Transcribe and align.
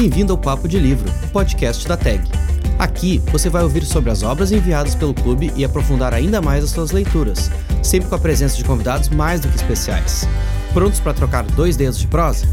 Bem-vindo 0.00 0.32
ao 0.32 0.38
Papo 0.38 0.66
de 0.66 0.78
Livro, 0.78 1.12
podcast 1.30 1.86
da 1.86 1.94
TAG. 1.94 2.22
Aqui 2.78 3.18
você 3.30 3.50
vai 3.50 3.62
ouvir 3.62 3.84
sobre 3.84 4.10
as 4.10 4.22
obras 4.22 4.50
enviadas 4.50 4.94
pelo 4.94 5.12
clube 5.12 5.52
e 5.54 5.62
aprofundar 5.62 6.14
ainda 6.14 6.40
mais 6.40 6.64
as 6.64 6.70
suas 6.70 6.90
leituras, 6.90 7.50
sempre 7.82 8.08
com 8.08 8.14
a 8.14 8.18
presença 8.18 8.56
de 8.56 8.64
convidados 8.64 9.10
mais 9.10 9.40
do 9.40 9.48
que 9.48 9.56
especiais. 9.56 10.26
Prontos 10.72 11.00
para 11.00 11.12
trocar 11.12 11.44
dois 11.44 11.76
dedos 11.76 11.98
de 11.98 12.06
prosa? 12.06 12.46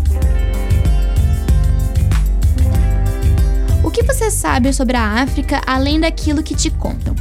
O 3.82 3.90
que 3.90 4.04
você 4.04 4.30
sabe 4.30 4.74
sobre 4.74 4.98
a 4.98 5.22
África 5.22 5.62
além 5.66 6.02
daquilo 6.02 6.44
que 6.44 6.54
te 6.54 6.70
contam? 6.70 7.16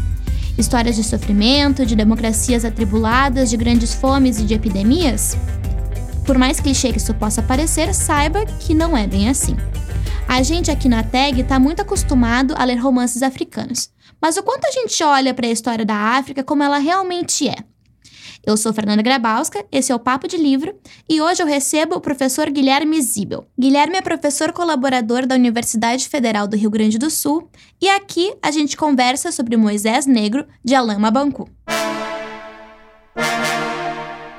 Histórias 0.59 0.97
de 0.97 1.05
sofrimento, 1.05 1.87
de 1.87 1.95
democracias 1.95 2.65
atribuladas, 2.65 3.49
de 3.49 3.57
grandes 3.57 3.95
fomes 3.95 4.41
e 4.41 4.43
de 4.43 4.55
epidemias? 4.55 5.37
Por 6.25 6.37
mais 6.37 6.59
clichê 6.59 6.91
que 6.91 6.99
isso 6.99 7.15
possa 7.15 7.41
parecer, 7.43 7.95
saiba 7.95 8.45
que 8.45 8.75
não 8.75 8.97
é 8.97 9.07
bem 9.07 9.29
assim. 9.29 9.57
A 10.29 10.43
gente 10.43 10.71
aqui 10.71 10.89
na 10.89 11.03
TAG 11.03 11.41
está 11.41 11.59
muito 11.59 11.81
acostumado 11.81 12.55
a 12.57 12.65
ler 12.65 12.77
romances 12.77 13.23
africanos, 13.23 13.91
mas 14.21 14.37
o 14.37 14.43
quanto 14.43 14.67
a 14.67 14.71
gente 14.71 15.03
olha 15.03 15.33
para 15.33 15.47
a 15.47 15.51
história 15.51 15.85
da 15.85 15.95
África 15.95 16.43
como 16.43 16.63
ela 16.63 16.79
realmente 16.79 17.49
é? 17.49 17.57
Eu 18.45 18.57
sou 18.57 18.73
Fernanda 18.73 19.03
Grabowska, 19.03 19.65
esse 19.73 19.91
é 19.91 19.95
o 19.95 19.99
Papo 19.99 20.29
de 20.29 20.37
Livro, 20.37 20.75
e 21.09 21.21
hoje 21.21 21.43
eu 21.43 21.47
recebo 21.47 21.97
o 21.97 22.01
professor 22.01 22.51
Guilherme 22.51 23.01
Zibel. 23.01 23.47
Guilherme 23.59 23.97
é 23.97 24.03
professor 24.03 24.53
colaborador 24.53 25.27
da 25.27 25.35
Universidade 25.35 26.09
Federal 26.09 26.47
do 26.47 26.57
Rio 26.57 26.71
Grande 26.71 26.99
do 26.99 27.11
Sul, 27.11 27.49
e 27.81 27.89
aqui 27.89 28.35
a 28.43 28.51
gente 28.51 28.77
conversa 28.77 29.33
sobre 29.33 29.57
Moisés 29.57 30.07
Negro, 30.07 30.47
de 30.65 30.75
Alain 30.75 30.99
Mabancu. 30.99 31.49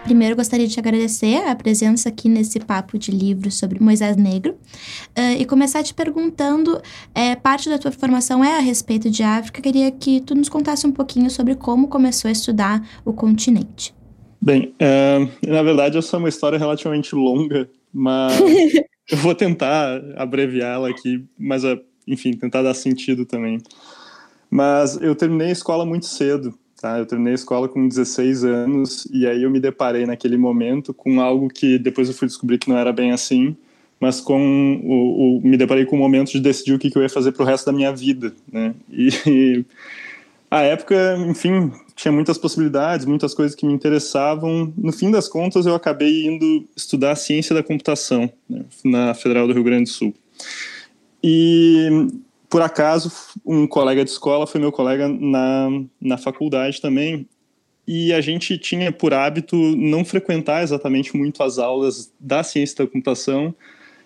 Primeiro, 0.08 0.38
gostaria 0.38 0.66
de 0.66 0.74
te 0.74 0.80
agradecer 0.80 1.36
a 1.46 1.54
presença 1.54 2.08
aqui 2.08 2.30
nesse 2.30 2.62
papo 2.62 2.98
de 2.98 3.12
livro 3.12 3.52
sobre 3.52 3.78
Moisés 3.84 4.16
Negro 4.16 4.54
uh, 4.54 5.38
e 5.38 5.44
começar 5.44 5.84
te 5.84 5.94
perguntando: 5.94 6.82
é, 7.14 7.36
parte 7.36 7.68
da 7.68 7.78
tua 7.78 7.92
formação 7.92 8.42
é 8.42 8.56
a 8.56 8.62
respeito 8.62 9.10
de 9.10 9.22
África. 9.22 9.62
Queria 9.62 9.92
que 9.92 10.22
tu 10.22 10.34
nos 10.34 10.48
contasse 10.48 10.88
um 10.88 10.94
pouquinho 10.94 11.30
sobre 11.30 11.56
como 11.56 11.90
começou 11.90 12.30
a 12.30 12.32
estudar 12.32 12.88
o 13.04 13.12
continente. 13.12 13.94
Bem, 14.42 14.74
uh, 14.82 15.46
na 15.46 15.62
verdade, 15.62 15.98
essa 15.98 16.16
é 16.16 16.20
uma 16.20 16.30
história 16.30 16.58
relativamente 16.58 17.14
longa, 17.14 17.70
mas 17.94 18.40
eu 19.12 19.18
vou 19.18 19.36
tentar 19.36 20.02
abreviar 20.16 20.76
ela 20.76 20.90
aqui, 20.90 21.22
mas, 21.38 21.66
uh, 21.66 21.78
enfim, 22.08 22.32
tentar 22.32 22.62
dar 22.64 22.74
sentido 22.74 23.26
também. 23.26 23.58
Mas 24.50 24.98
eu 25.02 25.14
terminei 25.14 25.50
a 25.50 25.52
escola 25.52 25.86
muito 25.86 26.06
cedo, 26.06 26.58
tá? 26.80 27.00
Eu 27.00 27.06
terminei 27.06 27.34
a 27.34 27.36
escola 27.36 27.68
com 27.68 27.88
16 27.88 28.44
anos 28.44 29.08
e 29.12 29.28
aí 29.28 29.44
eu 29.44 29.50
me 29.50 29.60
deparei 29.60 30.06
naquele 30.06 30.38
momento 30.38 30.94
com 30.94 31.20
algo 31.20 31.50
que 31.50 31.78
depois 31.78 32.08
eu 32.08 32.14
fui 32.14 32.28
descobrir 32.28 32.58
que 32.58 32.70
não 32.70 32.78
era 32.78 32.94
bem 32.94 33.12
assim, 33.12 33.56
mas 34.00 34.22
com 34.22 34.80
o, 34.84 35.38
o 35.38 35.42
me 35.42 35.58
deparei 35.58 35.86
com 35.86 35.96
o 35.96 36.00
momento 36.00 36.32
de 36.32 36.40
decidir 36.40 36.74
o 36.74 36.80
que, 36.80 36.90
que 36.90 36.98
eu 36.98 37.02
ia 37.02 37.10
fazer 37.10 37.32
para 37.32 37.44
o 37.44 37.46
resto 37.46 37.66
da 37.66 37.74
minha 37.74 37.92
vida, 37.92 38.34
né? 38.52 38.74
E, 38.90 39.10
e 39.26 39.66
a 40.50 40.62
época, 40.62 41.18
enfim, 41.28 41.72
tinha 41.96 42.12
muitas 42.12 42.38
possibilidades, 42.38 43.06
muitas 43.06 43.34
coisas 43.34 43.56
que 43.56 43.66
me 43.66 43.74
interessavam. 43.74 44.72
No 44.78 44.94
fim 44.94 45.12
das 45.12 45.28
contas, 45.28 45.66
eu 45.66 45.76
acabei 45.76 46.26
indo 46.26 46.66
estudar 46.76 47.16
ciência 47.16 47.54
da 47.54 47.62
computação 47.62 48.32
né, 48.50 48.64
na 48.84 49.14
Federal 49.14 49.46
do 49.46 49.54
Rio 49.54 49.64
Grande 49.64 49.86
do 49.86 49.90
Sul. 49.90 50.14
E 51.22 51.90
por 52.50 52.62
acaso, 52.62 53.12
um 53.46 53.68
colega 53.68 54.04
de 54.04 54.10
escola 54.10 54.48
foi 54.48 54.62
meu 54.62 54.72
colega 54.72 55.08
na, 55.08 55.70
na 56.00 56.18
faculdade 56.18 56.82
também, 56.82 57.28
e 57.88 58.12
a 58.12 58.20
gente 58.20 58.58
tinha 58.58 58.92
por 58.92 59.14
hábito 59.14 59.56
não 59.56 60.04
frequentar 60.04 60.62
exatamente 60.64 61.16
muito 61.16 61.42
as 61.42 61.58
aulas 61.58 62.12
da 62.20 62.44
ciência 62.44 62.86
da 62.86 62.92
computação, 62.92 63.56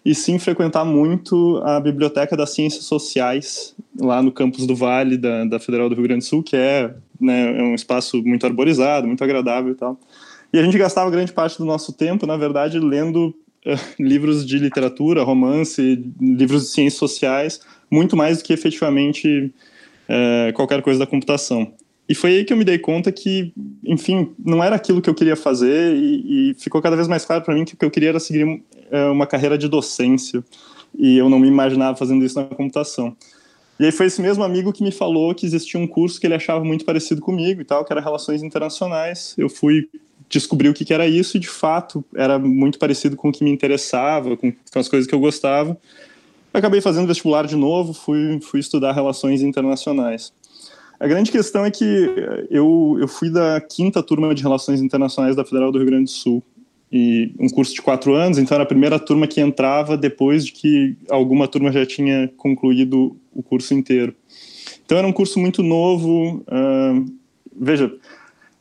e 0.03 0.15
sim 0.15 0.39
frequentar 0.39 0.83
muito 0.83 1.61
a 1.63 1.79
Biblioteca 1.79 2.35
das 2.35 2.51
Ciências 2.51 2.85
Sociais, 2.85 3.75
lá 3.99 4.21
no 4.21 4.31
campus 4.31 4.65
do 4.65 4.75
Vale 4.75 5.17
da, 5.17 5.45
da 5.45 5.59
Federal 5.59 5.87
do 5.87 5.95
Rio 5.95 6.05
Grande 6.05 6.25
do 6.25 6.27
Sul, 6.27 6.41
que 6.41 6.55
é, 6.55 6.93
né, 7.19 7.59
é 7.59 7.63
um 7.63 7.75
espaço 7.75 8.21
muito 8.23 8.45
arborizado, 8.45 9.05
muito 9.05 9.23
agradável 9.23 9.71
e 9.71 9.75
tal. 9.75 9.99
E 10.51 10.57
a 10.57 10.63
gente 10.63 10.77
gastava 10.77 11.09
grande 11.11 11.31
parte 11.31 11.57
do 11.57 11.65
nosso 11.65 11.93
tempo, 11.93 12.25
na 12.25 12.35
verdade, 12.35 12.79
lendo 12.79 13.27
uh, 13.65 13.79
livros 13.99 14.45
de 14.45 14.57
literatura, 14.57 15.23
romance, 15.23 16.03
livros 16.19 16.63
de 16.63 16.69
ciências 16.69 16.99
sociais, 16.99 17.61
muito 17.91 18.15
mais 18.15 18.37
do 18.37 18.43
que 18.43 18.53
efetivamente 18.53 19.53
uh, 20.07 20.53
qualquer 20.53 20.81
coisa 20.81 20.99
da 20.99 21.05
computação. 21.05 21.73
E 22.07 22.15
foi 22.15 22.31
aí 22.31 22.43
que 22.43 22.51
eu 22.51 22.57
me 22.57 22.65
dei 22.65 22.77
conta 22.77 23.11
que, 23.11 23.53
enfim, 23.85 24.31
não 24.43 24.63
era 24.63 24.75
aquilo 24.75 25.01
que 25.01 25.09
eu 25.09 25.15
queria 25.15 25.35
fazer 25.35 25.95
e, 25.95 26.51
e 26.51 26.53
ficou 26.55 26.81
cada 26.81 26.95
vez 26.95 27.07
mais 27.07 27.23
claro 27.23 27.43
para 27.43 27.53
mim 27.53 27.63
que 27.63 27.73
o 27.73 27.77
que 27.77 27.85
eu 27.85 27.91
queria 27.91 28.09
era 28.09 28.19
seguir 28.19 28.61
é, 28.89 29.05
uma 29.05 29.25
carreira 29.25 29.57
de 29.57 29.67
docência 29.67 30.43
e 30.97 31.17
eu 31.17 31.29
não 31.29 31.39
me 31.39 31.47
imaginava 31.47 31.95
fazendo 31.95 32.25
isso 32.25 32.39
na 32.39 32.45
computação. 32.45 33.15
E 33.79 33.85
aí 33.85 33.91
foi 33.91 34.07
esse 34.07 34.21
mesmo 34.21 34.43
amigo 34.43 34.73
que 34.73 34.83
me 34.83 34.91
falou 34.91 35.33
que 35.33 35.45
existia 35.45 35.79
um 35.79 35.87
curso 35.87 36.19
que 36.19 36.27
ele 36.27 36.35
achava 36.35 36.63
muito 36.63 36.85
parecido 36.85 37.21
comigo 37.21 37.61
e 37.61 37.65
tal, 37.65 37.85
que 37.85 37.91
era 37.91 38.01
Relações 38.01 38.43
Internacionais. 38.43 39.33
Eu 39.37 39.49
fui 39.49 39.89
descobrir 40.29 40.69
o 40.69 40.73
que, 40.73 40.85
que 40.85 40.93
era 40.93 41.07
isso 41.07 41.37
e, 41.37 41.39
de 41.39 41.47
fato, 41.47 42.03
era 42.15 42.37
muito 42.37 42.77
parecido 42.77 43.15
com 43.15 43.29
o 43.29 43.31
que 43.31 43.43
me 43.43 43.51
interessava, 43.51 44.37
com 44.37 44.53
as 44.75 44.87
coisas 44.87 45.07
que 45.07 45.15
eu 45.15 45.19
gostava. 45.19 45.77
Acabei 46.53 46.81
fazendo 46.81 47.07
vestibular 47.07 47.47
de 47.47 47.55
novo, 47.55 47.93
fui, 47.93 48.39
fui 48.41 48.59
estudar 48.59 48.91
Relações 48.91 49.41
Internacionais. 49.41 50.33
A 50.99 51.07
grande 51.07 51.31
questão 51.31 51.65
é 51.65 51.71
que 51.71 51.83
eu, 52.49 52.97
eu 52.99 53.07
fui 53.07 53.29
da 53.31 53.59
quinta 53.61 54.03
turma 54.03 54.35
de 54.35 54.43
Relações 54.43 54.81
Internacionais 54.81 55.35
da 55.35 55.45
Federal 55.45 55.71
do 55.71 55.79
Rio 55.79 55.87
Grande 55.87 56.05
do 56.05 56.09
Sul. 56.11 56.43
E 56.91 57.33
um 57.39 57.47
curso 57.47 57.73
de 57.73 57.81
quatro 57.81 58.13
anos, 58.13 58.37
então 58.37 58.53
era 58.53 58.65
a 58.65 58.67
primeira 58.67 58.99
turma 58.99 59.25
que 59.25 59.39
entrava 59.39 59.97
depois 59.97 60.45
de 60.45 60.51
que 60.51 60.97
alguma 61.09 61.47
turma 61.47 61.71
já 61.71 61.85
tinha 61.85 62.29
concluído 62.35 63.15
o 63.33 63.41
curso 63.41 63.73
inteiro. 63.73 64.13
Então 64.85 64.97
era 64.97 65.07
um 65.07 65.13
curso 65.13 65.39
muito 65.39 65.63
novo. 65.63 66.43
Uh, 66.47 67.05
veja, 67.57 67.95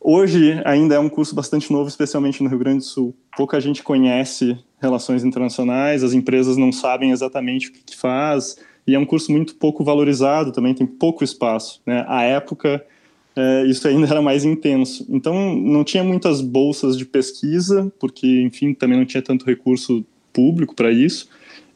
hoje 0.01 0.63
ainda 0.65 0.95
é 0.95 0.99
um 1.01 1.09
curso 1.09 1.35
bastante 1.35 1.73
novo, 1.73 1.89
especialmente 1.89 2.41
no 2.41 2.49
Rio 2.49 2.61
Grande 2.61 2.79
do 2.79 2.85
Sul. 2.85 3.15
Pouca 3.37 3.61
gente 3.61 3.83
conhece 3.83 4.57
relações 4.81 5.25
internacionais, 5.25 6.03
as 6.03 6.13
empresas 6.13 6.57
não 6.57 6.73
sabem 6.73 7.11
exatamente 7.11 7.69
o 7.69 7.73
que, 7.73 7.83
que 7.83 7.97
faz 7.97 8.57
e 8.87 8.95
é 8.95 8.99
um 8.99 9.05
curso 9.05 9.31
muito 9.31 9.55
pouco 9.55 9.85
valorizado 9.85 10.53
também, 10.53 10.75
tem 10.75 10.87
pouco 10.87 11.23
espaço. 11.23 11.81
Né? 11.87 12.05
À 12.09 12.23
época, 12.23 12.85
é, 13.37 13.65
isso 13.67 13.87
ainda 13.87 14.07
era 14.09 14.21
mais 14.21 14.45
intenso. 14.45 15.07
Então, 15.09 15.55
não 15.55 15.85
tinha 15.85 16.03
muitas 16.03 16.41
bolsas 16.41 16.97
de 16.97 17.05
pesquisa, 17.05 17.93
porque, 18.01 18.41
enfim, 18.43 18.75
também 18.75 18.99
não 18.99 19.07
tinha 19.07 19.23
tanto 19.23 19.47
recurso 19.47 20.05
público 20.33 20.75
para 20.75 20.91
isso, 20.91 21.29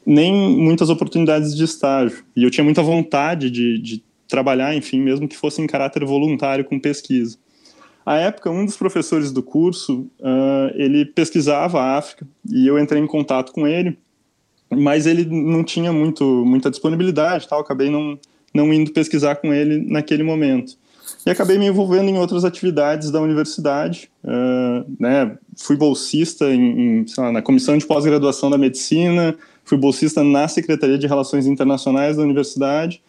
nem 0.06 0.32
muitas 0.56 0.90
oportunidades 0.90 1.56
de 1.56 1.64
estágio. 1.64 2.24
E 2.34 2.42
eu 2.42 2.50
tinha 2.50 2.64
muita 2.64 2.82
vontade 2.82 3.50
de, 3.50 3.78
de 3.78 4.02
trabalhar, 4.28 4.74
enfim, 4.74 5.00
mesmo 5.00 5.28
que 5.28 5.36
fosse 5.36 5.62
em 5.62 5.66
caráter 5.66 6.04
voluntário 6.04 6.64
com 6.64 6.80
pesquisa. 6.80 7.38
À 8.04 8.16
época, 8.16 8.50
um 8.50 8.64
dos 8.64 8.76
professores 8.76 9.32
do 9.32 9.42
curso, 9.42 10.06
uh, 10.20 10.70
ele 10.74 11.04
pesquisava 11.04 11.80
a 11.80 11.96
África 11.96 12.26
e 12.50 12.66
eu 12.66 12.78
entrei 12.78 13.00
em 13.00 13.06
contato 13.06 13.52
com 13.52 13.66
ele 13.66 13.98
mas 14.70 15.06
ele 15.06 15.24
não 15.24 15.62
tinha 15.62 15.92
muito, 15.92 16.24
muita 16.44 16.70
disponibilidade, 16.70 17.48
tal, 17.48 17.60
acabei 17.60 17.90
não, 17.90 18.18
não 18.52 18.72
indo 18.72 18.92
pesquisar 18.92 19.36
com 19.36 19.52
ele 19.52 19.78
naquele 19.90 20.22
momento. 20.22 20.76
E 21.26 21.30
acabei 21.30 21.58
me 21.58 21.66
envolvendo 21.66 22.08
em 22.08 22.18
outras 22.18 22.44
atividades 22.44 23.10
da 23.10 23.20
universidade, 23.20 24.10
uh, 24.22 24.90
né, 24.98 25.36
fui 25.56 25.76
bolsista 25.76 26.50
em, 26.50 27.00
em 27.00 27.06
lá, 27.16 27.32
na 27.32 27.42
comissão 27.42 27.76
de 27.76 27.86
pós-graduação 27.86 28.50
da 28.50 28.58
medicina, 28.58 29.36
fui 29.64 29.78
bolsista 29.78 30.22
na 30.22 30.48
Secretaria 30.48 30.98
de 30.98 31.06
Relações 31.06 31.46
Internacionais 31.46 32.16
da 32.16 32.22
universidade, 32.22 33.02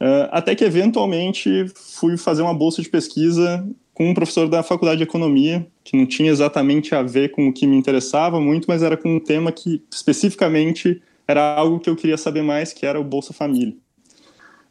uh, 0.00 0.28
até 0.30 0.54
que 0.54 0.64
eventualmente 0.64 1.66
fui 1.74 2.16
fazer 2.16 2.42
uma 2.42 2.54
bolsa 2.54 2.82
de 2.82 2.88
pesquisa 2.88 3.64
com 3.98 4.08
um 4.08 4.14
professor 4.14 4.48
da 4.48 4.62
faculdade 4.62 4.98
de 4.98 5.02
economia, 5.02 5.66
que 5.82 5.96
não 5.96 6.06
tinha 6.06 6.30
exatamente 6.30 6.94
a 6.94 7.02
ver 7.02 7.32
com 7.32 7.48
o 7.48 7.52
que 7.52 7.66
me 7.66 7.76
interessava 7.76 8.40
muito, 8.40 8.66
mas 8.68 8.80
era 8.80 8.96
com 8.96 9.16
um 9.16 9.18
tema 9.18 9.50
que 9.50 9.82
especificamente 9.92 11.02
era 11.26 11.56
algo 11.56 11.80
que 11.80 11.90
eu 11.90 11.96
queria 11.96 12.16
saber 12.16 12.42
mais, 12.42 12.72
que 12.72 12.86
era 12.86 13.00
o 13.00 13.02
Bolsa 13.02 13.32
Família. 13.32 13.74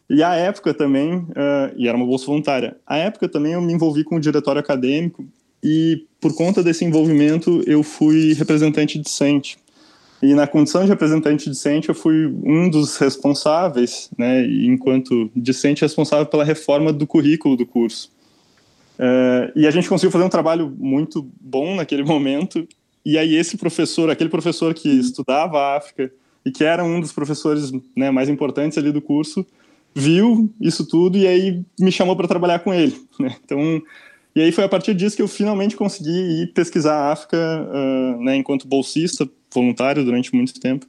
E 0.10 0.24
à 0.24 0.34
época 0.36 0.74
também, 0.74 1.18
uh, 1.18 1.76
e 1.76 1.90
era 1.90 1.98
uma 1.98 2.06
bolsa 2.06 2.26
voluntária, 2.26 2.78
à 2.88 2.96
época 3.00 3.28
também 3.28 3.52
eu 3.52 3.62
me 3.62 3.74
envolvi 3.74 4.06
com 4.06 4.16
o 4.16 4.20
diretório 4.22 4.62
acadêmico 4.62 5.26
e 5.62 6.06
por 6.22 6.34
conta 6.34 6.64
desse 6.64 6.86
envolvimento 6.86 7.62
eu 7.68 7.84
fui 7.84 8.32
representante 8.32 8.98
discente. 8.98 9.58
E 10.24 10.34
na 10.34 10.48
condição 10.48 10.84
de 10.84 10.90
representante 10.90 11.50
discente 11.50 11.90
eu 11.90 11.96
fui 11.96 12.28
um 12.46 12.70
dos 12.70 12.96
responsáveis, 12.96 14.10
né, 14.18 14.46
enquanto 14.46 15.30
discente 15.36 15.82
responsável 15.82 16.26
pela 16.28 16.46
reforma 16.46 16.94
do 16.94 17.06
currículo 17.06 17.58
do 17.58 17.66
curso. 17.66 18.16
Uh, 18.98 19.52
e 19.56 19.68
a 19.68 19.72
gente 19.72 19.88
conseguiu 19.88 20.12
fazer 20.12 20.24
um 20.24 20.30
trabalho 20.30 20.74
muito 20.78 21.30
bom 21.40 21.76
naquele 21.76 22.04
momento. 22.06 22.68
E 23.06 23.18
aí 23.18 23.36
esse 23.36 23.58
professor, 23.58 24.10
aquele 24.10 24.30
professor 24.30 24.74
que 24.74 24.90
estudava 24.90 25.60
a 25.60 25.78
África 25.78 26.12
e 26.46 26.52
que 26.52 26.64
era 26.64 26.84
um 26.84 27.00
dos 27.00 27.12
professores 27.12 27.72
né, 27.96 28.12
mais 28.12 28.28
importantes 28.28 28.78
ali 28.78 28.92
do 28.92 29.02
curso, 29.02 29.46
viu 29.94 30.54
isso 30.60 30.86
tudo 30.86 31.18
e 31.18 31.26
aí 31.26 31.62
me 31.80 31.92
chamou 31.92 32.16
para 32.16 32.28
trabalhar 32.28 32.60
com 32.60 32.74
ele. 32.74 32.96
Né? 33.20 33.36
Então, 33.44 33.82
e 34.36 34.42
aí 34.42 34.52
foi 34.52 34.64
a 34.64 34.70
partir 34.70 34.94
disso 34.94 35.16
que 35.16 35.22
eu 35.24 35.28
finalmente 35.28 35.76
consegui 35.76 36.44
ir 36.44 36.54
pesquisar 36.54 36.94
a 36.94 37.12
África 37.12 37.36
uh, 37.36 38.24
né, 38.24 38.36
enquanto 38.36 38.68
bolsista 38.68 39.28
voluntário 39.52 40.06
durante 40.06 40.36
muito 40.36 40.60
tempo. 40.60 40.86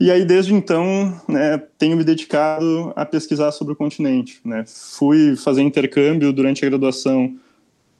E 0.00 0.12
aí, 0.12 0.24
desde 0.24 0.54
então, 0.54 1.20
né, 1.28 1.60
tenho 1.76 1.96
me 1.96 2.04
dedicado 2.04 2.92
a 2.94 3.04
pesquisar 3.04 3.50
sobre 3.50 3.72
o 3.72 3.76
continente. 3.76 4.40
Né? 4.44 4.64
Fui 4.66 5.34
fazer 5.34 5.62
intercâmbio 5.62 6.32
durante 6.32 6.64
a 6.64 6.68
graduação 6.68 7.34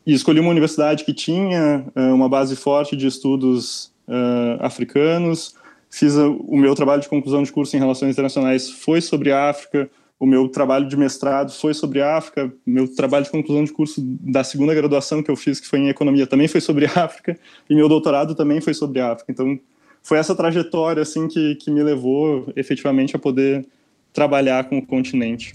e 0.07 0.15
escolhi 0.15 0.39
uma 0.39 0.51
universidade 0.51 1.05
que 1.05 1.13
tinha 1.13 1.85
uh, 1.97 2.15
uma 2.15 2.29
base 2.29 2.55
forte 2.55 2.97
de 2.97 3.07
estudos 3.07 3.93
uh, 4.07 4.57
africanos. 4.61 5.57
Fiz 5.91 6.15
o 6.17 6.57
meu 6.57 6.75
trabalho 6.75 7.03
de 7.03 7.09
conclusão 7.09 7.43
de 7.43 7.51
curso 7.51 7.75
em 7.75 7.81
Relações 7.81 8.13
Internacionais 8.13 8.71
foi 8.71 9.01
sobre 9.01 9.33
África. 9.33 9.91
O 10.21 10.27
meu 10.27 10.49
trabalho 10.49 10.89
de 10.89 10.97
mestrado 10.97 11.51
foi 11.51 11.75
sobre 11.75 12.01
África. 12.01 12.53
Meu 12.65 12.87
trabalho 12.87 13.25
de 13.25 13.31
conclusão 13.31 13.65
de 13.65 13.73
curso 13.73 14.01
da 14.01 14.45
segunda 14.45 14.73
graduação 14.73 15.23
que 15.23 15.31
eu 15.31 15.37
fiz, 15.37 15.59
que 15.59 15.67
foi 15.67 15.81
em 15.81 15.89
Economia, 15.89 16.27
também 16.27 16.47
foi 16.47 16.61
sobre 16.61 16.87
África. 16.95 17.37
E 17.69 17.75
meu 17.75 17.89
doutorado 17.89 18.37
também 18.37 18.61
foi 18.61 18.75
sobre 18.75 19.01
África. 19.01 19.33
Então, 19.33 19.59
foi 20.09 20.17
essa 20.17 20.35
trajetória 20.35 21.03
assim 21.03 21.29
que, 21.29 21.55
que 21.57 21.71
me 21.71 21.83
levou 21.83 22.51
efetivamente 22.57 23.15
a 23.15 23.19
poder 23.19 23.67
trabalhar 24.11 24.65
com 24.65 24.79
o 24.79 24.87
continente. 24.87 25.53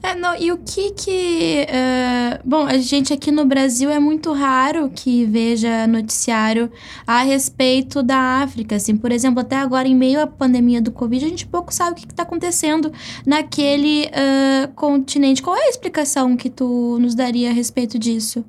É, 0.00 0.14
não, 0.14 0.36
e 0.36 0.52
o 0.52 0.58
que 0.58 0.92
que... 0.92 1.66
Uh, 1.66 2.38
bom, 2.44 2.64
a 2.66 2.78
gente 2.78 3.12
aqui 3.12 3.32
no 3.32 3.44
Brasil 3.44 3.90
é 3.90 3.98
muito 3.98 4.32
raro 4.32 4.90
que 4.94 5.24
veja 5.24 5.88
noticiário 5.88 6.70
a 7.04 7.22
respeito 7.22 8.00
da 8.00 8.42
África, 8.42 8.76
assim. 8.76 8.96
Por 8.96 9.10
exemplo, 9.10 9.40
até 9.40 9.56
agora, 9.56 9.88
em 9.88 9.94
meio 9.94 10.20
à 10.20 10.26
pandemia 10.26 10.80
do 10.80 10.92
Covid, 10.92 11.24
a 11.24 11.28
gente 11.28 11.46
pouco 11.46 11.74
sabe 11.74 11.92
o 11.92 11.94
que 11.94 12.12
está 12.12 12.22
acontecendo 12.22 12.92
naquele 13.26 14.06
uh, 14.06 14.72
continente. 14.74 15.42
Qual 15.42 15.56
é 15.56 15.64
a 15.66 15.70
explicação 15.70 16.36
que 16.36 16.50
tu 16.50 16.96
nos 17.00 17.14
daria 17.14 17.50
a 17.50 17.52
respeito 17.52 17.98
disso? 17.98 18.44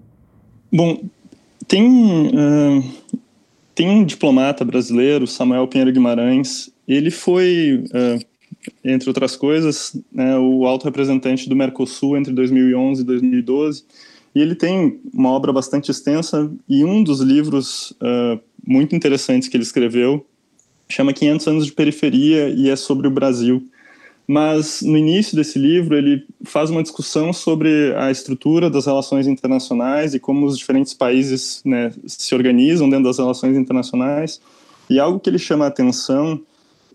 Bom, 0.71 1.01
tem... 1.67 2.27
Uh 2.27 3.22
tem 3.75 3.89
um 3.89 4.05
diplomata 4.05 4.63
brasileiro, 4.63 5.25
Samuel 5.25 5.67
Pinheiro 5.67 5.91
Guimarães, 5.91 6.71
ele 6.87 7.09
foi, 7.09 7.83
uh, 7.87 8.25
entre 8.83 9.09
outras 9.09 9.35
coisas, 9.35 9.95
né, 10.11 10.37
o 10.37 10.65
alto 10.65 10.85
representante 10.85 11.49
do 11.49 11.55
Mercosul 11.55 12.17
entre 12.17 12.33
2011 12.33 13.01
e 13.01 13.05
2012, 13.05 13.83
e 14.35 14.41
ele 14.41 14.55
tem 14.55 14.99
uma 15.13 15.29
obra 15.29 15.51
bastante 15.53 15.91
extensa, 15.91 16.51
e 16.67 16.83
um 16.83 17.03
dos 17.03 17.19
livros 17.19 17.91
uh, 17.91 18.39
muito 18.65 18.95
interessantes 18.95 19.47
que 19.47 19.57
ele 19.57 19.63
escreveu 19.63 20.25
chama 20.89 21.13
500 21.13 21.47
anos 21.47 21.65
de 21.65 21.71
periferia 21.71 22.49
e 22.49 22.69
é 22.69 22.75
sobre 22.75 23.07
o 23.07 23.11
Brasil. 23.11 23.67
Mas 24.25 24.81
no 24.81 24.97
início 24.97 25.35
desse 25.35 25.59
livro 25.59 25.97
ele 25.97 26.25
faz 26.43 26.69
uma 26.69 26.81
discussão 26.81 27.33
sobre 27.33 27.93
a 27.97 28.09
estrutura 28.09 28.69
das 28.69 28.85
relações 28.85 29.27
internacionais 29.27 30.13
e 30.13 30.19
como 30.19 30.45
os 30.45 30.57
diferentes 30.57 30.93
países 30.93 31.61
né, 31.65 31.91
se 32.05 32.33
organizam 32.33 32.89
dentro 32.89 33.05
das 33.05 33.17
relações 33.17 33.57
internacionais. 33.57 34.39
E 34.89 34.99
algo 34.99 35.19
que 35.19 35.29
ele 35.29 35.39
chama 35.39 35.65
a 35.65 35.67
atenção 35.67 36.41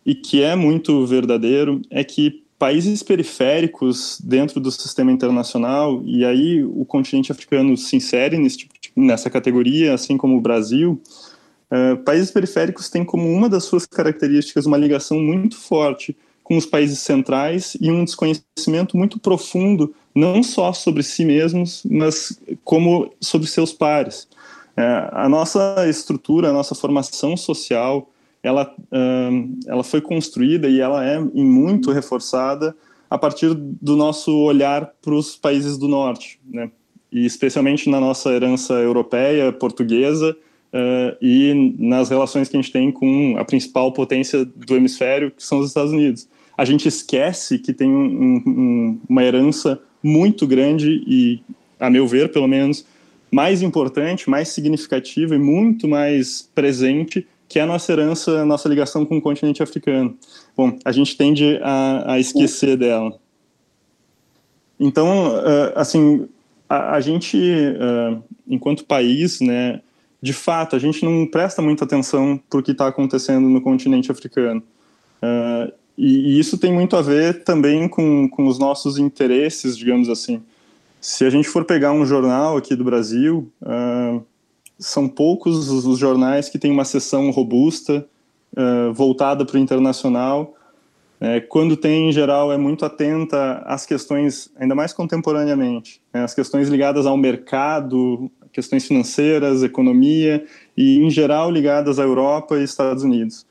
e 0.07 0.15
que 0.15 0.43
é 0.43 0.57
muito 0.57 1.07
verdadeiro 1.07 1.83
é 1.91 2.03
que 2.03 2.43
países 2.59 3.03
periféricos 3.03 4.21
dentro 4.23 4.59
do 4.59 4.71
sistema 4.71 5.13
internacional, 5.13 6.03
e 6.05 6.25
aí 6.25 6.65
o 6.65 6.85
continente 6.85 7.31
africano 7.31 7.77
se 7.77 7.95
insere 7.95 8.37
nesse, 8.37 8.59
tipo 8.59 8.75
nessa 8.97 9.31
categoria, 9.31 9.95
assim 9.95 10.17
como 10.17 10.37
o 10.37 10.41
Brasil, 10.41 11.01
uh, 11.71 11.97
países 11.99 12.31
periféricos 12.31 12.89
têm 12.91 13.05
como 13.05 13.31
uma 13.31 13.49
das 13.49 13.65
suas 13.65 13.87
características 13.87 14.67
uma 14.67 14.77
ligação 14.77 15.21
muito 15.21 15.57
forte 15.57 16.17
com 16.49 16.57
os 16.57 16.65
países 16.65 17.01
centrais 17.01 17.77
e 17.79 17.91
um 17.91 18.03
desconhecimento 18.03 18.97
muito 18.97 19.21
profundo, 19.21 19.95
não 20.15 20.43
só 20.43 20.73
sobre 20.73 21.03
si 21.03 21.23
mesmos, 21.23 21.83
mas 21.85 22.41
como 22.65 23.13
sobre 23.21 23.47
seus 23.47 23.71
pares. 23.71 24.27
É, 24.75 25.11
a 25.13 25.29
nossa 25.29 25.87
estrutura, 25.87 26.49
a 26.49 26.53
nossa 26.53 26.75
formação 26.75 27.37
social, 27.37 28.09
ela, 28.43 28.75
ela 29.67 29.85
foi 29.85 30.01
construída 30.01 30.69
e 30.69 30.81
ela 30.81 31.05
é 31.05 31.19
muito 31.19 31.93
reforçada 31.93 32.75
a 33.11 33.19
partir 33.19 33.53
do 33.53 33.95
nosso 33.95 34.35
olhar 34.35 34.91
para 35.03 35.13
os 35.13 35.37
países 35.37 35.77
do 35.77 35.87
norte, 35.87 36.41
né? 36.49 36.71
e 37.13 37.27
especialmente 37.27 37.91
na 37.91 38.01
nossa 38.01 38.31
herança 38.31 38.73
europeia, 38.73 39.53
portuguesa, 39.53 40.35
uh, 40.73 41.17
e 41.21 41.75
nas 41.79 42.09
relações 42.09 42.49
que 42.49 42.57
a 42.57 42.61
gente 42.61 42.73
tem 42.73 42.91
com 42.91 43.37
a 43.39 43.45
principal 43.45 43.93
potência 43.93 44.47
do 44.47 44.77
hemisfério, 44.77 45.31
que 45.31 45.45
são 45.45 45.59
os 45.59 45.69
Estados 45.69 45.93
Unidos 45.93 46.27
a 46.59 46.65
gente 46.65 46.89
esquece 46.89 47.57
que 47.57 47.73
tem 47.73 47.89
um, 47.89 48.43
um, 48.45 49.01
uma 49.09 49.23
herança 49.23 49.81
muito 50.03 50.45
grande 50.45 51.05
e, 51.07 51.41
a 51.79 51.89
meu 51.89 52.05
ver, 52.05 52.33
pelo 52.33 52.49
menos, 52.49 52.85
mais 53.31 53.63
importante, 53.63 54.29
mais 54.29 54.49
significativa 54.49 55.37
e 55.37 55.39
muito 55.39 55.87
mais 55.87 56.51
presente, 56.53 57.25
que 57.49 57.61
é 57.61 57.63
a 57.63 57.67
nossa 57.67 57.93
herança, 57.93 58.41
a 58.41 58.45
nossa 58.45 58.69
ligação 58.69 59.07
com 59.07 59.19
o 59.19 59.23
continente 59.23 59.63
africano. 59.63 60.19
Bom, 60.57 60.77
a 60.85 60.91
gente 60.91 61.17
tende 61.17 61.61
a, 61.63 62.15
a 62.15 62.19
esquecer 62.19 62.77
dela. 62.77 63.17
Então, 64.81 65.37
uh, 65.37 65.73
assim, 65.77 66.29
a, 66.69 66.97
a 66.97 67.01
gente, 67.01 67.37
uh, 67.39 68.21
enquanto 68.49 68.85
país, 68.85 69.41
né, 69.41 69.81
de 70.21 70.33
fato, 70.33 70.75
a 70.75 70.79
gente 70.81 71.05
não 71.05 71.25
presta 71.25 71.63
muita 71.63 71.85
atenção 71.85 72.41
para 72.51 72.59
o 72.59 72.63
que 72.65 72.73
está 72.73 72.89
acontecendo 72.89 73.49
no 73.49 73.61
continente 73.61 74.11
africano. 74.11 74.61
Uh, 75.23 75.73
e, 75.99 76.37
e, 76.37 76.39
isso 76.39 76.57
tem 76.57 76.73
muito 76.73 76.97
a 76.97 77.03
ver 77.03 77.43
também 77.43 77.89
com, 77.89 78.29
com 78.29 78.47
os 78.47 78.57
nossos 78.57 78.99
interesses, 78.99 79.77
digamos 79.77 80.09
assim. 80.09 80.41
Se 81.01 81.25
a 81.25 81.31
gente 81.31 81.49
for 81.49 81.65
pegar 81.65 81.91
um 81.91 82.07
jornal 82.07 82.57
aqui 82.57 82.77
do 82.77 82.85
Brasil, 82.85 83.51
uh, 83.63 84.23
são 84.79 85.09
poucos 85.09 85.69
os, 85.69 85.85
os, 85.85 85.99
jornais 85.99 86.49
que 86.49 86.57
têm 86.57 86.71
uma 86.71 86.85
seção 86.85 87.31
robusta, 87.31 88.07
uh, 88.53 88.93
voltada 88.93 89.45
para 89.45 89.57
o 89.57 89.59
internacional. 89.59 90.55
É, 91.21 91.41
quando 91.41 91.77
tem, 91.77 92.11
em 92.11 92.13
geral, 92.13 92.53
é 92.53 92.57
muito 92.57 92.85
atenta 92.85 93.65
às 93.67 93.85
questões, 93.85 94.53
ainda 94.57 94.77
mais 94.77 94.93
contemporaneamente, 94.93 96.01
né, 96.15 96.23
as 96.23 96.33
questões 96.33 96.69
ligadas 96.69 97.07
ao 97.07 97.17
mercado, 97.17 98.31
questões 98.53 98.87
financeiras, 98.87 99.65
economia, 99.65 100.45
e, 100.77 101.01
em 101.01 101.11
geral, 101.11 101.51
ligadas 101.51 101.99
à 101.99 102.05
Europa 102.05 102.57
e 102.57 102.63
Estados 102.63 103.03
Unidos. 103.03 103.48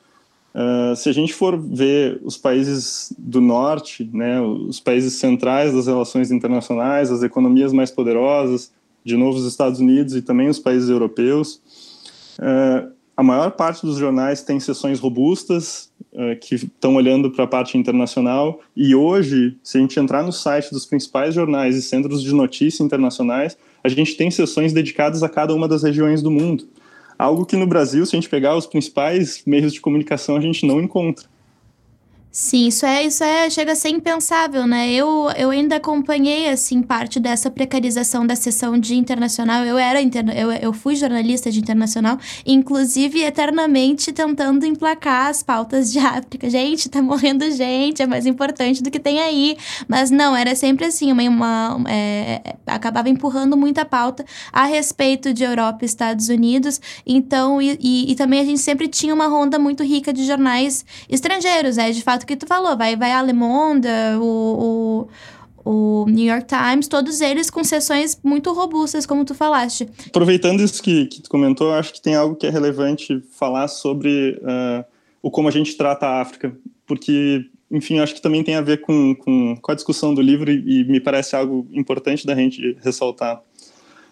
Uh, 0.58 0.96
se 0.96 1.08
a 1.08 1.12
gente 1.12 1.36
for 1.36 1.56
ver 1.56 2.20
os 2.24 2.36
países 2.36 3.14
do 3.16 3.40
norte, 3.40 4.10
né, 4.12 4.42
os 4.42 4.80
países 4.80 5.14
centrais 5.14 5.72
das 5.72 5.86
relações 5.86 6.32
internacionais, 6.32 7.12
as 7.12 7.22
economias 7.22 7.72
mais 7.72 7.92
poderosas, 7.92 8.72
de 9.04 9.16
novo 9.16 9.38
os 9.38 9.46
Estados 9.46 9.80
Unidos 9.80 10.16
e 10.16 10.22
também 10.24 10.50
os 10.50 10.58
países 10.58 10.90
europeus, 10.90 11.62
uh, 12.40 12.92
a 13.16 13.22
maior 13.22 13.52
parte 13.52 13.86
dos 13.86 13.98
jornais 13.98 14.42
tem 14.42 14.60
sessões 14.60 15.00
robustas 15.00 15.92
uh, 16.12 16.40
que 16.42 16.56
estão 16.56 16.96
olhando 16.96 17.30
para 17.30 17.44
a 17.44 17.48
parte 17.48 17.78
internacional. 17.78 18.60
E 18.76 18.96
hoje, 18.96 19.56
se 19.62 19.78
a 19.78 19.82
gente 19.82 20.00
entrar 20.00 20.24
no 20.24 20.32
site 20.32 20.72
dos 20.72 20.88
principais 20.88 21.36
jornais 21.36 21.76
e 21.76 21.84
centros 21.84 22.24
de 22.24 22.34
notícia 22.34 22.84
internacionais, 22.84 23.56
a 23.84 23.90
gente 23.90 24.16
tem 24.16 24.32
sessões 24.32 24.74
dedicadas 24.74 25.22
a 25.22 25.30
cada 25.30 25.54
uma 25.54 25.68
das 25.68 25.84
regiões 25.84 26.24
do 26.24 26.32
mundo. 26.32 26.68
Algo 27.18 27.46
que 27.46 27.56
no 27.56 27.66
Brasil, 27.66 28.06
se 28.06 28.16
a 28.16 28.20
gente 28.20 28.30
pegar 28.30 28.56
os 28.56 28.68
principais 28.68 29.42
meios 29.46 29.74
de 29.74 29.82
comunicação, 29.82 30.36
a 30.36 30.42
gente 30.42 30.66
não 30.66 30.80
encontra. 30.80 31.26
Sim, 32.30 32.68
isso 32.68 32.86
é, 32.86 33.04
isso 33.04 33.24
é, 33.24 33.50
chega 33.50 33.72
a 33.72 33.76
ser 33.76 33.90
impensável, 33.90 34.68
né? 34.68 34.92
Eu, 34.92 35.28
eu 35.36 35.50
ainda 35.50 35.78
acompanhei, 35.78 36.50
assim, 36.50 36.84
parte 36.84 37.20
dessa 37.20 37.50
precarização 37.50 38.28
da 38.28 38.36
sessão 38.36 38.78
de 38.78 38.94
internacional. 38.96 39.64
Eu 39.66 39.76
era, 39.76 40.00
interna 40.00 40.36
eu, 40.36 40.52
eu 40.52 40.72
fui 40.72 40.96
jornalista 40.96 41.50
de 41.50 41.60
internacional, 41.60 42.20
inclusive 42.46 43.24
eternamente 43.24 44.12
tentando 44.12 44.68
emplacar 44.68 45.30
as 45.30 45.42
pautas 45.42 45.92
de 45.92 45.98
África. 45.98 46.48
Gente, 46.48 46.90
tá 46.90 47.02
morrendo 47.02 47.50
gente, 47.50 48.04
é 48.04 48.06
mais 48.06 48.28
importante 48.28 48.84
do 48.84 48.92
que 48.92 49.00
tem 49.00 49.20
aí. 49.20 49.58
Mas 49.88 50.12
não, 50.12 50.36
era 50.36 50.54
sempre 50.54 50.86
assim, 50.86 51.12
uma, 51.12 51.24
uma 51.24 51.84
é, 51.90 52.56
acabava 52.68 53.10
empurrando 53.10 53.58
muita 53.58 53.84
pauta 53.84 54.24
a 54.54 54.66
respeito 54.66 55.34
de 55.34 55.44
Europa 55.44 55.80
e 55.82 55.86
Estados 55.86 56.30
Unidos. 56.30 56.80
Então, 57.04 57.60
e, 57.60 57.80
e, 57.82 58.12
e 58.12 58.16
também 58.16 58.42
a 58.42 58.46
gente 58.46 58.60
sempre 58.60 58.88
tinha 58.88 59.14
uma 59.14 59.26
ronda 59.26 59.58
muito 59.58 59.82
rica 59.84 60.14
de 60.14 60.24
jornais 60.24 60.86
estrangeiros, 61.10 61.80
é, 61.80 61.90
de 61.90 62.04
fato 62.04 62.17
que 62.26 62.36
tu 62.36 62.48
falou, 62.48 62.78
vai, 62.78 62.96
vai 62.96 63.12
a 63.12 63.22
Le 63.22 63.34
Monde, 63.34 63.88
o, 64.20 65.08
o, 65.66 65.70
o 65.70 66.06
New 66.08 66.26
York 66.26 66.46
Times, 66.48 66.88
todos 66.88 67.20
eles 67.20 67.50
com 67.50 67.64
sessões 67.64 68.20
muito 68.24 68.54
robustas, 68.54 69.06
como 69.06 69.26
tu 69.26 69.36
falaste. 69.36 69.88
Aproveitando 70.08 70.62
isso 70.62 70.82
que, 70.82 71.08
que 71.08 71.22
tu 71.22 71.30
comentou, 71.30 71.74
acho 71.74 71.94
que 71.94 72.02
tem 72.02 72.16
algo 72.16 72.36
que 72.36 72.48
é 72.48 72.50
relevante 72.50 73.22
falar 73.32 73.68
sobre 73.68 74.42
uh, 74.42 74.86
o 75.22 75.30
como 75.30 75.50
a 75.50 75.52
gente 75.52 75.76
trata 75.76 76.06
a 76.06 76.22
África, 76.22 76.56
porque, 76.86 77.46
enfim, 77.70 78.00
acho 78.00 78.16
que 78.16 78.22
também 78.22 78.44
tem 78.44 78.56
a 78.56 78.62
ver 78.62 78.80
com, 78.80 79.14
com, 79.16 79.58
com 79.62 79.72
a 79.72 79.76
discussão 79.76 80.14
do 80.14 80.22
livro 80.22 80.50
e, 80.50 80.82
e, 80.82 80.84
me 80.86 81.02
parece 81.02 81.36
algo 81.36 81.68
importante 81.72 82.26
da 82.26 82.34
gente 82.34 82.78
ressaltar. 82.82 83.42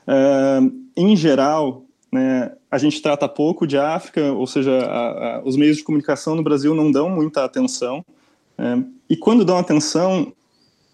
Uh, 0.06 0.72
em 0.96 1.16
geral, 1.16 1.86
né, 2.12 2.52
a 2.76 2.78
gente 2.78 3.02
trata 3.02 3.28
pouco 3.30 3.66
de 3.66 3.78
África, 3.78 4.34
ou 4.34 4.46
seja, 4.46 4.72
a, 4.80 5.38
a, 5.38 5.42
os 5.46 5.56
meios 5.56 5.78
de 5.78 5.84
comunicação 5.84 6.36
no 6.36 6.44
Brasil 6.44 6.76
não 6.76 6.92
dão 6.92 7.10
muita 7.10 7.46
atenção. 7.46 8.04
É, 8.58 8.78
e 9.10 9.16
quando 9.16 9.46
dão 9.46 9.58
atenção, 9.58 10.34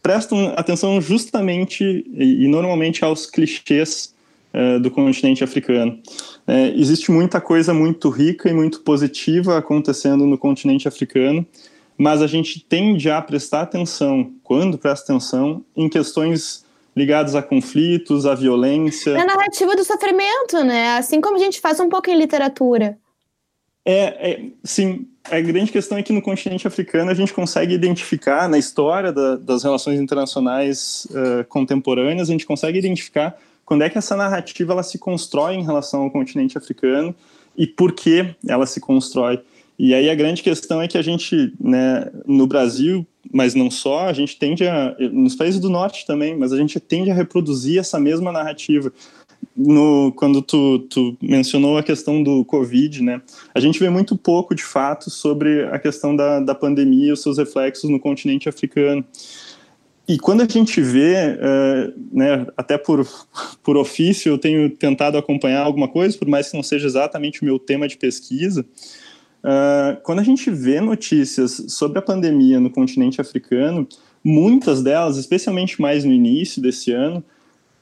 prestam 0.01 0.53
atenção 0.55 1.01
justamente 1.01 1.83
e, 1.83 2.45
e 2.45 2.47
normalmente 2.47 3.03
aos 3.03 3.25
clichês 3.25 4.13
uh, 4.53 4.79
do 4.79 4.91
continente 4.91 5.43
africano. 5.43 5.99
É, 6.45 6.69
existe 6.69 7.11
muita 7.11 7.41
coisa 7.41 7.73
muito 7.73 8.09
rica 8.09 8.47
e 8.47 8.53
muito 8.53 8.81
positiva 8.81 9.57
acontecendo 9.57 10.27
no 10.27 10.37
continente 10.37 10.87
africano, 10.87 11.43
mas 11.97 12.21
a 12.21 12.27
gente 12.27 12.63
tende 12.63 13.09
a 13.09 13.19
prestar 13.23 13.61
atenção, 13.61 14.31
quando 14.43 14.77
presta 14.77 15.11
atenção, 15.11 15.63
em 15.75 15.89
questões 15.89 16.63
ligadas 17.01 17.33
a 17.33 17.41
conflitos, 17.41 18.27
a 18.27 18.35
violência. 18.35 19.11
É 19.11 19.21
a 19.21 19.25
narrativa 19.25 19.75
do 19.75 19.83
sofrimento, 19.83 20.63
né? 20.63 20.97
Assim 20.97 21.19
como 21.19 21.35
a 21.35 21.39
gente 21.39 21.59
faz 21.59 21.79
um 21.79 21.89
pouco 21.89 22.11
em 22.11 22.15
literatura. 22.15 22.95
É, 23.83 24.31
é, 24.31 24.45
sim. 24.63 25.07
A 25.25 25.39
grande 25.39 25.71
questão 25.71 25.97
é 25.97 26.03
que 26.03 26.13
no 26.13 26.21
continente 26.21 26.67
africano 26.67 27.09
a 27.09 27.13
gente 27.13 27.33
consegue 27.33 27.73
identificar, 27.73 28.47
na 28.47 28.57
história 28.57 29.11
da, 29.11 29.35
das 29.35 29.63
relações 29.63 29.99
internacionais 29.99 31.07
uh, 31.11 31.43
contemporâneas, 31.47 32.29
a 32.29 32.31
gente 32.31 32.45
consegue 32.45 32.77
identificar 32.77 33.35
quando 33.65 33.83
é 33.83 33.89
que 33.89 33.97
essa 33.97 34.15
narrativa 34.15 34.73
ela 34.73 34.83
se 34.83 34.99
constrói 34.99 35.55
em 35.55 35.63
relação 35.63 36.01
ao 36.01 36.11
continente 36.11 36.57
africano 36.57 37.15
e 37.55 37.65
por 37.65 37.93
que 37.93 38.35
ela 38.47 38.65
se 38.65 38.79
constrói. 38.79 39.41
E 39.83 39.95
aí 39.95 40.11
a 40.11 40.15
grande 40.15 40.43
questão 40.43 40.79
é 40.79 40.87
que 40.87 40.95
a 40.95 41.01
gente, 41.01 41.55
né, 41.59 42.07
no 42.27 42.45
Brasil, 42.45 43.03
mas 43.33 43.55
não 43.55 43.71
só, 43.71 44.05
a 44.05 44.13
gente 44.13 44.37
tende 44.37 44.63
a, 44.67 44.95
nos 45.11 45.33
países 45.33 45.59
do 45.59 45.71
norte 45.71 46.05
também, 46.05 46.37
mas 46.37 46.53
a 46.53 46.57
gente 46.57 46.79
tende 46.79 47.09
a 47.09 47.15
reproduzir 47.15 47.79
essa 47.79 47.99
mesma 47.99 48.31
narrativa 48.31 48.93
no, 49.57 50.13
quando 50.15 50.39
tu, 50.39 50.85
tu, 50.87 51.17
mencionou 51.19 51.79
a 51.79 51.83
questão 51.83 52.21
do 52.21 52.45
Covid, 52.45 53.01
né? 53.01 53.23
A 53.55 53.59
gente 53.59 53.79
vê 53.79 53.89
muito 53.89 54.15
pouco, 54.15 54.53
de 54.53 54.63
fato, 54.63 55.09
sobre 55.09 55.63
a 55.63 55.79
questão 55.79 56.15
da, 56.15 56.39
da 56.39 56.53
pandemia 56.53 57.09
e 57.09 57.11
os 57.11 57.23
seus 57.23 57.39
reflexos 57.39 57.89
no 57.89 57.99
continente 57.99 58.47
africano. 58.47 59.03
E 60.07 60.19
quando 60.19 60.41
a 60.41 60.47
gente 60.47 60.79
vê, 60.79 61.15
uh, 61.15 61.93
né, 62.15 62.45
até 62.55 62.77
por, 62.77 63.03
por 63.63 63.77
ofício, 63.77 64.29
eu 64.29 64.37
tenho 64.37 64.69
tentado 64.69 65.17
acompanhar 65.17 65.63
alguma 65.63 65.87
coisa, 65.87 66.15
por 66.15 66.27
mais 66.27 66.51
que 66.51 66.55
não 66.55 66.61
seja 66.61 66.85
exatamente 66.85 67.41
o 67.41 67.45
meu 67.45 67.57
tema 67.57 67.87
de 67.87 67.97
pesquisa, 67.97 68.63
uh, 69.43 70.01
quando 70.03 70.19
a 70.19 70.23
gente 70.23 70.49
vê 70.49 70.79
notícias 70.79 71.63
sobre 71.69 71.99
a 71.99 72.01
pandemia 72.01 72.59
no 72.59 72.69
continente 72.69 73.19
africano, 73.19 73.87
muitas 74.23 74.81
delas, 74.81 75.17
especialmente 75.17 75.81
mais 75.81 76.03
no 76.03 76.11
início 76.11 76.61
desse 76.61 76.91
ano, 76.91 77.23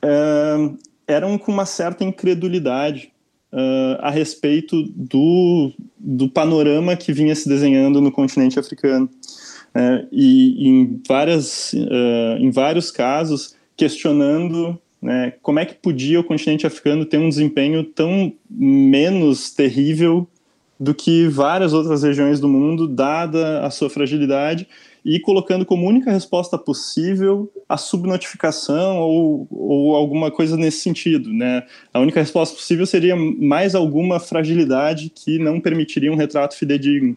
uh, 0.04 0.78
eram 1.08 1.38
com 1.38 1.52
uma 1.52 1.66
certa 1.66 2.04
incredulidade 2.04 3.12
uh, 3.52 4.00
a 4.00 4.10
respeito 4.10 4.84
do, 4.84 5.72
do 5.98 6.30
panorama 6.30 6.96
que 6.96 7.12
vinha 7.12 7.36
se 7.36 7.48
desenhando 7.48 8.02
no 8.02 8.12
continente 8.12 8.60
africano. 8.60 9.10
Uh, 9.76 10.08
e 10.12 10.68
em, 10.68 11.02
várias, 11.08 11.74
em 12.40 12.50
vários 12.50 12.90
casos 12.90 13.56
questionando 13.78 14.80
né, 15.02 15.34
como 15.42 15.60
é 15.60 15.66
que 15.66 15.76
podia 15.76 16.20
o 16.20 16.24
continente 16.24 16.68
africano 16.68 17.06
ter 17.06 17.18
um 17.18 17.30
desempenho 17.30 17.84
tão 17.84 18.34
menos 18.50 19.52
terrível 19.52 20.28
do 20.80 20.94
que 20.94 21.28
várias 21.28 21.74
outras 21.74 22.04
regiões 22.04 22.40
do 22.40 22.48
mundo, 22.48 22.88
dada 22.88 23.66
a 23.66 23.70
sua 23.70 23.90
fragilidade 23.90 24.68
e 25.04 25.20
colocando 25.20 25.66
como 25.66 25.88
única 25.88 26.12
resposta 26.12 26.58
possível 26.58 27.52
a 27.68 27.78
subnotificação 27.78 28.98
ou, 29.00 29.48
ou 29.50 29.96
alguma 29.96 30.32
coisa 30.32 30.56
nesse 30.56 30.80
sentido. 30.80 31.34
Né? 31.34 31.64
A 31.94 32.00
única 32.00 32.20
resposta 32.20 32.56
possível 32.56 32.86
seria 32.86 33.16
mais 33.16 33.76
alguma 33.76 34.20
fragilidade 34.20 35.12
que 35.14 35.38
não 35.38 35.60
permitiria 35.60 36.12
um 36.12 36.16
retrato 36.16 36.56
fidedigno. 36.56 37.16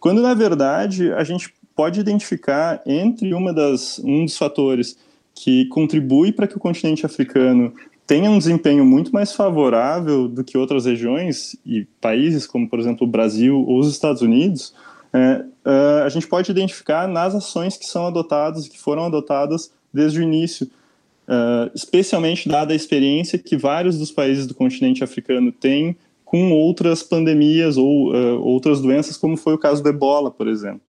Quando, 0.00 0.22
na 0.22 0.34
verdade, 0.34 1.12
a 1.12 1.24
gente 1.24 1.52
pode 1.74 2.00
identificar 2.00 2.80
entre 2.86 3.32
uma 3.34 3.52
das, 3.52 3.98
um 3.98 4.24
dos 4.24 4.36
fatores 4.36 4.96
que 5.34 5.66
contribui 5.66 6.32
para 6.32 6.46
que 6.46 6.56
o 6.56 6.60
continente 6.60 7.06
africano 7.06 7.72
tenha 8.06 8.30
um 8.30 8.38
desempenho 8.38 8.84
muito 8.84 9.12
mais 9.12 9.32
favorável 9.32 10.28
do 10.28 10.42
que 10.42 10.58
outras 10.58 10.84
regiões 10.84 11.56
e 11.64 11.84
países, 12.00 12.46
como, 12.46 12.68
por 12.68 12.78
exemplo, 12.78 13.06
o 13.06 13.10
Brasil 13.10 13.58
ou 13.66 13.78
os 13.78 13.88
Estados 13.88 14.22
Unidos, 14.22 14.74
é, 15.12 15.44
uh, 15.66 16.04
a 16.04 16.08
gente 16.08 16.26
pode 16.26 16.50
identificar 16.50 17.06
nas 17.06 17.34
ações 17.34 17.76
que 17.76 17.86
são 17.86 18.06
adotadas, 18.06 18.66
que 18.66 18.78
foram 18.78 19.04
adotadas 19.04 19.70
desde 19.92 20.20
o 20.20 20.22
início, 20.22 20.66
uh, 21.28 21.70
especialmente 21.74 22.48
dada 22.48 22.72
a 22.72 22.76
experiência 22.76 23.38
que 23.38 23.56
vários 23.56 23.98
dos 23.98 24.10
países 24.10 24.46
do 24.46 24.54
continente 24.54 25.04
africano 25.04 25.52
têm 25.52 25.96
com 26.24 26.50
outras 26.52 27.02
pandemias 27.02 27.76
ou 27.76 28.14
uh, 28.14 28.40
outras 28.40 28.80
doenças, 28.80 29.18
como 29.18 29.36
foi 29.36 29.52
o 29.52 29.58
caso 29.58 29.82
do 29.82 29.88
ebola, 29.88 30.30
por 30.30 30.48
exemplo. 30.48 30.80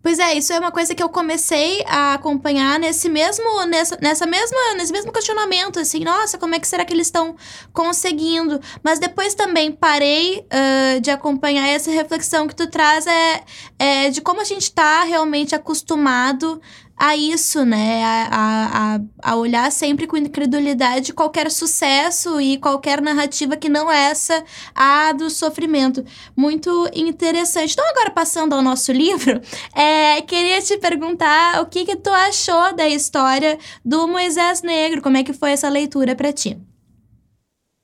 Pois 0.00 0.20
é, 0.20 0.34
isso 0.34 0.52
é 0.52 0.58
uma 0.60 0.70
coisa 0.70 0.94
que 0.94 1.02
eu 1.02 1.08
comecei 1.08 1.82
a 1.84 2.14
acompanhar 2.14 2.78
nesse 2.78 3.08
mesmo, 3.08 3.66
nessa, 3.66 3.98
nessa 4.00 4.26
mesma, 4.26 4.56
nesse 4.76 4.92
mesmo 4.92 5.12
questionamento, 5.12 5.80
assim, 5.80 6.04
nossa, 6.04 6.38
como 6.38 6.54
é 6.54 6.60
que 6.60 6.68
será 6.68 6.84
que 6.84 6.94
eles 6.94 7.08
estão 7.08 7.34
conseguindo? 7.72 8.60
Mas 8.82 9.00
depois 9.00 9.34
também 9.34 9.72
parei 9.72 10.38
uh, 10.38 11.00
de 11.00 11.10
acompanhar 11.10 11.66
essa 11.66 11.90
reflexão 11.90 12.46
que 12.46 12.54
tu 12.54 12.68
traz 12.68 13.08
é, 13.08 13.42
é 13.76 14.10
de 14.10 14.20
como 14.20 14.40
a 14.40 14.44
gente 14.44 14.62
está 14.62 15.02
realmente 15.02 15.54
acostumado 15.54 16.60
a 16.98 17.16
isso, 17.16 17.64
né? 17.64 18.02
A, 18.04 18.98
a, 19.22 19.30
a 19.30 19.36
olhar 19.36 19.70
sempre 19.70 20.06
com 20.06 20.16
incredulidade 20.16 21.12
qualquer 21.12 21.50
sucesso 21.50 22.40
e 22.40 22.58
qualquer 22.58 23.00
narrativa 23.00 23.56
que 23.56 23.68
não 23.68 23.90
essa, 23.90 24.44
a 24.74 25.12
do 25.12 25.30
sofrimento. 25.30 26.04
Muito 26.36 26.90
interessante. 26.94 27.72
Então, 27.72 27.88
agora 27.88 28.10
passando 28.10 28.54
ao 28.54 28.62
nosso 28.62 28.90
livro, 28.92 29.40
é, 29.74 30.20
queria 30.22 30.60
te 30.60 30.76
perguntar 30.78 31.62
o 31.62 31.66
que, 31.66 31.84
que 31.84 31.96
tu 31.96 32.10
achou 32.10 32.74
da 32.74 32.88
história 32.88 33.58
do 33.84 34.08
Moisés 34.08 34.62
Negro, 34.62 35.00
como 35.00 35.16
é 35.16 35.22
que 35.22 35.32
foi 35.32 35.52
essa 35.52 35.68
leitura 35.68 36.16
para 36.16 36.32
ti? 36.32 36.58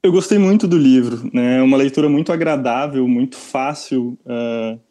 Eu 0.02 0.12
gostei 0.12 0.38
muito 0.38 0.68
do 0.68 0.76
livro, 0.76 1.30
né? 1.33 1.59
É 1.59 1.62
uma 1.62 1.78
leitura 1.78 2.11
muito 2.11 2.30
agradável, 2.30 3.09
muito 3.09 3.37
fácil. 3.37 4.18
Uh 4.26 4.84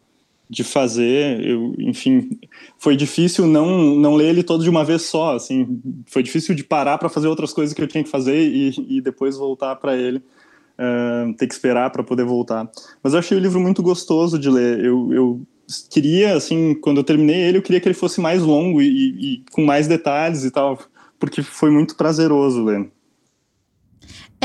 de 0.53 0.63
fazer. 0.63 1.45
Eu, 1.45 1.74
enfim, 1.79 2.39
foi 2.77 2.95
difícil 2.95 3.48
não 3.48 3.95
não 3.95 4.15
ler 4.15 4.29
ele 4.29 4.43
todo 4.43 4.63
de 4.63 4.69
uma 4.69 4.86
vez 4.86 5.03
só. 5.03 5.36
Assim, 5.36 5.81
foi 6.05 6.24
difícil 6.24 6.55
de 6.55 6.63
parar 6.63 6.98
para 6.98 7.10
fazer 7.10 7.27
outras 7.27 7.51
coisas 7.51 7.74
que 7.74 7.81
eu 7.81 7.88
tinha 7.88 8.03
que 8.03 8.10
fazer 8.10 8.39
e, 8.39 8.98
e 8.98 9.01
depois 9.01 9.38
voltar 9.38 9.75
para 9.75 9.98
ele. 9.98 10.22
Uh, 10.74 11.33
ter 11.38 11.45
que 11.45 11.53
esperar 11.53 11.91
para 11.91 12.03
poder 12.03 12.25
voltar. 12.25 12.69
Mas 13.03 13.13
eu 13.13 13.19
achei 13.19 13.38
o 13.38 13.41
livro 13.41 13.60
muito 13.60 13.83
gostoso 13.83 14.39
de 14.39 14.50
ler. 14.50 14.83
Eu, 14.83 15.13
eu 15.13 15.41
queria, 15.89 16.36
assim, 16.36 16.74
quando 16.75 16.98
eu 16.98 17.03
terminei 17.03 17.41
ele, 17.41 17.57
eu 17.57 17.62
queria 17.62 17.79
que 17.79 17.88
ele 17.88 17.93
fosse 17.93 18.19
mais 18.19 18.41
longo 18.41 18.81
e, 18.81 18.88
e, 18.88 19.43
com 19.51 19.63
mais 19.63 19.88
detalhes 19.88 20.43
e 20.43 20.51
tal, 20.51 20.79
porque 21.19 21.43
foi 21.43 21.69
muito 21.69 21.95
prazeroso 21.95 22.63
ler. 22.63 22.89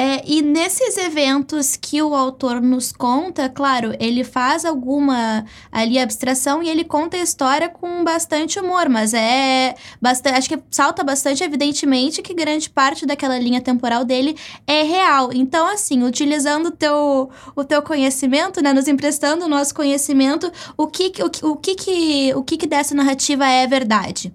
É, 0.00 0.22
e 0.24 0.42
nesses 0.42 0.96
eventos 0.96 1.74
que 1.74 2.00
o 2.00 2.14
autor 2.14 2.60
nos 2.62 2.92
conta, 2.92 3.48
claro, 3.48 3.96
ele 3.98 4.22
faz 4.22 4.64
alguma 4.64 5.44
ali 5.72 5.98
abstração 5.98 6.62
e 6.62 6.68
ele 6.68 6.84
conta 6.84 7.16
a 7.16 7.20
história 7.20 7.68
com 7.68 8.04
bastante 8.04 8.60
humor, 8.60 8.88
mas 8.88 9.12
é 9.12 9.74
bastante, 10.00 10.38
acho 10.38 10.48
que 10.50 10.60
salta 10.70 11.02
bastante 11.02 11.42
evidentemente 11.42 12.22
que 12.22 12.32
grande 12.32 12.70
parte 12.70 13.04
daquela 13.04 13.36
linha 13.40 13.60
temporal 13.60 14.04
dele 14.04 14.36
é 14.68 14.84
real. 14.84 15.30
Então, 15.32 15.66
assim, 15.66 16.04
utilizando 16.04 16.70
teu, 16.70 17.28
o 17.56 17.64
teu 17.64 17.82
conhecimento, 17.82 18.62
né, 18.62 18.72
nos 18.72 18.86
emprestando 18.86 19.46
o 19.46 19.48
nosso 19.48 19.74
conhecimento, 19.74 20.48
o 20.76 20.86
que 20.86 21.12
o, 21.20 21.48
o 21.48 21.56
que 21.56 21.74
que 21.74 22.32
o 22.36 22.44
que 22.44 22.56
que 22.56 22.68
dessa 22.68 22.94
narrativa 22.94 23.48
é 23.48 23.66
verdade? 23.66 24.32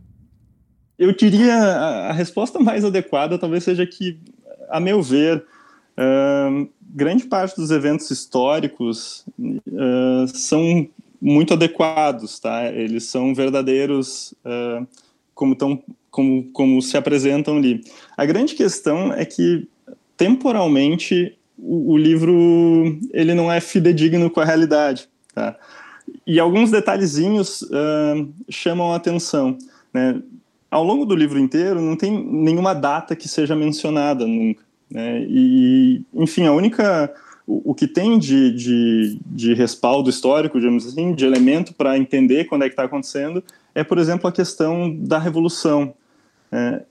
Eu 1.00 1.16
diria 1.16 1.56
a, 1.56 2.10
a 2.10 2.12
resposta 2.12 2.60
mais 2.60 2.84
adequada 2.84 3.40
talvez 3.40 3.64
seja 3.64 3.88
que 3.88 4.20
a 4.74 4.80
meu 4.80 5.02
ver, 5.04 5.46
Uh, 5.98 6.68
grande 6.82 7.26
parte 7.26 7.56
dos 7.56 7.70
eventos 7.70 8.10
históricos 8.10 9.26
uh, 9.40 10.28
são 10.28 10.88
muito 11.22 11.54
adequados, 11.54 12.40
tá? 12.40 12.66
Eles 12.66 13.06
são 13.06 13.34
verdadeiros 13.34 14.34
uh, 14.44 14.86
como, 15.36 15.56
tão, 15.56 15.82
como, 16.10 16.44
como 16.52 16.82
se 16.82 16.98
apresentam 16.98 17.58
ali. 17.58 17.84
A 18.18 18.26
grande 18.26 18.56
questão 18.56 19.14
é 19.14 19.24
que 19.24 19.68
temporalmente 20.18 21.38
o, 21.58 21.94
o 21.94 21.98
livro 21.98 23.00
ele 23.12 23.34
não 23.34 23.52
é 23.52 23.62
fidedigno 23.62 24.30
com 24.30 24.40
a 24.40 24.46
realidade, 24.46 25.08
tá? 25.34 25.56
E 26.28 26.40
alguns 26.40 26.70
detalhezinhos 26.70 27.64
chamam 28.50 28.92
a 28.92 28.98
atenção, 28.98 29.58
né? 29.94 30.22
Ao 30.70 30.84
longo 30.84 31.06
do 31.06 31.16
livro 31.16 31.40
inteiro 31.40 31.80
não 31.80 31.96
tem 31.96 32.12
nenhuma 32.12 32.74
data 32.74 33.16
que 33.16 33.30
seja 33.30 33.56
mencionada 33.56 34.26
nunca. 34.28 34.64
Né? 34.94 35.26
E, 35.28 36.04
enfim, 36.14 36.46
a 36.46 36.54
única. 36.54 37.12
O, 37.46 37.72
o 37.72 37.76
que 37.76 37.88
tem 37.88 38.18
de, 38.18 38.52
de, 38.52 39.20
de, 39.26 39.54
respaldo 39.54 40.10
histórico, 40.10 40.60
digamos 40.60 40.88
assim, 40.88 41.14
de 41.14 41.26
elemento 41.26 41.74
para 41.74 41.98
entender 41.98 42.46
quando 42.46 42.62
é 42.62 42.68
que 42.68 42.74
está 42.74 42.84
acontecendo, 42.84 43.44
é, 43.76 43.84
por 43.84 43.98
exemplo, 43.98 44.30
a 44.30 44.32
questão 44.32 44.96
da 44.96 45.18
Revolução, 45.18 45.94
é, 46.50 46.84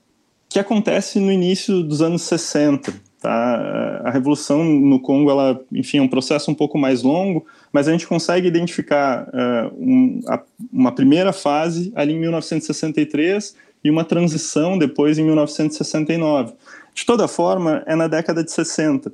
que 0.47 0.59
acontece 0.59 1.19
no 1.19 1.31
início 1.31 1.81
dos 1.81 2.03
anos 2.03 2.21
60. 2.23 2.93
Tá? 3.19 4.01
A 4.03 4.11
Revolução 4.11 4.63
no 4.63 4.99
Congo, 4.99 5.31
ela, 5.31 5.59
enfim, 5.71 5.97
é 5.97 6.01
um 6.01 6.09
processo 6.09 6.51
um 6.51 6.53
pouco 6.53 6.77
mais 6.77 7.01
longo, 7.01 7.45
mas 7.71 7.87
a 7.87 7.91
gente 7.91 8.05
consegue 8.05 8.47
identificar 8.47 9.27
uh, 9.29 9.73
um, 9.79 10.19
a, 10.27 10.41
uma 10.71 10.91
primeira 10.91 11.31
fase 11.31 11.91
ali 11.95 12.13
em 12.13 12.19
1963 12.19 13.55
e 13.81 13.89
uma 13.89 14.03
transição 14.03 14.77
depois 14.77 15.17
em 15.17 15.23
1969. 15.23 16.53
De 16.93 17.05
toda 17.05 17.27
forma, 17.27 17.83
é 17.85 17.95
na 17.95 18.07
década 18.07 18.43
de 18.43 18.51
60. 18.51 19.11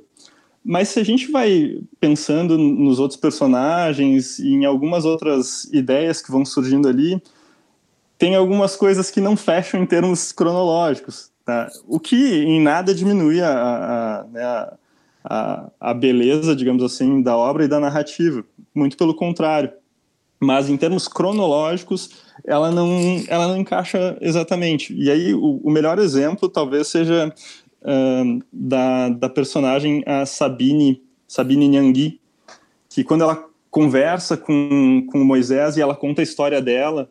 Mas 0.64 0.88
se 0.88 1.00
a 1.00 1.04
gente 1.04 1.30
vai 1.30 1.78
pensando 1.98 2.58
nos 2.58 2.98
outros 2.98 3.18
personagens 3.18 4.38
e 4.38 4.48
em 4.48 4.64
algumas 4.66 5.04
outras 5.04 5.64
ideias 5.72 6.20
que 6.20 6.30
vão 6.30 6.44
surgindo 6.44 6.86
ali, 6.86 7.20
tem 8.18 8.36
algumas 8.36 8.76
coisas 8.76 9.10
que 9.10 9.20
não 9.20 9.36
fecham 9.36 9.82
em 9.82 9.86
termos 9.86 10.30
cronológicos. 10.30 11.30
Tá? 11.44 11.70
O 11.88 11.98
que 11.98 12.44
em 12.44 12.60
nada 12.60 12.94
diminui 12.94 13.40
a, 13.40 13.50
a, 13.50 14.24
né, 14.24 14.42
a, 15.24 15.70
a 15.80 15.94
beleza, 15.94 16.54
digamos 16.54 16.82
assim, 16.82 17.22
da 17.22 17.34
obra 17.36 17.64
e 17.64 17.68
da 17.68 17.80
narrativa. 17.80 18.44
Muito 18.74 18.96
pelo 18.98 19.14
contrário. 19.14 19.72
Mas 20.38 20.68
em 20.68 20.76
termos 20.76 21.08
cronológicos, 21.08 22.10
ela 22.44 22.70
não, 22.70 22.88
ela 23.28 23.48
não 23.48 23.56
encaixa 23.56 24.16
exatamente. 24.20 24.94
E 24.94 25.10
aí, 25.10 25.34
o, 25.34 25.60
o 25.62 25.70
melhor 25.70 25.98
exemplo 25.98 26.48
talvez 26.48 26.88
seja 26.88 27.32
da, 28.52 29.08
da 29.08 29.28
personagem 29.28 30.02
a 30.06 30.26
Sabine, 30.26 31.02
Sabine 31.26 31.68
Nyangui, 31.68 32.20
que 32.88 33.02
quando 33.02 33.22
ela 33.22 33.44
conversa 33.70 34.36
com, 34.36 35.06
com 35.10 35.24
Moisés 35.24 35.76
e 35.76 35.80
ela 35.80 35.94
conta 35.94 36.20
a 36.20 36.24
história 36.24 36.60
dela, 36.60 37.08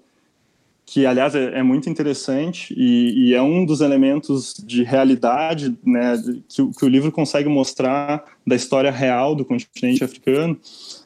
que 0.86 1.06
aliás 1.06 1.36
é, 1.36 1.60
é 1.60 1.64
muito 1.64 1.88
interessante 1.88 2.74
e, 2.76 3.30
e, 3.30 3.36
é 3.36 3.42
um 3.42 3.64
dos 3.64 3.80
elementos 3.80 4.56
de 4.66 4.84
realidade 4.84 5.78
né, 5.86 6.20
que, 6.50 6.68
que, 6.72 6.84
o 6.84 6.90
livro 6.90 7.12
consegue 7.12 7.48
mostrar 7.48 8.26
da 8.46 8.56
história 8.56 8.90
real 8.90 9.36
do 9.36 9.46
continente 9.46 10.04
africano. 10.04 10.60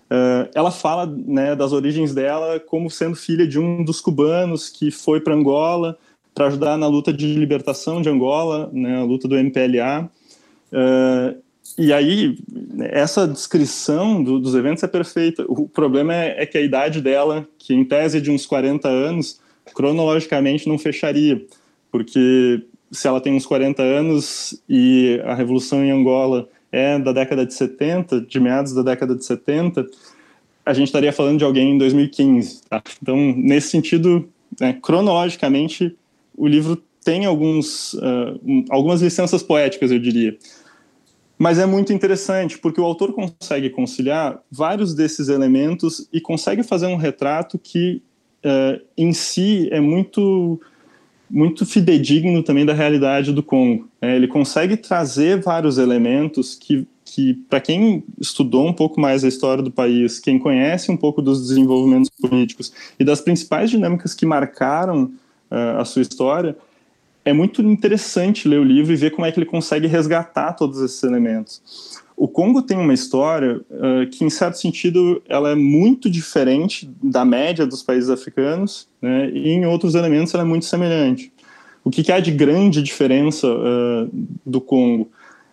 Uh, 0.05 0.47
ela 0.55 0.71
fala 0.71 1.05
né, 1.05 1.53
das 1.53 1.73
origens 1.73 2.13
dela 2.13 2.61
como 2.61 2.89
sendo 2.89 3.15
filha 3.15 3.45
de 3.45 3.59
um 3.59 3.83
dos 3.83 3.99
cubanos 3.99 4.69
que 4.69 4.89
foi 4.89 5.19
para 5.19 5.35
Angola 5.35 5.97
para 6.33 6.47
ajudar 6.47 6.77
na 6.77 6.87
luta 6.87 7.13
de 7.13 7.33
libertação 7.35 8.01
de 8.01 8.09
Angola, 8.09 8.69
né, 8.73 8.97
a 8.97 9.03
luta 9.03 9.27
do 9.27 9.37
MPLA. 9.37 10.09
Uh, 10.71 11.43
e 11.77 11.93
aí, 11.93 12.37
essa 12.79 13.27
descrição 13.27 14.23
do, 14.23 14.39
dos 14.39 14.53
eventos 14.53 14.83
é 14.83 14.87
perfeita. 14.87 15.45
O 15.47 15.67
problema 15.67 16.13
é, 16.13 16.43
é, 16.43 16.45
que 16.45 16.57
a 16.57 16.61
idade 16.61 17.01
dela, 17.01 17.47
que 17.57 17.73
em 17.73 17.83
tese 17.83 18.17
é 18.17 18.21
de 18.21 18.29
uns 18.29 18.45
40 18.45 18.87
anos, 18.87 19.39
cronologicamente 19.73 20.67
não 20.67 20.77
fecharia, 20.77 21.43
porque 21.91 22.63
se 22.91 23.07
ela 23.07 23.21
tem 23.21 23.33
uns 23.33 23.45
40 23.45 23.81
anos 23.81 24.61
e 24.69 25.19
a 25.23 25.33
revolução 25.33 25.83
em 25.83 25.91
Angola 25.91 26.47
é 26.71 26.99
da 26.99 27.11
década 27.11 27.45
de 27.45 27.53
70, 27.53 28.21
de 28.21 28.39
meados 28.39 28.73
da 28.73 28.81
década 28.81 29.15
de 29.15 29.25
70, 29.25 29.87
a 30.65 30.73
gente 30.73 30.87
estaria 30.87 31.11
falando 31.11 31.39
de 31.39 31.43
alguém 31.43 31.71
em 31.71 31.77
2015. 31.77 32.61
Tá? 32.69 32.81
Então, 33.01 33.17
nesse 33.35 33.69
sentido, 33.69 34.29
né, 34.59 34.77
cronologicamente, 34.81 35.95
o 36.35 36.47
livro 36.47 36.81
tem 37.03 37.25
alguns, 37.25 37.93
uh, 37.95 38.39
algumas 38.69 39.01
licenças 39.01 39.43
poéticas, 39.43 39.91
eu 39.91 39.99
diria. 39.99 40.37
Mas 41.37 41.59
é 41.59 41.65
muito 41.65 41.91
interessante, 41.91 42.57
porque 42.57 42.79
o 42.79 42.85
autor 42.85 43.11
consegue 43.13 43.69
conciliar 43.69 44.39
vários 44.51 44.93
desses 44.93 45.29
elementos 45.29 46.07
e 46.13 46.21
consegue 46.21 46.63
fazer 46.63 46.87
um 46.87 46.95
retrato 46.95 47.59
que, 47.59 48.01
uh, 48.45 48.81
em 48.97 49.11
si, 49.11 49.67
é 49.71 49.81
muito, 49.81 50.61
muito 51.29 51.65
fidedigno 51.65 52.43
também 52.43 52.65
da 52.65 52.73
realidade 52.73 53.33
do 53.33 53.43
Congo. 53.43 53.89
É, 54.01 54.15
ele 54.15 54.27
consegue 54.27 54.77
trazer 54.77 55.41
vários 55.41 55.77
elementos 55.77 56.55
que, 56.55 56.87
que 57.03 57.33
para 57.49 57.59
quem 57.59 58.03
estudou 58.21 58.67
um 58.67 58.73
pouco 58.73 59.01
mais 59.01 59.25
a 59.25 59.27
história 59.27 59.63
do 59.63 59.71
país, 59.71 60.19
quem 60.19 60.39
conhece 60.39 60.91
um 60.91 60.97
pouco 60.97 61.21
dos 61.21 61.47
desenvolvimentos 61.47 62.09
políticos 62.09 62.71
e 62.97 63.03
das 63.03 63.19
principais 63.19 63.69
dinâmicas 63.69 64.13
que 64.13 64.25
marcaram 64.25 65.11
uh, 65.53 65.79
a 65.79 65.85
sua 65.85 66.01
história, 66.01 66.57
é 67.23 67.31
muito 67.31 67.61
interessante 67.61 68.47
ler 68.47 68.59
o 68.59 68.63
livro 68.63 68.91
e 68.91 68.95
ver 68.97 69.11
como 69.11 69.25
é 69.25 69.31
que 69.31 69.39
ele 69.39 69.45
consegue 69.45 69.87
resgatar 69.87 70.53
todos 70.53 70.81
esses 70.81 71.01
elementos. 71.03 72.01
O 72.17 72.27
Congo 72.27 72.61
tem 72.61 72.77
uma 72.77 72.93
história 72.93 73.61
uh, 73.69 74.09
que, 74.11 74.23
em 74.23 74.29
certo 74.29 74.57
sentido, 74.57 75.21
ela 75.27 75.49
é 75.49 75.55
muito 75.55 76.09
diferente 76.09 76.89
da 77.01 77.23
média 77.23 77.65
dos 77.65 77.81
países 77.81 78.09
africanos, 78.09 78.87
né, 79.01 79.29
e 79.29 79.49
em 79.49 79.65
outros 79.65 79.95
elementos 79.95 80.33
ela 80.33 80.43
é 80.43 80.45
muito 80.45 80.65
semelhante. 80.65 81.31
O 81.83 81.89
que, 81.89 82.03
que 82.03 82.11
há 82.11 82.19
de 82.19 82.31
grande 82.31 82.81
diferença 82.81 83.47
uh, 83.47 84.09
do 84.45 84.61
Congo? 84.61 85.09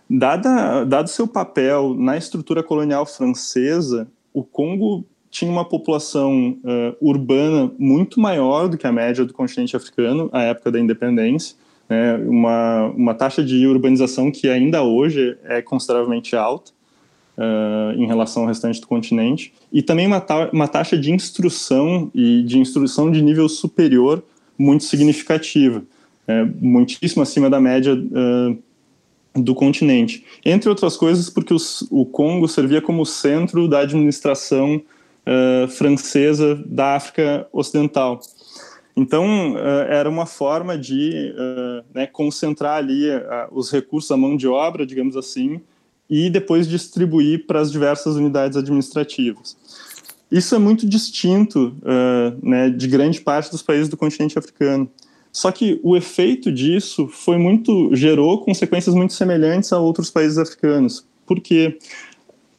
Dada, 0.08 0.84
dado 0.84 1.08
seu 1.08 1.26
papel 1.26 1.94
na 1.94 2.16
estrutura 2.16 2.62
colonial 2.62 3.06
francesa, 3.06 4.08
o 4.32 4.42
Congo 4.42 5.04
tinha 5.30 5.50
uma 5.50 5.64
população 5.64 6.58
uh, 6.64 6.96
urbana 7.00 7.70
muito 7.78 8.18
maior 8.20 8.68
do 8.68 8.76
que 8.76 8.86
a 8.86 8.92
média 8.92 9.24
do 9.24 9.32
continente 9.32 9.76
africano 9.76 10.28
à 10.32 10.42
época 10.42 10.72
da 10.72 10.80
independência, 10.80 11.56
né, 11.88 12.16
uma, 12.16 12.86
uma 12.96 13.14
taxa 13.14 13.42
de 13.42 13.66
urbanização 13.66 14.30
que 14.30 14.48
ainda 14.48 14.82
hoje 14.82 15.36
é 15.44 15.62
consideravelmente 15.62 16.34
alta 16.34 16.72
uh, 17.38 17.92
em 17.96 18.06
relação 18.06 18.42
ao 18.42 18.48
restante 18.48 18.80
do 18.80 18.86
continente, 18.86 19.52
e 19.72 19.82
também 19.82 20.06
uma, 20.06 20.20
ta 20.20 20.50
uma 20.52 20.68
taxa 20.68 20.98
de 20.98 21.12
instrução 21.12 22.10
e 22.14 22.42
de 22.42 22.58
instrução 22.58 23.10
de 23.10 23.22
nível 23.22 23.48
superior 23.48 24.22
muito 24.58 24.84
significativa, 24.84 25.82
é, 26.28 26.44
muitíssimo 26.60 27.22
acima 27.22 27.48
da 27.48 27.58
média 27.58 27.94
uh, 27.94 29.40
do 29.40 29.54
continente. 29.54 30.24
Entre 30.44 30.68
outras 30.68 30.96
coisas, 30.96 31.30
porque 31.30 31.54
os, 31.54 31.86
o 31.90 32.04
Congo 32.04 32.46
servia 32.46 32.82
como 32.82 33.06
centro 33.06 33.66
da 33.66 33.80
administração 33.80 34.82
uh, 35.30 35.68
francesa 35.68 36.60
da 36.66 36.96
África 36.96 37.46
Ocidental. 37.52 38.20
Então, 38.96 39.54
uh, 39.54 39.58
era 39.88 40.10
uma 40.10 40.26
forma 40.26 40.76
de 40.76 41.32
uh, 41.32 41.84
né, 41.94 42.06
concentrar 42.06 42.76
ali 42.76 43.06
os 43.52 43.70
recursos, 43.70 44.10
a 44.10 44.16
mão 44.16 44.36
de 44.36 44.48
obra, 44.48 44.84
digamos 44.84 45.16
assim, 45.16 45.60
e 46.08 46.28
depois 46.28 46.68
distribuir 46.68 47.46
para 47.46 47.60
as 47.60 47.70
diversas 47.70 48.16
unidades 48.16 48.56
administrativas. 48.56 49.56
Isso 50.30 50.54
é 50.54 50.58
muito 50.58 50.88
distinto 50.88 51.74
né, 52.40 52.70
de 52.70 52.86
grande 52.86 53.20
parte 53.20 53.50
dos 53.50 53.62
países 53.62 53.88
do 53.88 53.96
continente 53.96 54.38
africano. 54.38 54.88
Só 55.32 55.50
que 55.50 55.80
o 55.82 55.96
efeito 55.96 56.52
disso 56.52 57.08
foi 57.08 57.36
muito 57.36 57.94
gerou 57.94 58.44
consequências 58.44 58.94
muito 58.94 59.12
semelhantes 59.12 59.72
a 59.72 59.78
outros 59.78 60.08
países 60.08 60.38
africanos. 60.38 61.04
Por 61.26 61.40
quê? 61.40 61.78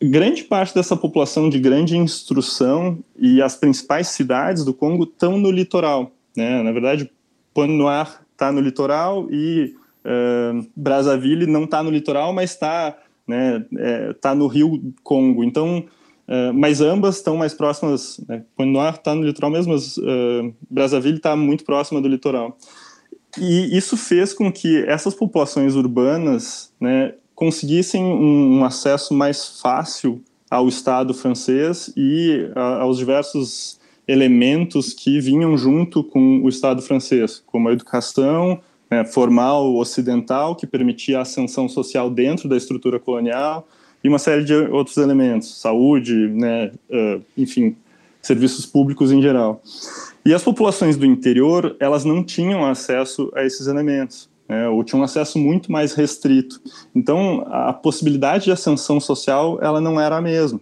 Grande 0.02 0.44
parte 0.44 0.74
dessa 0.74 0.98
população 0.98 1.50
de 1.50 1.60
grande 1.60 1.96
instrução 1.96 3.00
e 3.18 3.42
as 3.42 3.56
principais 3.56 4.08
cidades 4.08 4.66
do 4.66 4.74
Congo 4.74 5.04
estão 5.04 5.38
no 5.38 5.52
litoral. 5.52 6.12
Né? 6.36 6.64
Na 6.64 6.72
verdade, 6.72 7.12
Pointe 7.54 7.74
Noire 7.74 8.10
está 8.32 8.52
no 8.52 8.60
litoral 8.60 9.28
e 9.30 9.76
uh, 10.06 10.68
Brazzaville 10.76 11.46
não 11.46 11.66
está 11.66 11.84
no 11.84 11.92
litoral, 11.92 12.34
mas 12.34 12.52
está 12.52 12.98
né, 13.28 13.64
é, 13.78 14.14
tá 14.14 14.34
no 14.34 14.48
rio 14.48 14.94
Congo. 15.04 15.44
Então, 15.44 15.86
uh, 16.28 16.54
mas 16.54 16.82
ambas 16.82 17.18
estão 17.18 17.38
mais 17.38 17.54
próximas. 17.54 18.20
Né? 18.28 18.44
Pointe 18.56 18.72
Noire 18.72 18.98
está 18.98 19.14
no 19.14 19.24
litoral 19.24 19.52
mesmo, 19.52 19.74
mas 19.74 19.98
uh, 19.98 20.54
Brazzaville 20.70 21.18
está 21.18 21.36
muito 21.36 21.64
próxima 21.64 22.02
do 22.02 22.08
litoral. 22.08 22.58
E 23.38 23.78
isso 23.78 23.96
fez 23.96 24.34
com 24.34 24.52
que 24.52 24.84
essas 24.86 25.14
populações 25.14 25.76
urbanas 25.76 26.74
né, 26.80 27.14
conseguissem 27.42 28.04
um, 28.04 28.60
um 28.60 28.64
acesso 28.64 29.16
mais 29.16 29.60
fácil 29.60 30.22
ao 30.48 30.68
Estado 30.68 31.12
francês 31.12 31.92
e 31.98 32.48
a, 32.56 32.82
aos 32.82 33.00
diversos 33.00 33.80
elementos 34.08 34.94
que 34.94 35.20
vinham 35.20 35.58
junto 35.58 36.04
com 36.04 36.44
o 36.44 36.48
Estado 36.48 36.84
francês, 36.84 37.42
como 37.48 37.68
a 37.68 37.74
educação 37.74 38.62
né, 38.92 39.04
formal 39.04 39.76
ocidental, 39.76 40.56
que 40.56 40.68
permitia 40.68 41.18
a 41.18 41.22
ascensão 41.24 41.68
social 41.68 42.12
dentro 42.12 42.48
da 42.48 42.56
estrutura 42.56 43.00
colonial, 43.00 43.68
e 44.04 44.08
uma 44.08 44.20
série 44.20 44.44
de 44.44 44.54
outros 44.54 44.98
elementos, 44.98 45.60
saúde, 45.60 46.14
né, 46.14 46.72
uh, 46.92 47.24
enfim, 47.36 47.76
serviços 48.22 48.68
públicos 48.68 49.12
em 49.12 49.20
geral. 49.20 49.64
E 50.24 50.32
as 50.32 50.44
populações 50.44 50.96
do 50.96 51.08
interior, 51.08 51.76
elas 51.80 52.06
não 52.06 52.24
tinham 52.24 52.64
acesso 52.64 53.32
a 53.36 53.44
esses 53.44 53.66
elementos 53.66 54.30
né, 54.52 54.68
ou 54.68 54.84
tinha 54.84 55.00
um 55.00 55.04
acesso 55.04 55.40
muito 55.40 55.72
mais 55.72 55.94
restrito. 55.94 56.60
Então, 56.94 57.46
a 57.50 57.72
possibilidade 57.72 58.44
de 58.44 58.52
ascensão 58.52 59.00
social 59.00 59.58
ela 59.62 59.80
não 59.80 59.98
era 59.98 60.18
a 60.18 60.22
mesma. 60.22 60.60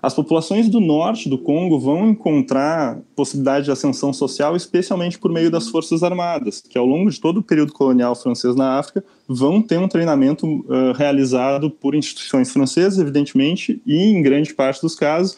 As 0.00 0.14
populações 0.14 0.68
do 0.68 0.78
norte 0.78 1.28
do 1.28 1.36
Congo 1.36 1.80
vão 1.80 2.10
encontrar 2.10 3.00
possibilidade 3.16 3.64
de 3.64 3.72
ascensão 3.72 4.12
social, 4.12 4.54
especialmente 4.54 5.18
por 5.18 5.32
meio 5.32 5.50
das 5.50 5.68
forças 5.68 6.04
armadas, 6.04 6.60
que 6.60 6.78
ao 6.78 6.86
longo 6.86 7.10
de 7.10 7.20
todo 7.20 7.38
o 7.38 7.42
período 7.42 7.72
colonial 7.72 8.14
francês 8.14 8.54
na 8.54 8.78
África 8.78 9.02
vão 9.26 9.60
ter 9.60 9.80
um 9.80 9.88
treinamento 9.88 10.46
uh, 10.46 10.92
realizado 10.94 11.70
por 11.70 11.96
instituições 11.96 12.52
francesas, 12.52 13.00
evidentemente, 13.00 13.82
e 13.84 13.96
em 13.96 14.22
grande 14.22 14.54
parte 14.54 14.80
dos 14.80 14.94
casos, 14.94 15.32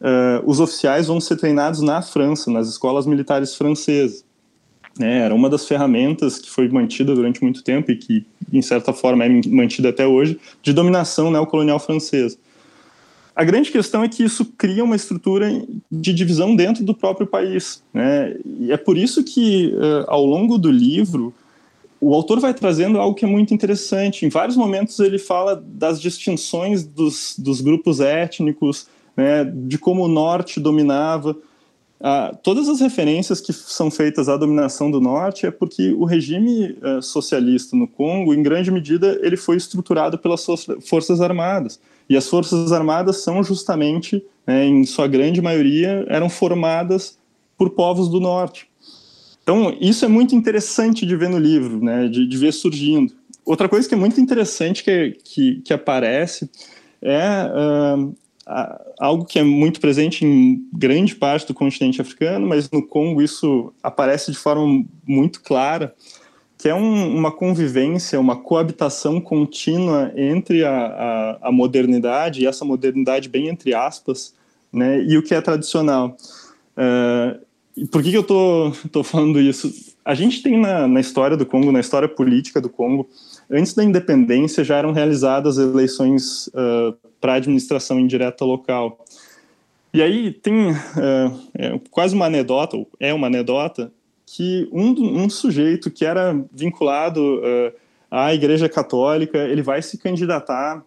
uh, 0.00 0.42
os 0.46 0.58
oficiais 0.58 1.08
vão 1.08 1.20
ser 1.20 1.36
treinados 1.36 1.82
na 1.82 2.00
França, 2.00 2.50
nas 2.50 2.66
escolas 2.66 3.04
militares 3.04 3.54
francesas. 3.54 4.24
É, 5.00 5.20
era 5.20 5.34
uma 5.34 5.48
das 5.48 5.66
ferramentas 5.66 6.38
que 6.38 6.50
foi 6.50 6.68
mantida 6.68 7.14
durante 7.14 7.42
muito 7.42 7.62
tempo 7.62 7.90
e 7.90 7.96
que, 7.96 8.26
em 8.52 8.60
certa 8.60 8.92
forma, 8.92 9.24
é 9.24 9.40
mantida 9.48 9.88
até 9.88 10.06
hoje, 10.06 10.38
de 10.62 10.72
dominação 10.72 11.30
neocolonial 11.30 11.78
francesa. 11.78 12.36
A 13.34 13.44
grande 13.44 13.70
questão 13.70 14.04
é 14.04 14.08
que 14.08 14.22
isso 14.22 14.44
cria 14.58 14.84
uma 14.84 14.94
estrutura 14.94 15.48
de 15.90 16.12
divisão 16.12 16.54
dentro 16.54 16.84
do 16.84 16.94
próprio 16.94 17.26
país. 17.26 17.82
Né? 17.92 18.36
E 18.60 18.70
é 18.70 18.76
por 18.76 18.98
isso 18.98 19.24
que, 19.24 19.72
uh, 19.74 20.04
ao 20.06 20.24
longo 20.24 20.58
do 20.58 20.70
livro, 20.70 21.32
o 21.98 22.12
autor 22.14 22.40
vai 22.40 22.52
trazendo 22.52 22.98
algo 22.98 23.14
que 23.14 23.24
é 23.24 23.28
muito 23.28 23.54
interessante. 23.54 24.26
Em 24.26 24.28
vários 24.28 24.56
momentos 24.56 24.98
ele 24.98 25.18
fala 25.18 25.56
das 25.64 26.00
distinções 26.00 26.84
dos, 26.84 27.36
dos 27.38 27.60
grupos 27.60 28.00
étnicos, 28.00 28.86
né, 29.16 29.44
de 29.44 29.78
como 29.78 30.04
o 30.04 30.08
norte 30.08 30.60
dominava. 30.60 31.36
Ah, 32.04 32.36
todas 32.42 32.68
as 32.68 32.80
referências 32.80 33.40
que 33.40 33.52
são 33.52 33.88
feitas 33.88 34.28
à 34.28 34.36
dominação 34.36 34.90
do 34.90 35.00
norte 35.00 35.46
é 35.46 35.52
porque 35.52 35.92
o 35.92 36.04
regime 36.04 36.76
uh, 36.82 37.00
socialista 37.00 37.76
no 37.76 37.86
Congo, 37.86 38.34
em 38.34 38.42
grande 38.42 38.72
medida, 38.72 39.20
ele 39.22 39.36
foi 39.36 39.56
estruturado 39.56 40.18
pelas 40.18 40.44
forças 40.84 41.20
armadas. 41.20 41.78
E 42.08 42.16
as 42.16 42.28
forças 42.28 42.72
armadas 42.72 43.22
são 43.22 43.44
justamente, 43.44 44.20
né, 44.44 44.66
em 44.66 44.84
sua 44.84 45.06
grande 45.06 45.40
maioria, 45.40 46.04
eram 46.08 46.28
formadas 46.28 47.16
por 47.56 47.70
povos 47.70 48.08
do 48.08 48.18
norte. 48.18 48.68
Então, 49.44 49.76
isso 49.80 50.04
é 50.04 50.08
muito 50.08 50.34
interessante 50.34 51.06
de 51.06 51.14
ver 51.14 51.28
no 51.28 51.38
livro, 51.38 51.82
né, 51.82 52.08
de, 52.08 52.26
de 52.26 52.36
ver 52.36 52.52
surgindo. 52.52 53.14
Outra 53.44 53.68
coisa 53.68 53.88
que 53.88 53.94
é 53.94 53.98
muito 53.98 54.20
interessante 54.20 54.82
que, 54.82 55.16
que, 55.24 55.60
que 55.64 55.72
aparece 55.72 56.50
é 57.00 57.46
uh, 57.46 58.12
algo 58.98 59.24
que 59.24 59.38
é 59.38 59.42
muito 59.42 59.80
presente 59.80 60.24
em 60.24 60.66
grande 60.72 61.14
parte 61.14 61.46
do 61.46 61.54
continente 61.54 62.00
africano, 62.00 62.46
mas 62.46 62.70
no 62.70 62.84
Congo 62.84 63.22
isso 63.22 63.72
aparece 63.82 64.32
de 64.32 64.38
forma 64.38 64.84
muito 65.06 65.40
clara, 65.40 65.94
que 66.58 66.68
é 66.68 66.74
um, 66.74 67.16
uma 67.16 67.30
convivência, 67.30 68.20
uma 68.20 68.36
coabitação 68.36 69.20
contínua 69.20 70.12
entre 70.16 70.64
a, 70.64 70.70
a, 70.70 71.48
a, 71.48 71.52
modernidade, 71.52 72.40
e 72.42 72.46
essa 72.46 72.64
modernidade 72.64 73.28
bem 73.28 73.48
entre 73.48 73.74
aspas, 73.74 74.34
né, 74.72 75.02
e 75.02 75.16
o 75.16 75.22
que 75.22 75.34
é 75.34 75.40
tradicional. 75.40 76.16
Uh, 76.76 77.86
por 77.86 78.02
que, 78.02 78.10
que 78.10 78.16
eu 78.16 78.22
tô, 78.22 78.72
tô 78.90 79.02
falando 79.02 79.40
isso? 79.40 79.72
A 80.04 80.14
gente 80.14 80.42
tem 80.42 80.58
na, 80.58 80.86
na 80.88 81.00
história 81.00 81.36
do 81.36 81.46
Congo, 81.46 81.72
na 81.72 81.80
história 81.80 82.08
política 82.08 82.60
do 82.60 82.68
Congo, 82.68 83.08
antes 83.50 83.72
da 83.72 83.84
independência 83.84 84.64
já 84.64 84.76
eram 84.76 84.92
realizadas 84.92 85.58
eleições 85.58 86.48
uh, 86.48 86.96
para 87.22 87.34
administração 87.34 88.00
indireta 88.00 88.44
local. 88.44 88.98
E 89.94 90.02
aí 90.02 90.32
tem 90.32 90.72
uh, 90.72 90.76
é 91.54 91.80
quase 91.90 92.14
uma 92.14 92.26
anedota, 92.26 92.76
ou 92.76 92.88
é 92.98 93.14
uma 93.14 93.28
anedota, 93.28 93.92
que 94.26 94.68
um, 94.72 95.22
um 95.22 95.30
sujeito 95.30 95.90
que 95.90 96.04
era 96.04 96.34
vinculado 96.52 97.38
uh, 97.38 97.72
à 98.10 98.34
Igreja 98.34 98.68
Católica, 98.68 99.38
ele 99.38 99.62
vai 99.62 99.80
se 99.80 99.96
candidatar 99.98 100.84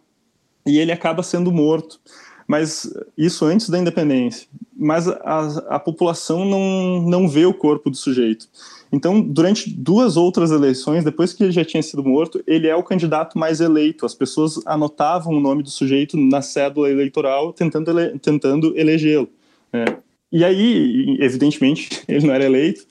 e 0.65 0.77
ele 0.77 0.91
acaba 0.91 1.23
sendo 1.23 1.51
morto 1.51 1.99
mas 2.47 2.91
isso 3.17 3.45
antes 3.45 3.69
da 3.69 3.79
independência. 3.79 4.47
Mas 4.77 5.07
a, 5.07 5.75
a 5.75 5.79
população 5.79 6.45
não, 6.45 7.01
não 7.01 7.27
vê 7.27 7.45
o 7.45 7.53
corpo 7.53 7.89
do 7.89 7.95
sujeito. 7.95 8.47
Então, 8.91 9.21
durante 9.21 9.69
duas 9.69 10.15
outras 10.15 10.51
eleições, 10.51 11.03
depois 11.03 11.33
que 11.33 11.43
ele 11.43 11.51
já 11.51 11.65
tinha 11.65 11.81
sido 11.81 12.03
morto, 12.03 12.41
ele 12.45 12.67
é 12.67 12.75
o 12.75 12.83
candidato 12.83 13.37
mais 13.37 13.59
eleito. 13.59 14.05
As 14.05 14.13
pessoas 14.13 14.59
anotavam 14.65 15.33
o 15.33 15.39
nome 15.39 15.63
do 15.63 15.69
sujeito 15.69 16.15
na 16.15 16.41
cédula 16.41 16.89
eleitoral, 16.89 17.51
tentando, 17.51 17.91
ele, 17.91 18.19
tentando 18.19 18.77
elegê-lo. 18.77 19.27
É. 19.73 19.97
E 20.31 20.43
aí, 20.43 21.17
evidentemente, 21.19 22.03
ele 22.07 22.27
não 22.27 22.33
era 22.33 22.45
eleito. 22.45 22.85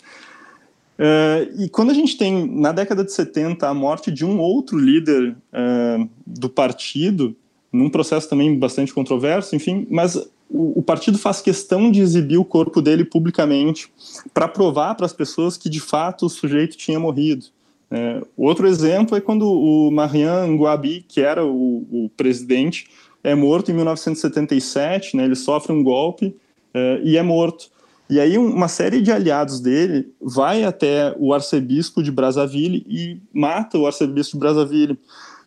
Uh, 0.98 1.62
e 1.62 1.68
quando 1.68 1.90
a 1.90 1.94
gente 1.94 2.16
tem, 2.16 2.46
na 2.48 2.70
década 2.70 3.04
de 3.04 3.12
70, 3.12 3.68
a 3.68 3.74
morte 3.74 4.10
de 4.10 4.24
um 4.24 4.38
outro 4.38 4.78
líder 4.78 5.30
uh, 5.52 6.08
do 6.26 6.48
partido, 6.48 7.36
num 7.74 7.90
processo 7.90 8.28
também 8.28 8.56
bastante 8.56 8.94
controverso, 8.94 9.56
enfim, 9.56 9.86
mas 9.90 10.14
o, 10.48 10.78
o 10.78 10.82
partido 10.82 11.18
faz 11.18 11.40
questão 11.40 11.90
de 11.90 12.00
exibir 12.00 12.38
o 12.38 12.44
corpo 12.44 12.80
dele 12.80 13.04
publicamente 13.04 13.90
para 14.32 14.46
provar 14.46 14.94
para 14.94 15.06
as 15.06 15.12
pessoas 15.12 15.56
que 15.56 15.68
de 15.68 15.80
fato 15.80 16.26
o 16.26 16.30
sujeito 16.30 16.76
tinha 16.76 17.00
morrido. 17.00 17.46
É, 17.90 18.22
outro 18.36 18.68
exemplo 18.68 19.16
é 19.16 19.20
quando 19.20 19.50
o 19.50 19.90
Marian 19.90 20.46
Ngouabi, 20.46 21.04
que 21.06 21.20
era 21.20 21.44
o, 21.44 21.84
o, 21.90 22.10
presidente, 22.16 22.86
é 23.24 23.34
morto 23.34 23.72
em 23.72 23.74
1977, 23.74 25.16
né, 25.16 25.24
ele 25.24 25.34
sofre 25.34 25.72
um 25.72 25.82
golpe 25.82 26.36
é, 26.72 27.00
e 27.02 27.16
é 27.16 27.22
morto. 27.22 27.70
E 28.08 28.20
aí 28.20 28.38
uma 28.38 28.68
série 28.68 29.00
de 29.00 29.10
aliados 29.10 29.60
dele 29.60 30.12
vai 30.20 30.62
até 30.62 31.14
o 31.18 31.34
arcebispo 31.34 32.02
de 32.02 32.12
Brazzaville 32.12 32.86
e 32.88 33.18
mata 33.32 33.78
o 33.78 33.86
arcebispo 33.86 34.34
de 34.34 34.38
Brazzaville 34.38 34.98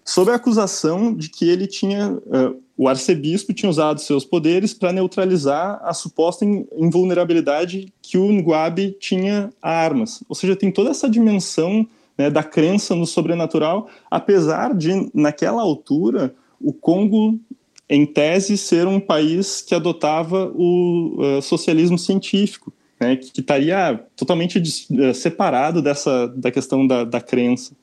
sob 0.08 0.32
a 0.32 0.36
acusação 0.36 1.14
de 1.14 1.30
que 1.30 1.50
ele 1.50 1.68
tinha, 1.68 2.14
uh, 2.14 2.64
o 2.78 2.88
arcebispo 2.88 3.54
tinha 3.54 3.70
usado 3.70 4.00
seus 4.00 4.24
poderes 4.24 4.74
para 4.74 4.94
neutralizar 4.94 5.82
a 5.84 5.94
suposta 5.94 6.46
invulnerabilidade 6.46 7.94
que 8.02 8.18
o 8.18 8.32
Nguabi 8.32 8.96
tinha 8.98 9.52
a 9.62 9.70
armas. 9.70 10.24
Ou 10.30 10.34
seja, 10.36 10.56
tem 10.56 10.72
toda 10.72 10.92
essa 10.92 11.10
dimensão 11.10 11.86
né, 12.18 12.30
da 12.30 12.42
crença 12.42 12.96
no 12.96 13.06
sobrenatural, 13.06 13.90
apesar 14.10 14.74
de, 14.74 15.12
naquela 15.14 15.62
altura, 15.62 16.34
o 16.60 16.72
Congo, 16.72 17.38
em 17.90 18.06
tese, 18.06 18.58
ser 18.58 18.88
um 18.88 19.02
país 19.02 19.62
que 19.62 19.76
adotava 19.76 20.50
o 20.56 21.18
uh, 21.20 21.42
socialismo 21.42 22.00
científico. 22.00 22.72
Né, 23.00 23.16
que 23.16 23.42
estaria 23.42 24.04
totalmente 24.16 24.58
uh, 24.58 25.14
separado 25.14 25.84
dessa 25.84 26.28
da 26.30 26.50
questão 26.50 26.88
da, 26.88 27.04
da 27.04 27.22
crença. 27.22 27.76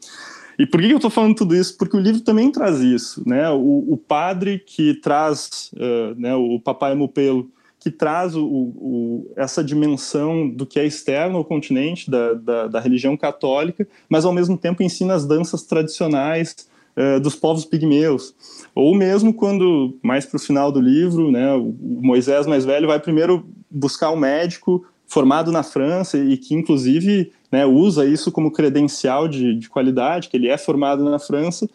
E 0.59 0.67
por 0.67 0.81
que 0.81 0.91
eu 0.91 0.97
estou 0.97 1.11
falando 1.11 1.35
tudo 1.35 1.55
isso? 1.55 1.77
Porque 1.77 1.97
o 1.97 2.01
livro 2.01 2.21
também 2.21 2.51
traz 2.51 2.81
isso, 2.81 3.23
né? 3.27 3.51
O, 3.51 3.93
o 3.93 3.97
padre 3.97 4.59
que 4.59 4.95
traz, 4.95 5.71
uh, 5.75 6.19
né, 6.19 6.35
o 6.35 6.61
papai 6.61 6.95
Mupelo, 6.95 7.51
que 7.85 7.91
traz 7.91 8.35
o, 8.35 8.43
o, 8.47 9.31
essa 9.37 9.63
dimensão 9.63 10.49
do 10.49 10.65
que 10.65 10.81
é 10.81 10.87
externo 10.87 11.37
ao 11.37 11.45
continente, 11.45 12.11
da, 12.11 12.33
da, 12.33 12.67
da, 12.67 12.81
religião 12.81 13.15
católica, 13.15 13.87
mas 14.09 14.25
ao 14.25 14.33
mesmo 14.33 14.57
tempo 14.57 14.83
ensina 14.83 15.13
as 15.13 15.27
danças 15.27 15.65
tradicionais 15.65 16.67
uh, 16.97 17.21
dos 17.21 17.35
povos 17.35 17.67
pigmeus. 17.67 18.35
Ou 18.75 18.95
mesmo 18.95 19.35
quando, 19.35 19.99
mais 20.03 20.25
para 20.25 20.39
o 20.39 20.41
final 20.41 20.73
do 20.73 20.81
livro, 20.81 21.31
né, 21.31 21.53
o 21.53 21.75
Moisés 21.81 22.47
mais 22.47 22.65
velho 22.65 22.87
vai 22.87 22.99
primeiro 22.99 23.47
buscar 23.71 24.11
um 24.13 24.17
médico 24.17 24.87
formado 25.07 25.53
na 25.53 25.63
França 25.63 26.17
e 26.17 26.39
que, 26.39 26.55
inclusive, 26.55 27.33
né, 27.55 27.65
usa 27.65 28.05
isso 28.05 28.33
como 28.33 28.51
credencial 28.51 29.29
de, 29.29 29.55
de 29.55 29.69
qualidade, 29.69 30.29
que 30.29 30.37
ele 30.37 30.49
é 30.49 30.59
formado 30.59 31.05
na 31.05 31.21
França, 31.21 31.71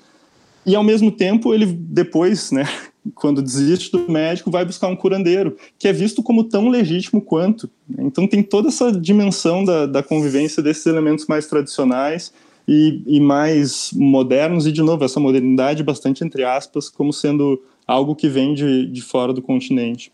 e 0.65 0.75
ao 0.75 0.83
mesmo 0.83 1.09
tempo 1.09 1.53
ele 1.53 1.65
depois, 1.65 2.51
né, 2.51 2.65
quando 3.15 3.41
desiste 3.41 3.89
do 3.89 4.11
médico, 4.11 4.51
vai 4.51 4.65
buscar 4.65 4.89
um 4.89 4.95
curandeiro, 4.95 5.55
que 5.77 5.87
é 5.87 5.93
visto 5.93 6.21
como 6.21 6.43
tão 6.43 6.67
legítimo 6.67 7.21
quanto. 7.21 7.69
Então 7.97 8.27
tem 8.27 8.43
toda 8.43 8.67
essa 8.67 8.91
dimensão 8.91 9.63
da, 9.63 9.85
da 9.85 10.03
convivência 10.03 10.61
desses 10.61 10.85
elementos 10.85 11.27
mais 11.27 11.47
tradicionais 11.47 12.33
e, 12.67 13.01
e, 13.07 13.21
mais 13.21 13.91
modernos, 13.93 14.67
e 14.67 14.73
de 14.73 14.81
novo, 14.81 15.05
essa 15.05 15.19
modernidade 15.21 15.81
bastante 15.81 16.25
entre 16.25 16.43
aspas, 16.43 16.89
como 16.89 17.13
sendo 17.13 17.63
algo 17.87 18.17
que 18.17 18.27
vem 18.27 18.53
de, 18.53 18.85
de 18.85 19.01
fora 19.01 19.31
do 19.31 19.41
continente. 19.41 20.11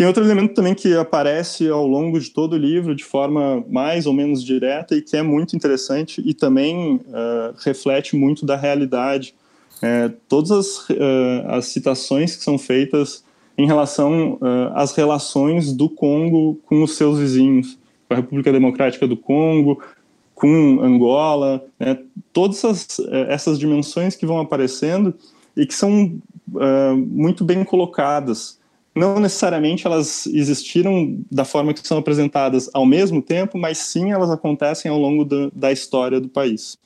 Tem 0.00 0.06
outro 0.06 0.24
elemento 0.24 0.54
também 0.54 0.74
que 0.74 0.96
aparece 0.96 1.68
ao 1.68 1.86
longo 1.86 2.18
de 2.18 2.30
todo 2.30 2.54
o 2.54 2.56
livro 2.56 2.94
de 2.94 3.04
forma 3.04 3.62
mais 3.68 4.06
ou 4.06 4.14
menos 4.14 4.42
direta 4.42 4.96
e 4.96 5.02
que 5.02 5.14
é 5.14 5.22
muito 5.22 5.54
interessante 5.54 6.22
e 6.24 6.32
também 6.32 6.94
uh, 6.94 7.54
reflete 7.62 8.16
muito 8.16 8.46
da 8.46 8.56
realidade. 8.56 9.34
É, 9.82 10.10
todas 10.26 10.50
as, 10.52 10.88
uh, 10.88 10.94
as, 11.48 11.66
citações 11.66 12.34
que 12.34 12.42
são 12.42 12.56
feitas 12.56 13.22
em 13.58 13.66
relação 13.66 14.38
uh, 14.40 14.72
às 14.72 14.94
relações 14.94 15.70
do 15.70 15.86
Congo 15.86 16.58
com 16.64 16.82
os 16.82 16.96
seus 16.96 17.18
vizinhos, 17.18 17.78
com 18.08 18.14
a 18.14 18.16
República 18.16 18.50
Democrática 18.50 19.06
do 19.06 19.18
Congo, 19.18 19.82
com 20.34 20.80
Angola, 20.80 21.62
né, 21.78 21.98
todas 22.32 22.64
essas, 22.64 23.00
essas 23.28 23.58
dimensões 23.58 24.16
que 24.16 24.24
vão 24.24 24.40
aparecendo 24.40 25.12
e 25.54 25.66
que 25.66 25.74
são 25.74 26.18
muito 27.06 27.44
bem 27.44 27.62
colocadas 27.64 28.59
não 28.94 29.20
necessariamente 29.20 29.86
elas 29.86 30.26
existiram 30.26 31.18
da 31.30 31.44
forma 31.44 31.72
que 31.72 31.86
são 31.86 31.98
apresentadas 31.98 32.68
ao 32.74 32.84
mesmo 32.84 33.22
tempo, 33.22 33.56
mas 33.56 33.78
sim 33.78 34.10
elas 34.10 34.30
acontecem 34.30 34.90
ao 34.90 34.98
longo 34.98 35.24
do, 35.24 35.50
da 35.52 35.70
história 35.70 36.20
do 36.20 36.28
país. 36.28 36.78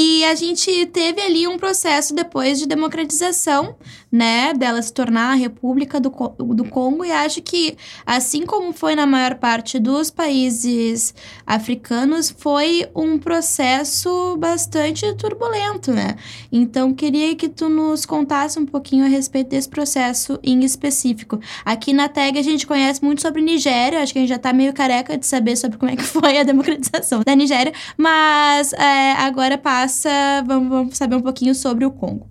E 0.00 0.24
a 0.26 0.34
gente 0.36 0.86
teve 0.86 1.20
ali 1.20 1.48
um 1.48 1.58
processo 1.58 2.14
depois 2.14 2.60
de 2.60 2.68
democratização, 2.68 3.74
né, 4.12 4.54
dela 4.54 4.80
se 4.80 4.92
tornar 4.92 5.32
a 5.32 5.34
República 5.34 5.98
do, 5.98 6.10
do 6.38 6.64
Congo, 6.66 7.04
e 7.04 7.10
acho 7.10 7.42
que, 7.42 7.76
assim 8.06 8.46
como 8.46 8.72
foi 8.72 8.94
na 8.94 9.08
maior 9.08 9.34
parte 9.34 9.76
dos 9.80 10.08
países 10.08 11.12
africanos, 11.44 12.30
foi 12.30 12.88
um 12.94 13.18
processo 13.18 14.36
bastante 14.36 15.12
turbulento, 15.16 15.90
né? 15.90 16.14
Então, 16.52 16.94
queria 16.94 17.34
que 17.34 17.48
tu 17.48 17.68
nos 17.68 18.06
contasse 18.06 18.56
um 18.56 18.66
pouquinho 18.66 19.04
a 19.04 19.08
respeito 19.08 19.48
desse 19.48 19.68
processo 19.68 20.38
em 20.44 20.62
específico. 20.64 21.40
Aqui 21.64 21.92
na 21.92 22.08
TAG 22.08 22.38
a 22.38 22.42
gente 22.42 22.68
conhece 22.68 23.04
muito 23.04 23.20
sobre 23.20 23.42
Nigéria, 23.42 24.00
acho 24.00 24.12
que 24.12 24.20
a 24.20 24.22
gente 24.22 24.30
já 24.30 24.38
tá 24.38 24.52
meio 24.52 24.72
careca 24.72 25.18
de 25.18 25.26
saber 25.26 25.56
sobre 25.56 25.76
como 25.76 25.90
é 25.90 25.96
que 25.96 26.04
foi 26.04 26.38
a 26.38 26.44
democratização 26.44 27.22
da 27.26 27.34
Nigéria, 27.34 27.72
mas 27.96 28.72
é, 28.74 29.14
agora 29.14 29.58
passa 29.58 29.87
passa, 29.88 30.44
vamos, 30.46 30.68
vamos 30.68 30.96
saber 30.98 31.16
um 31.16 31.22
pouquinho 31.22 31.54
sobre 31.54 31.84
o 31.86 31.90
Congo. 31.90 32.28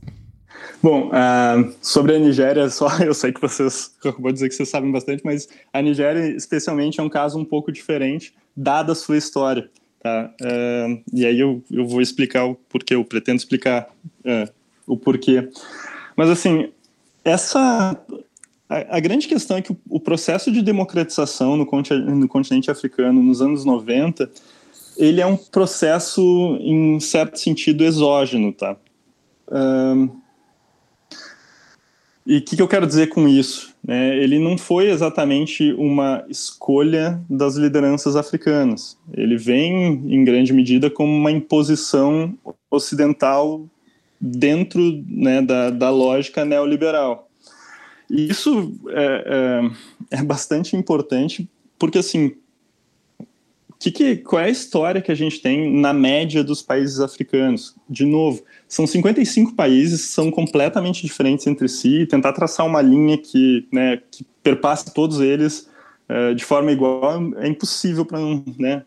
Bom, 0.82 1.08
uh, 1.08 1.74
sobre 1.82 2.16
a 2.16 2.20
Nigéria, 2.20 2.70
só 2.70 2.88
eu 3.00 3.16
sei 3.16 3.34
que 3.34 3.42
vocês, 3.42 3.96
eu 4.04 4.16
vou 4.20 4.32
dizer 4.32 4.48
que 4.48 4.56
vocês 4.56 4.70
sabem 4.70 4.92
bastante, 4.92 5.24
mas 5.26 5.50
a 5.74 5.82
Nigéria 5.82 6.28
especialmente 6.36 7.00
é 7.00 7.04
um 7.04 7.10
caso 7.10 7.40
um 7.40 7.44
pouco 7.44 7.72
diferente, 7.72 8.34
dada 8.56 8.92
a 8.92 8.96
sua 8.96 9.18
história. 9.18 9.70
tá? 10.00 10.32
Uh, 10.40 11.02
e 11.12 11.26
aí 11.26 11.40
eu, 11.40 11.64
eu 11.72 11.88
vou 11.88 12.00
explicar 12.00 12.46
o 12.46 12.54
porquê, 12.54 12.94
eu 12.94 13.04
pretendo 13.04 13.40
explicar 13.40 13.88
uh, 14.20 14.54
o 14.86 14.96
porquê. 14.96 15.50
Mas, 16.16 16.30
assim, 16.30 16.70
essa... 17.26 18.00
A, 18.70 18.98
a 18.98 19.00
grande 19.00 19.28
questão 19.28 19.58
é 19.58 19.62
que 19.62 19.72
o, 19.72 19.78
o 19.90 20.00
processo 20.00 20.52
de 20.52 20.62
democratização 20.62 21.56
no, 21.56 21.66
continente, 21.66 22.12
no 22.12 22.28
continente 22.28 22.70
africano 22.70 23.24
nos 23.24 23.42
anos 23.42 23.64
90 23.64 24.30
ele 24.98 25.22
é 25.22 25.26
um 25.26 25.38
processo, 25.38 26.58
em 26.60 27.00
certo 27.00 27.40
sentido, 27.40 27.84
exógeno, 27.84 28.52
tá? 28.52 28.76
Um, 29.52 30.10
e 32.26 32.40
o 32.40 32.42
que, 32.42 32.58
que, 32.58 32.62
eu 32.62 32.68
quero 32.68 32.86
dizer 32.86 33.08
com 33.08 33.26
isso? 33.26 33.74
É, 33.88 34.18
ele 34.18 34.38
não 34.38 34.58
foi 34.58 34.90
exatamente 34.90 35.72
uma 35.74 36.26
escolha 36.28 37.22
das 37.30 37.56
lideranças 37.56 38.18
africanas. 38.18 38.98
Ele 39.14 39.38
vem, 39.38 40.04
em 40.14 40.26
grande 40.26 40.52
medida, 40.52 40.90
como 40.90 41.10
uma 41.10 41.32
imposição 41.32 42.38
ocidental 42.70 43.66
dentro 44.20 44.82
né, 45.08 45.42
da, 45.42 45.70
da 45.70 45.90
lógica 45.90 46.44
neoliberal. 46.44 47.30
E 48.10 48.30
isso 48.30 48.78
é, 48.90 49.72
é, 50.12 50.18
é 50.20 50.24
bastante 50.24 50.76
importante, 50.76 51.48
porque, 51.80 52.00
assim, 52.00 52.34
que 53.80 53.92
que, 53.92 54.16
qual 54.18 54.42
é 54.42 54.46
a 54.46 54.50
história 54.50 55.02
que 55.02 55.12
a 55.12 55.16
gente 55.16 55.40
tem 55.40 55.72
na 55.72 55.94
média 55.94 56.44
dos 56.44 56.62
países 56.62 57.00
africanos? 57.00 57.76
De 57.88 58.06
novo, 58.06 58.44
são 58.68 58.88
55 58.88 59.54
países, 59.54 60.02
são 60.02 60.32
completamente 60.32 61.06
diferentes 61.06 61.46
entre 61.46 61.68
si, 61.68 62.02
e 62.02 62.08
tentar 62.08 62.34
traçar 62.34 62.66
uma 62.66 62.82
linha 62.82 63.18
que, 63.18 63.68
né, 63.72 64.02
que 64.10 64.26
perpasse 64.42 64.94
todos 64.94 65.20
eles 65.20 65.70
uh, 66.10 66.34
de 66.34 66.44
forma 66.44 66.72
igual 66.72 67.36
é 67.38 67.48
impossível 67.48 68.06
para 68.06 68.20
né? 68.58 68.84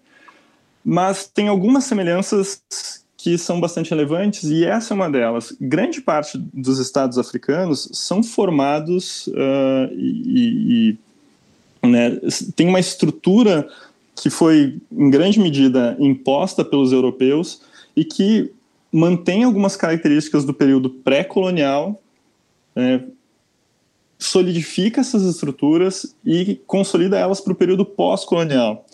Mas 0.84 1.26
tem 1.26 1.48
algumas 1.48 1.84
semelhanças 1.84 2.62
que 3.16 3.36
são 3.36 3.60
bastante 3.60 3.90
relevantes 3.90 4.44
e 4.44 4.64
essa 4.64 4.94
é 4.94 4.96
uma 4.96 5.10
delas. 5.10 5.54
Grande 5.60 6.00
parte 6.00 6.38
dos 6.38 6.78
estados 6.78 7.18
africanos 7.18 7.90
são 7.92 8.22
formados 8.22 9.26
uh, 9.26 9.92
e, 9.94 10.96
e 11.82 11.86
né, 11.86 12.18
tem 12.56 12.66
uma 12.66 12.80
estrutura 12.80 13.68
que 14.20 14.28
foi 14.28 14.78
em 14.92 15.10
grande 15.10 15.40
medida 15.40 15.96
imposta 15.98 16.62
pelos 16.62 16.92
europeus 16.92 17.62
e 17.96 18.04
que 18.04 18.52
mantém 18.92 19.44
algumas 19.44 19.76
características 19.76 20.44
do 20.44 20.52
período 20.52 20.90
pré-colonial, 20.90 21.98
é, 22.76 23.00
solidifica 24.18 25.00
essas 25.00 25.22
estruturas 25.22 26.14
e 26.24 26.60
consolida 26.66 27.18
elas 27.18 27.40
para 27.40 27.54
o 27.54 27.56
período 27.56 27.86
pós-colonial. 27.86 28.84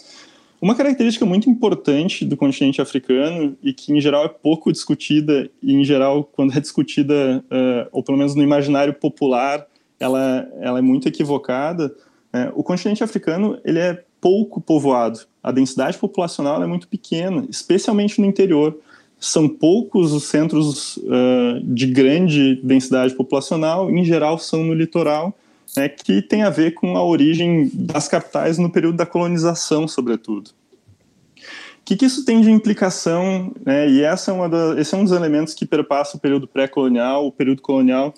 Uma 0.61 0.77
característica 0.77 1.27
muito 1.27 1.51
importante 1.51 2.25
do 2.25 2.37
continente 2.37 2.81
africano 2.81 3.57
e 3.63 3.73
que 3.73 3.93
em 3.93 4.01
geral 4.01 4.25
é 4.25 4.29
pouco 4.29 4.71
discutida 4.71 5.51
e 5.61 5.75
em 5.75 5.85
geral 5.85 6.23
quando 6.23 6.57
é 6.57 6.61
discutida 6.61 7.45
uh, 7.47 7.89
ou 7.91 8.03
pelo 8.03 8.17
menos 8.17 8.37
no 8.37 8.43
imaginário 8.43 8.95
popular 8.95 9.67
ela, 9.99 10.49
ela 10.61 10.79
é 10.79 10.83
muito 10.83 11.09
equivocada. 11.09 11.93
É, 12.33 12.53
o 12.55 12.63
continente 12.63 13.03
africano 13.03 13.59
ele 13.65 13.79
é 13.79 14.05
pouco 14.27 14.61
povoado. 14.61 15.21
A 15.41 15.53
densidade 15.53 15.97
populacional 15.99 16.61
é 16.61 16.67
muito 16.67 16.89
pequena, 16.89 17.47
especialmente 17.49 18.21
no 18.21 18.27
interior. 18.27 18.77
São 19.21 19.49
poucos 19.49 20.13
os 20.13 20.25
centros 20.25 20.97
uh, 20.97 21.61
de 21.63 21.87
grande 21.87 22.57
densidade 22.57 23.15
populacional, 23.15 23.89
em 23.89 24.05
geral 24.05 24.37
são 24.41 24.65
no 24.65 24.75
litoral, 24.75 25.33
né, 25.77 25.89
que 25.89 26.21
tem 26.21 26.43
a 26.43 26.51
ver 26.51 26.75
com 26.75 26.97
a 26.97 27.05
origem 27.05 27.71
das 27.73 28.09
capitais 28.09 28.59
no 28.59 28.69
período 28.69 28.97
da 28.97 29.07
colonização, 29.07 29.87
sobretudo. 29.87 30.51
O 30.51 31.85
que, 31.85 31.95
que 31.95 32.07
isso 32.07 32.25
tem 32.25 32.41
de 32.41 32.51
implicação? 32.51 33.53
Né, 33.65 33.89
e 33.89 34.03
essa 34.03 34.33
é 34.33 34.35
uma 34.35 34.49
da, 34.49 34.75
esse 34.77 34.93
é 34.93 34.99
um 34.99 35.05
dos 35.05 35.13
elementos 35.13 35.55
que 35.55 35.65
perpassa 35.65 36.17
o 36.17 36.21
período 36.21 36.49
pré-colonial, 36.49 37.25
o 37.29 37.31
período 37.31 37.63
colonial, 37.63 38.13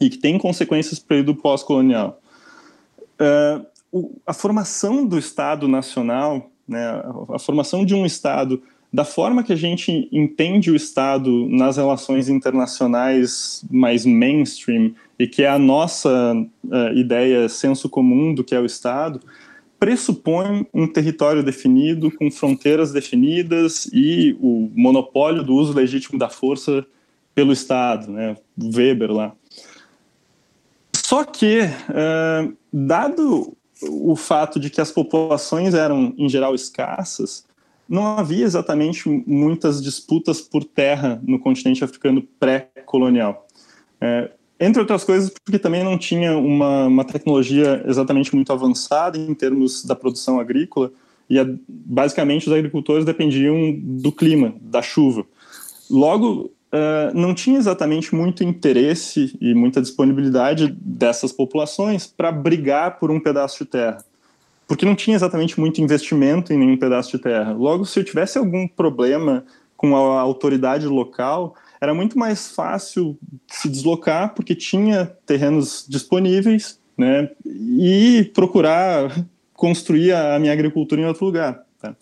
e 0.00 0.08
que 0.08 0.16
tem 0.16 0.38
consequências 0.38 1.00
para 1.00 1.06
o 1.06 1.08
período 1.08 1.34
pós-colonial. 1.34 2.20
Uh, 3.20 3.66
o, 3.92 4.20
a 4.26 4.32
formação 4.32 5.04
do 5.06 5.18
Estado 5.18 5.66
Nacional, 5.68 6.50
né, 6.66 6.84
a, 6.84 7.36
a 7.36 7.38
formação 7.38 7.84
de 7.84 7.94
um 7.94 8.06
Estado 8.06 8.62
da 8.92 9.04
forma 9.04 9.44
que 9.44 9.52
a 9.52 9.56
gente 9.56 10.08
entende 10.10 10.70
o 10.70 10.74
Estado 10.74 11.48
nas 11.48 11.76
relações 11.76 12.28
internacionais 12.28 13.64
mais 13.70 14.04
mainstream 14.04 14.92
e 15.18 15.28
que 15.28 15.44
é 15.44 15.48
a 15.48 15.58
nossa 15.58 16.34
uh, 16.34 16.92
ideia 16.96 17.48
senso 17.48 17.88
comum 17.88 18.34
do 18.34 18.42
que 18.42 18.54
é 18.54 18.60
o 18.60 18.66
Estado, 18.66 19.20
pressupõe 19.78 20.66
um 20.74 20.88
território 20.88 21.42
definido, 21.42 22.10
com 22.10 22.30
fronteiras 22.30 22.92
definidas 22.92 23.88
e 23.92 24.36
o 24.40 24.70
monopólio 24.74 25.42
do 25.42 25.54
uso 25.54 25.72
legítimo 25.72 26.18
da 26.18 26.28
força 26.28 26.84
pelo 27.34 27.52
Estado, 27.52 28.10
né? 28.10 28.36
Weber 28.60 29.12
lá. 29.12 29.32
Só 30.92 31.24
que, 31.24 31.60
uh, 31.60 32.56
dado 32.72 33.56
o 33.82 34.14
fato 34.16 34.58
de 34.60 34.70
que 34.70 34.80
as 34.80 34.90
populações 34.90 35.74
eram, 35.74 36.14
em 36.16 36.28
geral, 36.28 36.54
escassas, 36.54 37.44
não 37.88 38.06
havia 38.06 38.44
exatamente 38.44 39.08
muitas 39.26 39.82
disputas 39.82 40.40
por 40.40 40.62
terra 40.62 41.20
no 41.26 41.38
continente 41.40 41.82
africano 41.82 42.22
pré-colonial. 42.38 43.46
É, 44.00 44.30
entre 44.60 44.80
outras 44.80 45.02
coisas, 45.02 45.32
porque 45.44 45.58
também 45.58 45.82
não 45.82 45.98
tinha 45.98 46.36
uma, 46.36 46.86
uma, 46.86 47.04
tecnologia 47.04 47.82
exatamente 47.86 48.34
muito 48.34 48.52
avançada 48.52 49.18
em 49.18 49.34
termos 49.34 49.84
da 49.84 49.96
produção 49.96 50.38
agrícola, 50.38 50.92
e 51.28 51.38
a, 51.38 51.46
basicamente 51.68 52.46
os 52.46 52.52
agricultores 52.52 53.04
dependiam 53.04 53.74
do 53.76 54.12
clima, 54.12 54.54
da 54.60 54.82
chuva. 54.82 55.26
Logo, 55.90 56.52
uh, 56.72 57.16
não 57.18 57.34
tinha 57.34 57.58
exatamente 57.58 58.14
muito 58.14 58.42
interesse 58.44 59.36
e 59.40 59.54
muita 59.54 59.80
disponibilidade 59.80 60.74
dessas 60.80 61.32
populações 61.32 62.06
para 62.06 62.32
brigar 62.32 62.98
por 62.98 63.10
um 63.10 63.20
pedaço 63.20 63.64
de 63.64 63.70
terra, 63.70 64.04
porque 64.66 64.86
não 64.86 64.94
tinha 64.94 65.16
exatamente 65.16 65.58
muito 65.58 65.80
investimento 65.80 66.52
em 66.52 66.58
nenhum 66.58 66.76
pedaço 66.76 67.16
de 67.16 67.22
terra. 67.22 67.52
Logo, 67.52 67.84
se 67.84 67.98
eu 68.00 68.04
tivesse 68.04 68.38
algum 68.38 68.66
problema 68.66 69.44
com 69.76 69.96
a 69.96 70.20
autoridade 70.20 70.86
local, 70.86 71.54
era 71.80 71.94
muito 71.94 72.18
mais 72.18 72.50
fácil 72.50 73.18
se 73.48 73.68
deslocar 73.68 74.34
porque 74.34 74.54
tinha 74.54 75.06
terrenos 75.24 75.86
disponíveis, 75.88 76.78
né, 76.96 77.30
e 77.46 78.30
procurar 78.34 79.24
construir 79.54 80.12
a 80.12 80.38
minha 80.38 80.52
agricultura 80.52 81.00
em 81.00 81.06
outro 81.06 81.24
lugar. 81.24 81.62
Tá? 81.80 81.96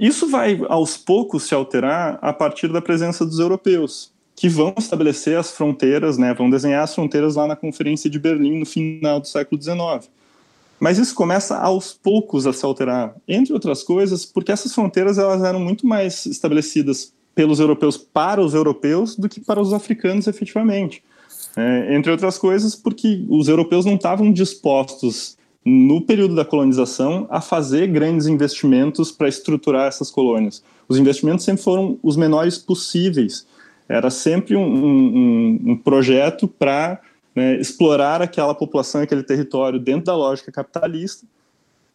Isso 0.00 0.28
vai 0.28 0.60
aos 0.68 0.96
poucos 0.96 1.44
se 1.44 1.54
alterar 1.54 2.18
a 2.22 2.32
partir 2.32 2.68
da 2.68 2.80
presença 2.80 3.24
dos 3.24 3.38
europeus, 3.38 4.12
que 4.36 4.48
vão 4.48 4.74
estabelecer 4.78 5.36
as 5.36 5.50
fronteiras, 5.50 6.16
né, 6.16 6.32
vão 6.32 6.48
desenhar 6.48 6.84
as 6.84 6.94
fronteiras 6.94 7.34
lá 7.34 7.46
na 7.46 7.56
Conferência 7.56 8.08
de 8.08 8.18
Berlim 8.18 8.60
no 8.60 8.66
final 8.66 9.20
do 9.20 9.26
século 9.26 9.60
XIX. 9.60 10.08
Mas 10.78 10.98
isso 10.98 11.14
começa 11.14 11.58
aos 11.58 11.92
poucos 11.92 12.46
a 12.46 12.52
se 12.52 12.64
alterar, 12.64 13.16
entre 13.26 13.52
outras 13.52 13.82
coisas, 13.82 14.24
porque 14.24 14.52
essas 14.52 14.72
fronteiras 14.72 15.18
elas 15.18 15.42
eram 15.42 15.58
muito 15.58 15.86
mais 15.86 16.24
estabelecidas 16.26 17.12
pelos 17.34 17.58
europeus 17.58 17.96
para 17.96 18.40
os 18.40 18.54
europeus 18.54 19.16
do 19.16 19.28
que 19.28 19.40
para 19.40 19.60
os 19.60 19.72
africanos 19.72 20.26
efetivamente. 20.26 21.02
É, 21.56 21.94
entre 21.94 22.12
outras 22.12 22.38
coisas, 22.38 22.76
porque 22.76 23.24
os 23.28 23.48
europeus 23.48 23.84
não 23.84 23.94
estavam 23.94 24.32
dispostos 24.32 25.37
no 25.64 26.00
período 26.00 26.34
da 26.34 26.44
colonização, 26.44 27.26
a 27.30 27.40
fazer 27.40 27.88
grandes 27.88 28.26
investimentos 28.26 29.10
para 29.12 29.28
estruturar 29.28 29.86
essas 29.86 30.10
colônias. 30.10 30.62
Os 30.88 30.98
investimentos 30.98 31.44
sempre 31.44 31.62
foram 31.62 31.98
os 32.02 32.16
menores 32.16 32.56
possíveis. 32.56 33.46
Era 33.88 34.10
sempre 34.10 34.56
um, 34.56 34.62
um, 34.62 35.60
um 35.66 35.76
projeto 35.76 36.48
para 36.48 37.00
né, 37.34 37.60
explorar 37.60 38.22
aquela 38.22 38.54
população, 38.54 39.00
aquele 39.00 39.22
território 39.22 39.78
dentro 39.78 40.06
da 40.06 40.16
lógica 40.16 40.50
capitalista 40.50 41.26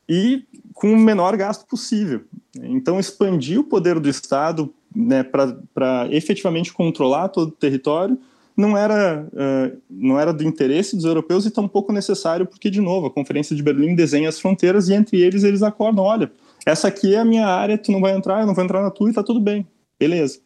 e 0.08 0.44
com 0.74 0.94
o 0.94 0.98
menor 0.98 1.36
gasto 1.38 1.66
possível. 1.66 2.22
Então, 2.56 3.00
expandir 3.00 3.60
o 3.60 3.64
poder 3.64 4.00
do 4.00 4.10
Estado 4.10 4.74
né, 4.96 5.24
para 5.24 6.08
efetivamente 6.12 6.72
controlar 6.72 7.30
todo 7.30 7.50
o 7.50 7.52
território 7.52 8.18
não 8.56 8.78
era, 8.78 9.28
uh, 9.34 9.78
não 9.90 10.20
era 10.20 10.32
do 10.32 10.44
interesse 10.44 10.96
dos 10.96 11.06
europeus 11.06 11.46
e 11.46 11.52
tampouco 11.52 11.92
necessário, 11.92 12.46
porque, 12.46 12.70
de 12.70 12.80
novo, 12.80 13.08
a 13.08 13.12
Conferência 13.12 13.56
de 13.56 13.64
Berlim 13.64 13.96
desenha 13.96 14.30
as 14.30 14.40
fronteiras 14.40 14.90
e 14.90 14.94
entre 14.94 15.20
eles 15.20 15.44
eles 15.44 15.64
acordam: 15.64 16.04
olha, 16.04 16.32
essa 16.66 16.88
aqui 16.88 17.16
é 17.16 17.20
a 17.20 17.26
minha 17.26 17.48
área, 17.48 17.78
tu 17.78 17.92
não 17.92 18.00
vai 18.00 18.16
entrar, 18.16 18.42
eu 18.42 18.48
não 18.48 18.54
vou 18.54 18.64
entrar 18.64 18.82
na 18.82 18.92
tua 18.92 19.10
e 19.10 19.14
tá 19.14 19.24
tudo 19.24 19.40
bem, 19.40 19.66
beleza. 20.00 20.40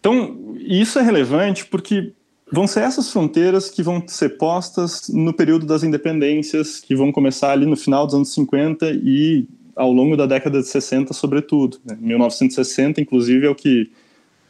Então, 0.00 0.54
isso 0.58 0.98
é 0.98 1.02
relevante 1.02 1.66
porque 1.66 2.12
vão 2.50 2.66
ser 2.66 2.80
essas 2.80 3.10
fronteiras 3.10 3.70
que 3.70 3.82
vão 3.82 4.02
ser 4.06 4.30
postas 4.30 5.08
no 5.08 5.32
período 5.32 5.66
das 5.66 5.82
independências, 5.82 6.80
que 6.80 6.96
vão 6.96 7.12
começar 7.12 7.52
ali 7.52 7.66
no 7.66 7.76
final 7.76 8.06
dos 8.06 8.14
anos 8.14 8.32
50 8.32 8.90
e 9.02 9.46
ao 9.76 9.92
longo 9.92 10.16
da 10.16 10.26
década 10.26 10.60
de 10.60 10.66
60, 10.66 11.12
sobretudo. 11.14 11.78
Né? 11.84 11.96
1960, 12.00 13.00
inclusive, 13.00 13.46
é 13.46 13.50
o 13.50 13.54
que 13.54 13.90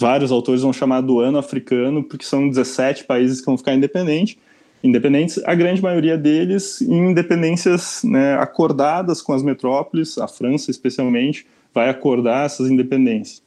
vários 0.00 0.32
autores 0.32 0.62
vão 0.62 0.72
chamar 0.72 1.02
do 1.02 1.20
ano 1.20 1.36
africano, 1.36 2.02
porque 2.02 2.24
são 2.24 2.48
17 2.48 3.04
países 3.04 3.40
que 3.40 3.46
vão 3.46 3.58
ficar 3.58 3.74
independentes, 3.74 4.38
independentes, 4.82 5.38
a 5.44 5.54
grande 5.54 5.82
maioria 5.82 6.16
deles 6.16 6.80
em 6.80 7.10
independências 7.10 8.00
né, 8.02 8.34
acordadas 8.36 9.20
com 9.20 9.34
as 9.34 9.42
metrópoles, 9.42 10.16
a 10.16 10.26
França 10.26 10.70
especialmente, 10.70 11.46
vai 11.74 11.90
acordar 11.90 12.46
essas 12.46 12.70
independências. 12.70 13.42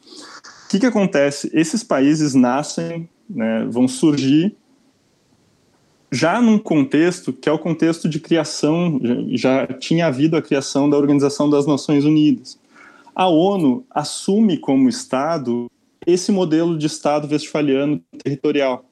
O 0.66 0.70
que, 0.70 0.80
que 0.80 0.86
acontece? 0.86 1.50
Esses 1.54 1.84
países 1.84 2.36
nascem, 2.36 3.10
né, 3.28 3.68
vão 3.70 3.88
surgir 3.88 4.56
já 6.12 6.40
num 6.40 6.60
contexto 6.60 7.34
que 7.34 7.50
é 7.50 7.52
o 7.52 7.58
contexto 7.58 8.08
de 8.08 8.20
criação, 8.20 9.00
já, 9.32 9.66
já 9.66 9.68
tinha 9.74 10.06
havido 10.06 10.38
a 10.38 10.42
criação 10.44 10.88
da 10.88 10.96
Organização 10.96 11.50
das 11.50 11.66
Nações 11.66 12.06
Unidas. 12.06 12.60
A 13.16 13.28
ONU 13.28 13.84
assume 13.90 14.60
como 14.60 14.88
Estado 14.88 15.68
esse 16.06 16.32
modelo 16.32 16.78
de 16.78 16.88
Estado 16.88 17.28
westfaliano 17.28 18.02
territorial 18.24 18.86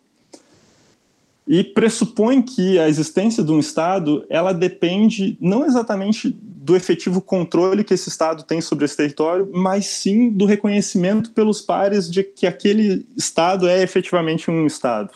e 1.48 1.64
pressupõe 1.64 2.42
que 2.42 2.80
a 2.80 2.88
existência 2.88 3.44
de 3.44 3.52
um 3.52 3.60
Estado 3.60 4.26
ela 4.30 4.54
depende 4.54 5.38
não 5.42 5.66
exatamente 5.66 6.30
do 6.30 6.76
efetivo 6.76 7.22
controle 7.22 7.84
que 7.84 7.94
esse 7.94 8.08
Estado 8.08 8.44
tem 8.44 8.62
sobre 8.62 8.86
esse 8.86 8.96
território, 8.96 9.50
mas 9.52 9.86
sim 9.86 10.30
do 10.30 10.46
reconhecimento 10.46 11.32
pelos 11.32 11.60
pares 11.60 12.10
de 12.10 12.24
que 12.24 12.46
aquele 12.46 13.06
Estado 13.18 13.68
é 13.68 13.82
efetivamente 13.82 14.50
um 14.52 14.66
Estado. 14.66 15.10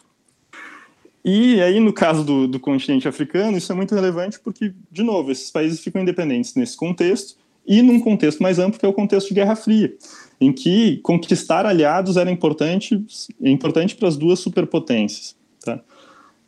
E 1.24 1.62
aí, 1.62 1.80
no 1.80 1.94
caso 1.94 2.24
do, 2.24 2.48
do 2.48 2.60
continente 2.60 3.08
africano, 3.08 3.58
isso 3.58 3.72
é 3.72 3.76
muito 3.76 3.96
relevante 3.96 4.40
porque, 4.40 4.74
de 4.92 5.04
novo, 5.04 5.32
esses 5.32 5.50
países 5.50 5.80
ficam 5.80 6.02
independentes 6.02 6.54
nesse 6.54 6.76
contexto 6.76 7.36
e 7.66 7.82
num 7.82 8.00
contexto 8.00 8.44
mais 8.44 8.60
amplo, 8.60 8.80
que 8.80 8.86
é 8.86 8.90
o 8.90 8.94
contexto 8.94 9.30
de 9.30 9.36
Guerra 9.36 9.56
Fria, 9.56 9.92
em 10.40 10.52
que 10.52 10.98
conquistar 10.98 11.66
aliados 11.66 12.18
era 12.18 12.30
importante, 12.30 13.04
importante 13.42 13.96
para 13.96 14.08
as 14.08 14.18
duas 14.18 14.40
superpotências. 14.40 15.36
Tá? 15.64 15.80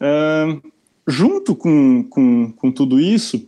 Uh, 0.01 0.71
junto 1.07 1.55
com, 1.55 2.03
com, 2.03 2.51
com 2.51 2.71
tudo 2.71 2.99
isso, 2.99 3.47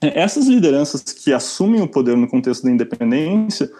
essas 0.00 0.46
lideranças 0.46 1.02
que 1.02 1.32
assumem 1.32 1.80
o 1.80 1.88
poder 1.88 2.16
no 2.16 2.28
contexto 2.28 2.64
da 2.64 2.70
independência 2.70 3.70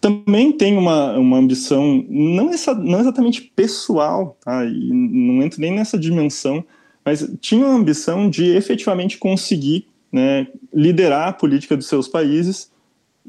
também 0.00 0.52
têm 0.52 0.76
uma, 0.76 1.16
uma 1.18 1.38
ambição 1.38 2.04
não, 2.08 2.50
essa, 2.50 2.74
não 2.74 3.00
exatamente 3.00 3.42
pessoal, 3.54 4.36
tá? 4.40 4.64
e 4.64 4.90
não 4.92 5.42
entro 5.42 5.60
nem 5.60 5.72
nessa 5.72 5.98
dimensão, 5.98 6.64
mas 7.04 7.28
tinham 7.40 7.70
a 7.70 7.74
ambição 7.74 8.30
de 8.30 8.44
efetivamente 8.54 9.18
conseguir 9.18 9.86
né, 10.10 10.46
liderar 10.72 11.28
a 11.28 11.32
política 11.32 11.76
dos 11.76 11.86
seus 11.86 12.06
países 12.06 12.70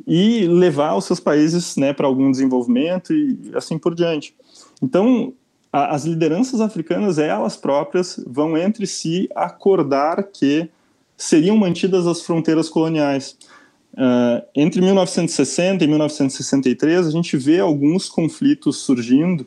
e 0.07 0.47
levar 0.47 0.95
os 0.95 1.05
seus 1.05 1.19
países 1.19 1.75
né, 1.75 1.93
para 1.93 2.07
algum 2.07 2.31
desenvolvimento 2.31 3.13
e 3.13 3.37
assim 3.53 3.77
por 3.77 3.93
diante. 3.93 4.33
Então, 4.81 5.33
a, 5.71 5.95
as 5.95 6.05
lideranças 6.05 6.61
africanas, 6.61 7.19
elas 7.19 7.55
próprias, 7.55 8.23
vão 8.27 8.57
entre 8.57 8.87
si 8.87 9.29
acordar 9.35 10.23
que 10.23 10.69
seriam 11.17 11.57
mantidas 11.57 12.07
as 12.07 12.21
fronteiras 12.21 12.69
coloniais. 12.69 13.37
Uh, 13.93 14.41
entre 14.55 14.81
1960 14.81 15.83
e 15.83 15.87
1963, 15.87 17.07
a 17.07 17.11
gente 17.11 17.35
vê 17.35 17.59
alguns 17.59 18.07
conflitos 18.07 18.77
surgindo, 18.77 19.45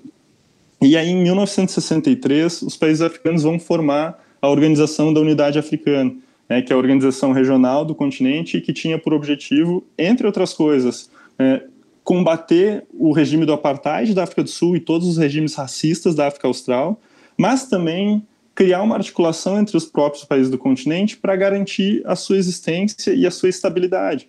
e 0.80 0.96
aí 0.96 1.08
em 1.08 1.22
1963, 1.22 2.62
os 2.62 2.76
países 2.76 3.00
africanos 3.00 3.44
vão 3.44 3.58
formar 3.58 4.18
a 4.40 4.48
Organização 4.48 5.14
da 5.14 5.20
Unidade 5.20 5.58
Africana, 5.58 6.12
né, 6.52 6.60
que 6.60 6.70
é 6.70 6.76
a 6.76 6.78
organização 6.78 7.32
regional 7.32 7.82
do 7.82 7.94
continente 7.94 8.60
que 8.60 8.74
tinha 8.74 8.98
por 8.98 9.14
objetivo, 9.14 9.82
entre 9.96 10.26
outras 10.26 10.52
coisas, 10.52 11.10
é, 11.38 11.62
combater 12.04 12.84
o 12.92 13.10
regime 13.10 13.46
do 13.46 13.54
apartheid 13.54 14.12
da 14.12 14.24
África 14.24 14.42
do 14.42 14.50
Sul 14.50 14.76
e 14.76 14.80
todos 14.80 15.08
os 15.08 15.16
regimes 15.16 15.54
racistas 15.54 16.14
da 16.14 16.26
África 16.26 16.46
Austral, 16.46 17.00
mas 17.38 17.68
também 17.68 18.22
criar 18.54 18.82
uma 18.82 18.96
articulação 18.96 19.58
entre 19.58 19.78
os 19.78 19.86
próprios 19.86 20.26
países 20.26 20.50
do 20.50 20.58
continente 20.58 21.16
para 21.16 21.34
garantir 21.36 22.02
a 22.04 22.14
sua 22.14 22.36
existência 22.36 23.14
e 23.14 23.26
a 23.26 23.30
sua 23.30 23.48
estabilidade. 23.48 24.28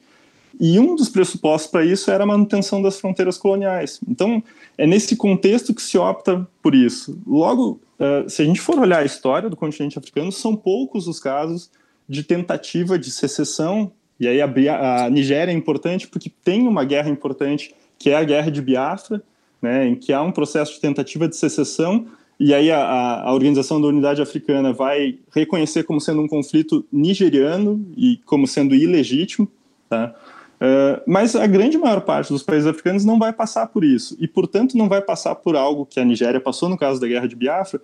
E 0.57 0.79
um 0.79 0.95
dos 0.95 1.09
pressupostos 1.09 1.69
para 1.69 1.83
isso 1.83 2.09
era 2.09 2.23
a 2.23 2.27
manutenção 2.27 2.81
das 2.81 3.01
fronteiras 3.01 3.38
coloniais. 3.38 3.99
Então, 4.07 4.41
é 4.77 4.88
nesse 4.88 5.17
contexto 5.17 5.73
que 5.73 5.81
se 5.81 5.97
opta 5.97 6.47
por 6.62 6.73
isso. 6.73 7.19
Logo, 7.27 7.81
uh, 7.99 8.29
se 8.29 8.43
a 8.43 8.45
gente 8.45 8.62
for 8.62 8.79
olhar 8.79 8.99
a 8.99 9.05
história 9.05 9.49
do 9.49 9.57
continente 9.57 9.99
africano, 9.99 10.31
são 10.31 10.55
poucos 10.55 11.05
os 11.05 11.19
casos 11.19 11.69
de 12.07 12.23
tentativa 12.23 12.97
de 12.97 13.11
secessão 13.11 13.91
e 14.19 14.27
aí 14.27 14.41
a, 14.41 15.05
a 15.05 15.09
Nigéria 15.09 15.51
é 15.51 15.55
importante 15.55 16.07
porque 16.07 16.31
tem 16.43 16.67
uma 16.67 16.83
guerra 16.83 17.09
importante, 17.09 17.73
que 17.97 18.09
é 18.09 18.15
a 18.15 18.23
guerra 18.23 18.49
de 18.49 18.61
Biafra, 18.61 19.21
né, 19.61 19.87
em 19.87 19.95
que 19.95 20.13
há 20.13 20.21
um 20.21 20.31
processo 20.31 20.73
de 20.73 20.79
tentativa 20.79 21.27
de 21.27 21.35
secessão, 21.35 22.07
e 22.39 22.53
aí 22.53 22.71
a, 22.71 23.21
a, 23.21 23.33
Organização 23.33 23.81
da 23.81 23.87
Unidade 23.87 24.21
Africana 24.21 24.73
vai 24.73 25.19
reconhecer 25.33 25.83
como 25.83 26.01
sendo 26.01 26.21
um 26.21 26.27
conflito 26.27 26.85
nigeriano 26.91 27.85
e 27.95 28.17
como 28.25 28.47
sendo 28.47 28.75
ilegítimo, 28.75 29.49
tá? 29.89 30.13
Uh, 30.55 31.01
mas 31.05 31.35
a 31.35 31.45
grande 31.45 31.77
maior 31.77 32.01
parte 32.01 32.31
dos 32.31 32.41
países 32.41 32.65
africanos 32.65 33.03
não 33.03 33.19
vai 33.19 33.33
passar 33.33 33.67
por 33.67 33.83
isso, 33.83 34.15
e 34.19 34.27
portanto 34.27 34.77
não 34.77 34.87
vai 34.87 35.01
passar 35.01 35.35
por 35.35 35.57
algo 35.57 35.85
que 35.85 35.99
a 35.99 36.05
Nigéria 36.05 36.39
passou 36.39 36.69
no 36.69 36.77
caso 36.77 37.01
da 37.01 37.07
Guerra 37.07 37.27
de 37.27 37.35
Biafra, 37.35 37.81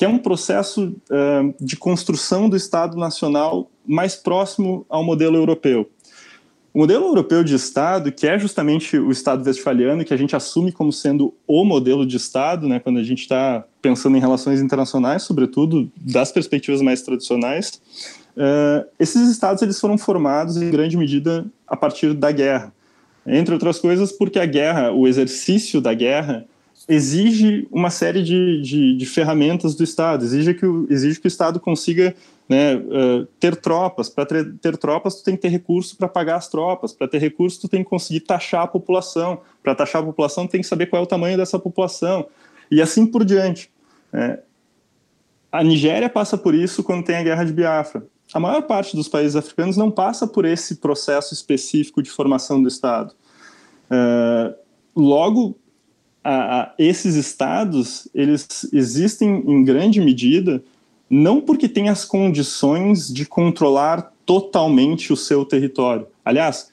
que 0.00 0.04
é 0.06 0.08
um 0.08 0.16
processo 0.16 0.96
uh, 1.10 1.54
de 1.60 1.76
construção 1.76 2.48
do 2.48 2.56
Estado 2.56 2.96
Nacional 2.96 3.70
mais 3.86 4.16
próximo 4.16 4.86
ao 4.88 5.04
modelo 5.04 5.36
europeu. 5.36 5.90
O 6.72 6.78
modelo 6.78 7.04
europeu 7.04 7.44
de 7.44 7.54
Estado, 7.54 8.10
que 8.10 8.26
é 8.26 8.38
justamente 8.38 8.96
o 8.96 9.10
Estado 9.10 9.44
westfaliano, 9.44 10.02
que 10.02 10.14
a 10.14 10.16
gente 10.16 10.34
assume 10.34 10.72
como 10.72 10.90
sendo 10.90 11.34
o 11.46 11.66
modelo 11.66 12.06
de 12.06 12.16
Estado, 12.16 12.66
né, 12.66 12.80
quando 12.80 12.98
a 12.98 13.02
gente 13.02 13.20
está 13.20 13.62
pensando 13.82 14.16
em 14.16 14.20
relações 14.20 14.62
internacionais, 14.62 15.22
sobretudo 15.22 15.92
das 15.94 16.32
perspectivas 16.32 16.80
mais 16.80 17.02
tradicionais, 17.02 17.78
uh, 18.38 18.88
esses 18.98 19.28
Estados 19.28 19.60
eles 19.60 19.78
foram 19.78 19.98
formados 19.98 20.56
em 20.56 20.70
grande 20.70 20.96
medida 20.96 21.44
a 21.68 21.76
partir 21.76 22.14
da 22.14 22.32
guerra. 22.32 22.72
Entre 23.26 23.52
outras 23.52 23.78
coisas, 23.78 24.10
porque 24.12 24.38
a 24.38 24.46
guerra, 24.46 24.92
o 24.92 25.06
exercício 25.06 25.78
da 25.78 25.92
guerra, 25.92 26.46
exige 26.88 27.68
uma 27.70 27.90
série 27.90 28.22
de, 28.22 28.60
de, 28.62 28.96
de, 28.96 29.06
ferramentas 29.06 29.74
do 29.74 29.84
Estado, 29.84 30.24
exige 30.24 30.54
que 30.54 30.66
o, 30.66 30.86
exige 30.90 31.20
que 31.20 31.26
o 31.26 31.28
Estado 31.28 31.60
consiga 31.60 32.14
né, 32.48 32.76
uh, 32.76 33.26
ter 33.38 33.54
tropas. 33.54 34.08
Para 34.08 34.26
ter, 34.26 34.54
ter, 34.54 34.76
tropas, 34.76 35.16
tu 35.16 35.24
tem 35.24 35.36
que 35.36 35.42
ter 35.42 35.48
recurso 35.48 35.96
para 35.96 36.08
pagar 36.08 36.36
as 36.36 36.48
tropas. 36.48 36.92
Para 36.92 37.06
ter 37.06 37.18
recurso, 37.18 37.60
tu 37.60 37.68
tem 37.68 37.84
que 37.84 37.88
conseguir 37.88 38.20
taxar 38.20 38.62
a 38.62 38.66
população. 38.66 39.40
Para 39.62 39.74
taxar 39.74 40.02
a 40.02 40.04
população, 40.04 40.46
tu 40.46 40.50
tem 40.50 40.60
que 40.60 40.66
saber 40.66 40.86
qual 40.86 41.00
é 41.00 41.04
o 41.04 41.06
tamanho 41.06 41.36
dessa 41.36 41.58
população. 41.58 42.26
E 42.70 42.82
assim 42.82 43.06
por 43.06 43.24
diante. 43.24 43.70
É, 44.12 44.40
a 45.52 45.62
Nigéria 45.62 46.08
passa 46.08 46.36
por 46.36 46.54
isso 46.54 46.82
quando 46.82 47.04
tem 47.04 47.16
a 47.16 47.22
guerra 47.22 47.44
de 47.44 47.52
Biafra. 47.52 48.04
A 48.32 48.40
maior 48.40 48.62
parte 48.62 48.96
dos 48.96 49.08
países 49.08 49.36
africanos 49.36 49.76
não 49.76 49.90
passa 49.90 50.26
por 50.26 50.44
esse 50.44 50.76
processo 50.76 51.34
específico 51.34 52.02
de 52.02 52.10
formação 52.10 52.62
do 52.62 52.68
Estado. 52.68 53.12
Uh, 53.90 54.54
logo, 54.94 55.58
a, 56.22 56.62
a, 56.62 56.74
esses 56.78 57.14
estados 57.14 58.08
eles 58.14 58.68
existem 58.72 59.42
em 59.46 59.64
grande 59.64 60.00
medida 60.00 60.62
não 61.08 61.40
porque 61.40 61.68
tem 61.68 61.88
as 61.88 62.04
condições 62.04 63.12
de 63.12 63.26
controlar 63.26 64.12
totalmente 64.24 65.12
o 65.12 65.16
seu 65.16 65.44
território. 65.44 66.06
Aliás, 66.24 66.70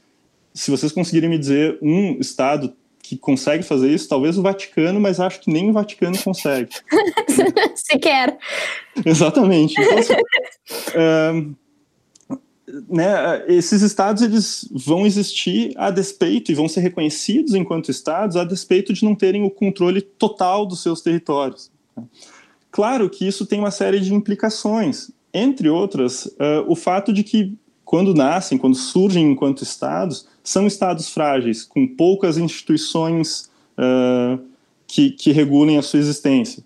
se 0.54 0.70
vocês 0.70 0.92
conseguirem 0.92 1.30
me 1.30 1.40
dizer 1.40 1.80
um 1.82 2.20
estado 2.20 2.74
que 3.02 3.18
consegue 3.18 3.64
fazer 3.64 3.90
isso, 3.90 4.10
talvez 4.10 4.38
o 4.38 4.42
Vaticano, 4.42 5.00
mas 5.00 5.20
acho 5.20 5.40
que 5.40 5.52
nem 5.52 5.70
o 5.70 5.74
Vaticano 5.74 6.18
consegue. 6.20 6.70
Sequer. 7.74 8.38
Exatamente. 9.06 9.74
Então, 9.80 9.98
assim, 9.98 11.56
né, 12.90 13.46
esses 13.48 13.82
estados 13.82 14.22
eles 14.22 14.68
vão 14.72 15.06
existir 15.06 15.74
a 15.78 15.90
despeito 15.90 16.52
e 16.52 16.56
vão 16.56 16.68
ser 16.68 16.82
reconhecidos 16.82 17.56
enquanto 17.56 17.90
estados 17.90 18.36
a 18.36 18.44
despeito 18.44 18.92
de 18.94 19.06
não 19.06 19.16
terem 19.16 19.44
o 19.44 19.50
controle 19.50 20.02
total 20.02 20.66
dos 20.66 20.84
seus 20.84 21.02
territórios. 21.02 21.72
Claro 22.70 23.10
que 23.10 23.26
isso 23.26 23.46
tem 23.46 23.60
uma 23.60 23.72
série 23.72 24.00
de 24.00 24.14
implicações, 24.14 25.10
entre 25.34 25.70
outras, 25.70 26.26
uh, 26.26 26.64
o 26.68 26.76
fato 26.76 27.14
de 27.14 27.24
que 27.24 27.58
quando 27.86 28.14
nascem, 28.14 28.58
quando 28.58 28.76
surgem 28.76 29.32
enquanto 29.32 29.64
estados, 29.64 30.28
são 30.44 30.68
estados 30.68 31.10
frágeis, 31.10 31.64
com 31.64 31.88
poucas 31.88 32.38
instituições 32.38 33.50
uh, 33.78 34.40
que, 34.86 35.12
que 35.12 35.32
regulem 35.32 35.78
a 35.78 35.82
sua 35.82 36.00
existência. 36.00 36.62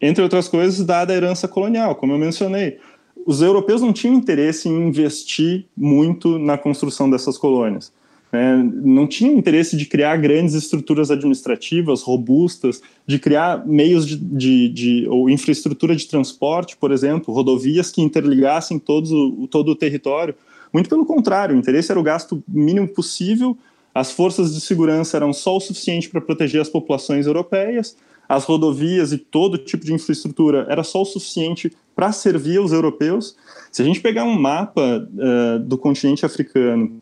Entre 0.00 0.22
outras 0.22 0.48
coisas, 0.48 0.84
dada 0.84 1.12
a 1.12 1.16
herança 1.16 1.46
colonial, 1.46 1.94
como 1.94 2.12
eu 2.12 2.18
mencionei 2.18 2.78
os 3.26 3.42
europeus 3.42 3.82
não 3.82 3.92
tinham 3.92 4.14
interesse 4.14 4.68
em 4.68 4.88
investir 4.88 5.66
muito 5.76 6.38
na 6.38 6.56
construção 6.56 7.10
dessas 7.10 7.36
colônias. 7.36 7.92
Né? 8.32 8.70
Não 8.84 9.04
tinham 9.04 9.34
interesse 9.34 9.76
de 9.76 9.84
criar 9.84 10.16
grandes 10.16 10.54
estruturas 10.54 11.10
administrativas 11.10 12.02
robustas, 12.02 12.80
de 13.04 13.18
criar 13.18 13.66
meios 13.66 14.06
de, 14.06 14.16
de, 14.16 14.68
de 14.68 15.08
ou 15.08 15.28
infraestrutura 15.28 15.96
de 15.96 16.06
transporte, 16.06 16.76
por 16.76 16.92
exemplo, 16.92 17.34
rodovias 17.34 17.90
que 17.90 18.00
interligassem 18.00 18.78
todos 18.78 19.10
todo 19.50 19.72
o 19.72 19.76
território. 19.76 20.34
Muito 20.72 20.88
pelo 20.88 21.04
contrário, 21.04 21.56
o 21.56 21.58
interesse 21.58 21.90
era 21.90 21.98
o 21.98 22.04
gasto 22.04 22.42
mínimo 22.46 22.86
possível, 22.86 23.56
as 23.92 24.12
forças 24.12 24.54
de 24.54 24.60
segurança 24.60 25.16
eram 25.16 25.32
só 25.32 25.56
o 25.56 25.60
suficiente 25.60 26.08
para 26.08 26.20
proteger 26.20 26.60
as 26.60 26.68
populações 26.68 27.26
europeias, 27.26 27.96
as 28.28 28.44
rodovias 28.44 29.12
e 29.12 29.18
todo 29.18 29.58
tipo 29.58 29.84
de 29.84 29.94
infraestrutura 29.94 30.66
era 30.68 30.84
só 30.84 31.02
o 31.02 31.04
suficiente 31.04 31.72
para 31.96 32.12
servir 32.12 32.60
os 32.60 32.72
europeus. 32.72 33.34
Se 33.72 33.80
a 33.80 33.84
gente 33.84 34.00
pegar 34.00 34.24
um 34.24 34.38
mapa 34.38 35.08
uh, 35.08 35.58
do 35.58 35.78
continente 35.78 36.26
africano 36.26 37.00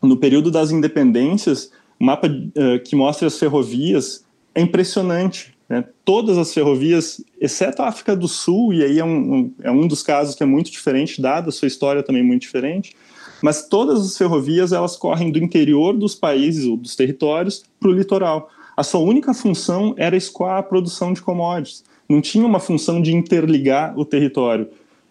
no 0.00 0.16
período 0.16 0.48
das 0.48 0.70
independências, 0.70 1.72
o 1.98 2.04
mapa 2.04 2.28
uh, 2.28 2.82
que 2.84 2.94
mostra 2.94 3.26
as 3.26 3.36
ferrovias 3.36 4.24
é 4.54 4.60
impressionante. 4.60 5.58
Né? 5.68 5.84
Todas 6.04 6.38
as 6.38 6.54
ferrovias, 6.54 7.22
exceto 7.40 7.82
a 7.82 7.88
África 7.88 8.14
do 8.14 8.28
Sul, 8.28 8.72
e 8.72 8.84
aí 8.84 9.00
é 9.00 9.04
um, 9.04 9.34
um, 9.34 9.54
é 9.60 9.70
um 9.72 9.88
dos 9.88 10.04
casos 10.04 10.36
que 10.36 10.42
é 10.44 10.46
muito 10.46 10.70
diferente, 10.70 11.20
dada 11.20 11.48
a 11.48 11.52
sua 11.52 11.66
história 11.66 12.02
também 12.02 12.22
muito 12.22 12.42
diferente, 12.42 12.96
mas 13.42 13.66
todas 13.68 14.00
as 14.00 14.16
ferrovias 14.16 14.72
elas 14.72 14.96
correm 14.96 15.32
do 15.32 15.38
interior 15.38 15.96
dos 15.96 16.14
países 16.14 16.64
ou 16.64 16.76
dos 16.76 16.94
territórios 16.94 17.64
para 17.78 17.88
o 17.88 17.92
litoral. 17.92 18.48
A 18.76 18.84
sua 18.84 19.00
única 19.00 19.34
função 19.34 19.94
era 19.96 20.16
escoar 20.16 20.58
a 20.58 20.62
produção 20.62 21.12
de 21.12 21.20
commodities. 21.20 21.82
Não 22.08 22.20
tinha 22.20 22.46
uma 22.46 22.60
função 22.60 23.00
de 23.02 23.14
interligar 23.14 23.98
o 23.98 24.04
território. 24.04 24.68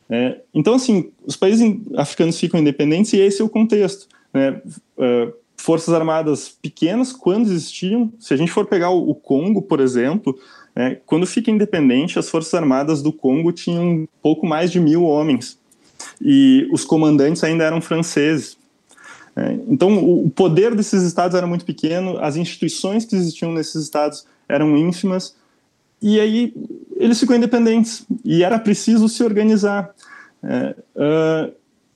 É, 0.10 0.40
então, 0.54 0.74
assim, 0.74 1.12
os 1.26 1.36
países 1.36 1.76
africanos 1.96 2.40
ficam 2.40 2.60
independentes 2.60 3.14
e 3.14 3.20
esse 3.20 3.42
é 3.42 3.46
o 3.46 3.50
contexto. 3.50 4.08
Né? 4.34 4.62
Uh, 4.98 5.34
forças 5.58 5.94
armadas 5.94 6.50
pequenas, 6.50 7.12
quando 7.12 7.52
existiam, 7.52 8.12
se 8.20 8.34
a 8.34 8.38
gente 8.38 8.52
for 8.52 8.66
pegar 8.68 8.92
o, 8.92 9.14
Congo, 9.16 9.62
por 9.62 9.80
exemplo, 9.80 10.38
né, 10.76 11.00
quando 11.06 11.26
fica 11.26 11.52
independente, 11.52 12.20
as 12.20 12.30
forças 12.30 12.54
armadas 12.54 13.02
do 13.02 13.12
Congo 13.12 13.52
tinham 13.52 14.08
pouco 14.22 14.46
mais 14.46 14.72
de 14.72 14.80
mil 14.80 15.04
homens 15.04 15.60
e 16.22 16.68
os 16.72 16.86
comandantes 16.86 17.44
ainda 17.44 17.64
eram 17.64 17.82
franceses. 17.82 18.58
É, 19.36 19.54
então, 19.68 19.98
o 19.98 20.30
poder 20.30 20.74
desses 20.74 21.04
estados 21.04 21.36
era 21.36 21.46
muito 21.46 21.66
pequeno, 21.66 22.18
as 22.20 22.36
instituições 22.36 23.04
que 23.04 23.16
existiam 23.16 23.52
nesses 23.52 23.84
estados 23.84 24.26
eram 24.48 24.78
ínfimas, 24.78 25.36
e 26.02 26.20
aí 26.20 26.54
eles 26.96 27.20
ficam 27.20 27.36
independentes, 27.36 28.06
e 28.24 28.44
era 28.44 28.60
preciso 28.60 29.08
se 29.08 29.24
organizar. 29.24 29.94
É, 30.44 30.76
uh, 30.96 31.54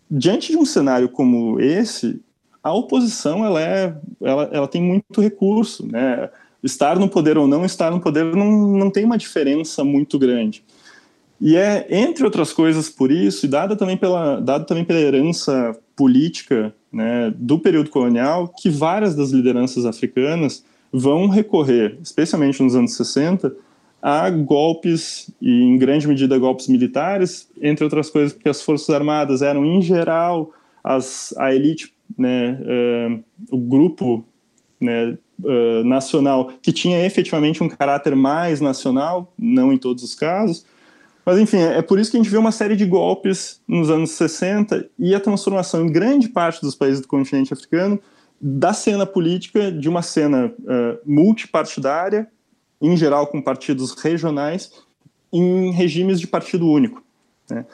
diante 0.10 0.52
de 0.52 0.58
um 0.58 0.66
cenário 0.66 1.10
como 1.10 1.60
esse, 1.60 2.20
a 2.64 2.74
oposição 2.74 3.46
ela, 3.46 3.62
é, 3.62 3.96
ela, 4.22 4.50
ela 4.52 4.68
tem 4.68 4.82
muito 4.82 5.22
recurso. 5.22 5.88
Né? 5.88 6.30
Estar 6.64 7.00
no 7.00 7.10
poder 7.10 7.38
ou 7.38 7.48
não 7.48 7.66
estar 7.66 7.90
no 7.90 8.00
poder 8.00 8.36
não, 8.36 8.52
não 8.52 8.92
tem 8.92 9.06
uma 9.06 9.18
diferença 9.18 9.84
muito 9.84 10.20
grande. 10.20 10.64
E 11.40 11.56
é, 11.56 11.88
entre 11.90 12.24
outras 12.24 12.54
coisas, 12.54 12.88
por 12.88 13.12
isso, 13.12 13.46
e 13.48 13.50
dada 13.50 13.76
também 13.76 13.98
pela, 13.98 14.40
dado 14.40 14.66
também 14.66 14.86
pela 14.86 15.00
herança 15.00 15.76
política 15.96 16.72
né, 16.94 17.34
do 17.36 17.58
período 17.58 17.90
colonial, 17.90 18.48
que 18.48 18.70
várias 18.70 19.16
das 19.16 19.32
lideranças 19.32 19.86
africanas 19.86 20.64
vão 20.94 21.28
recorrer, 21.28 21.98
especialmente 22.04 22.62
nos 22.62 22.76
anos 22.76 22.94
60, 22.96 23.56
a 24.02 24.30
golpes, 24.30 25.30
e 25.42 25.64
em 25.64 25.78
grande 25.78 26.08
medida 26.08 26.38
golpes 26.38 26.68
militares, 26.68 27.50
entre 27.62 27.84
outras 27.84 28.10
coisas 28.10 28.34
porque 28.34 28.50
as 28.50 28.62
Forças 28.62 28.90
Armadas 28.90 29.42
eram, 29.42 29.66
em 29.66 29.82
geral, 29.82 30.52
as, 30.84 31.34
a 31.38 31.54
elite, 31.54 31.94
né, 32.18 32.60
uh, 32.62 33.24
o 33.56 33.58
grupo 33.58 34.26
né, 34.80 35.18
uh, 35.44 35.84
nacional 35.84 36.52
que 36.62 36.74
tinha 36.74 37.06
efetivamente 37.06 37.64
um 37.64 37.70
caráter 37.70 38.16
mais 38.16 38.60
nacional, 38.60 39.32
não 39.38 39.72
em 39.72 39.78
todos 39.78 40.04
os 40.04 40.16
casos, 40.16 40.66
mas, 41.26 41.40
enfim, 41.40 41.58
é 41.58 41.82
por 41.82 42.00
isso 42.00 42.10
que 42.10 42.18
a 42.18 42.20
gente 42.20 42.32
vê 42.32 42.38
uma 42.38 42.52
série 42.52 42.76
de 42.76 42.86
golpes 42.86 43.62
nos 43.68 43.90
anos 43.90 44.12
60 44.12 44.90
e 44.98 45.14
a 45.14 45.20
transformação 45.20 45.86
em 45.86 45.92
grande 45.92 46.28
parte 46.28 46.62
dos 46.62 46.74
países 46.74 47.00
do 47.00 47.08
continente 47.08 47.54
africano 47.54 48.00
da 48.42 48.74
cena 48.74 49.06
política 49.06 49.72
de 49.72 49.88
uma 49.88 50.02
cena 50.02 50.48
uh, 50.48 50.98
multipartidária, 51.06 52.28
em 52.82 52.98
geral 52.98 53.28
com 53.28 53.42
partidos 53.42 53.94
regionais, 53.94 54.72
em 55.32 55.72
regimes 55.72 56.20
de 56.20 56.28
partido 56.28 56.68
único. 56.68 57.04
Né? 57.50 57.66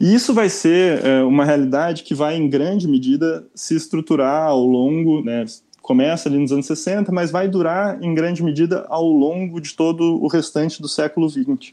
E 0.00 0.14
isso 0.14 0.32
vai 0.32 0.48
ser 0.48 1.02
uh, 1.04 1.26
uma 1.26 1.44
realidade 1.44 2.04
que 2.04 2.14
vai, 2.14 2.36
em 2.36 2.48
grande 2.48 2.86
medida, 2.86 3.46
se 3.54 3.74
estruturar 3.74 4.48
ao 4.48 4.64
longo, 4.64 5.22
né, 5.22 5.44
começa 5.82 6.28
ali 6.28 6.38
nos 6.38 6.52
anos 6.52 6.66
60, 6.66 7.10
mas 7.10 7.30
vai 7.30 7.48
durar, 7.48 8.02
em 8.02 8.14
grande 8.14 8.42
medida, 8.42 8.86
ao 8.88 9.06
longo 9.06 9.60
de 9.60 9.74
todo 9.74 10.22
o 10.22 10.28
restante 10.28 10.80
do 10.80 10.88
século 10.88 11.28
XX. 11.28 11.72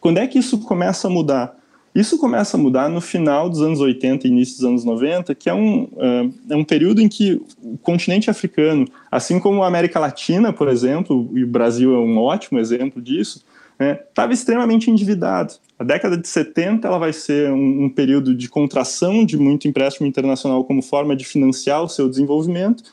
Quando 0.00 0.18
é 0.18 0.26
que 0.26 0.38
isso 0.38 0.58
começa 0.60 1.08
a 1.08 1.10
mudar? 1.10 1.55
Isso 1.96 2.18
começa 2.18 2.58
a 2.58 2.60
mudar 2.60 2.90
no 2.90 3.00
final 3.00 3.48
dos 3.48 3.62
anos 3.62 3.80
80 3.80 4.26
e 4.26 4.30
início 4.30 4.56
dos 4.56 4.66
anos 4.66 4.84
90, 4.84 5.34
que 5.34 5.48
é 5.48 5.54
um, 5.54 5.84
uh, 5.84 6.34
é 6.50 6.54
um 6.54 6.62
período 6.62 7.00
em 7.00 7.08
que 7.08 7.40
o 7.62 7.78
continente 7.78 8.28
africano, 8.28 8.86
assim 9.10 9.40
como 9.40 9.62
a 9.62 9.66
América 9.66 9.98
Latina, 9.98 10.52
por 10.52 10.68
exemplo, 10.68 11.30
e 11.34 11.42
o 11.42 11.46
Brasil 11.46 11.94
é 11.94 11.98
um 11.98 12.18
ótimo 12.18 12.58
exemplo 12.58 13.00
disso, 13.00 13.42
estava 13.80 14.28
né, 14.28 14.34
extremamente 14.34 14.90
endividado. 14.90 15.54
A 15.78 15.84
década 15.84 16.18
de 16.18 16.28
70 16.28 16.86
ela 16.86 16.98
vai 16.98 17.14
ser 17.14 17.50
um, 17.50 17.84
um, 17.84 17.88
período 17.88 18.34
de 18.34 18.46
contração 18.46 19.24
de 19.24 19.38
muito 19.38 19.66
empréstimo 19.66 20.06
internacional 20.06 20.64
como 20.64 20.82
forma 20.82 21.16
de 21.16 21.24
financiar 21.24 21.82
o 21.82 21.88
seu 21.88 22.10
desenvolvimento. 22.10 22.84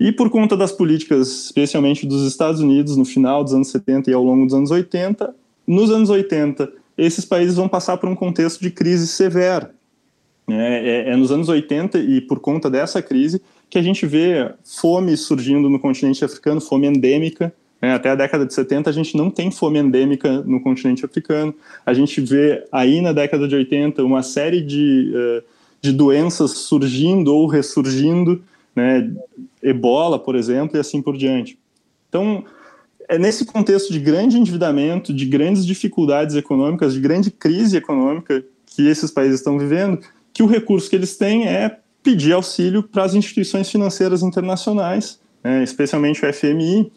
E 0.00 0.10
por 0.10 0.28
conta 0.28 0.56
das 0.56 0.72
políticas, 0.72 1.28
especialmente 1.44 2.04
dos 2.04 2.26
Estados 2.26 2.60
Unidos, 2.60 2.96
no 2.96 3.04
final 3.04 3.44
dos 3.44 3.54
anos 3.54 3.68
70 3.68 4.10
e 4.10 4.14
ao 4.14 4.24
longo 4.24 4.44
dos 4.44 4.54
anos 4.54 4.72
80, 4.72 5.32
nos 5.68 5.88
anos 5.92 6.10
80, 6.10 6.82
esses 6.96 7.24
países 7.24 7.56
vão 7.56 7.68
passar 7.68 7.96
por 7.96 8.08
um 8.08 8.14
contexto 8.14 8.60
de 8.60 8.70
crise 8.70 9.06
severa. 9.06 9.74
É, 10.48 11.08
é, 11.08 11.10
é, 11.10 11.16
nos 11.16 11.32
anos 11.32 11.48
80 11.48 11.98
e 11.98 12.20
por 12.20 12.38
conta 12.38 12.68
dessa 12.68 13.00
crise 13.00 13.40
que 13.70 13.78
a 13.78 13.82
gente 13.82 14.04
vê 14.04 14.52
fome 14.62 15.16
surgindo 15.16 15.70
no 15.70 15.78
continente 15.78 16.22
africano, 16.22 16.60
fome 16.60 16.86
endêmica. 16.86 17.52
Né? 17.80 17.94
Até 17.94 18.10
a 18.10 18.14
década 18.14 18.44
de 18.44 18.52
70 18.52 18.90
a 18.90 18.92
gente 18.92 19.16
não 19.16 19.30
tem 19.30 19.50
fome 19.50 19.78
endêmica 19.78 20.42
no 20.42 20.60
continente 20.60 21.04
africano. 21.04 21.54
A 21.84 21.94
gente 21.94 22.20
vê 22.20 22.62
aí 22.70 23.00
na 23.00 23.12
década 23.12 23.48
de 23.48 23.54
80 23.54 24.04
uma 24.04 24.22
série 24.22 24.60
de, 24.60 25.12
uh, 25.14 25.42
de 25.80 25.92
doenças 25.92 26.50
surgindo 26.50 27.34
ou 27.34 27.46
ressurgindo, 27.46 28.42
né? 28.76 29.10
ebola, 29.62 30.18
por 30.18 30.36
exemplo, 30.36 30.76
e 30.76 30.80
assim 30.80 31.00
por 31.00 31.16
diante. 31.16 31.58
Então, 32.08 32.44
é 33.08 33.18
nesse 33.18 33.44
contexto 33.44 33.92
de 33.92 33.98
grande 33.98 34.38
endividamento, 34.38 35.12
de 35.12 35.24
grandes 35.26 35.64
dificuldades 35.64 36.36
econômicas, 36.36 36.94
de 36.94 37.00
grande 37.00 37.30
crise 37.30 37.76
econômica 37.76 38.44
que 38.66 38.86
esses 38.86 39.10
países 39.10 39.40
estão 39.40 39.58
vivendo, 39.58 40.00
que 40.32 40.42
o 40.42 40.46
recurso 40.46 40.90
que 40.90 40.96
eles 40.96 41.16
têm 41.16 41.46
é 41.46 41.78
pedir 42.02 42.32
auxílio 42.32 42.82
para 42.82 43.04
as 43.04 43.14
instituições 43.14 43.70
financeiras 43.70 44.22
internacionais, 44.22 45.18
né, 45.42 45.62
especialmente 45.62 46.24
o 46.24 46.32
FMI, 46.32 46.92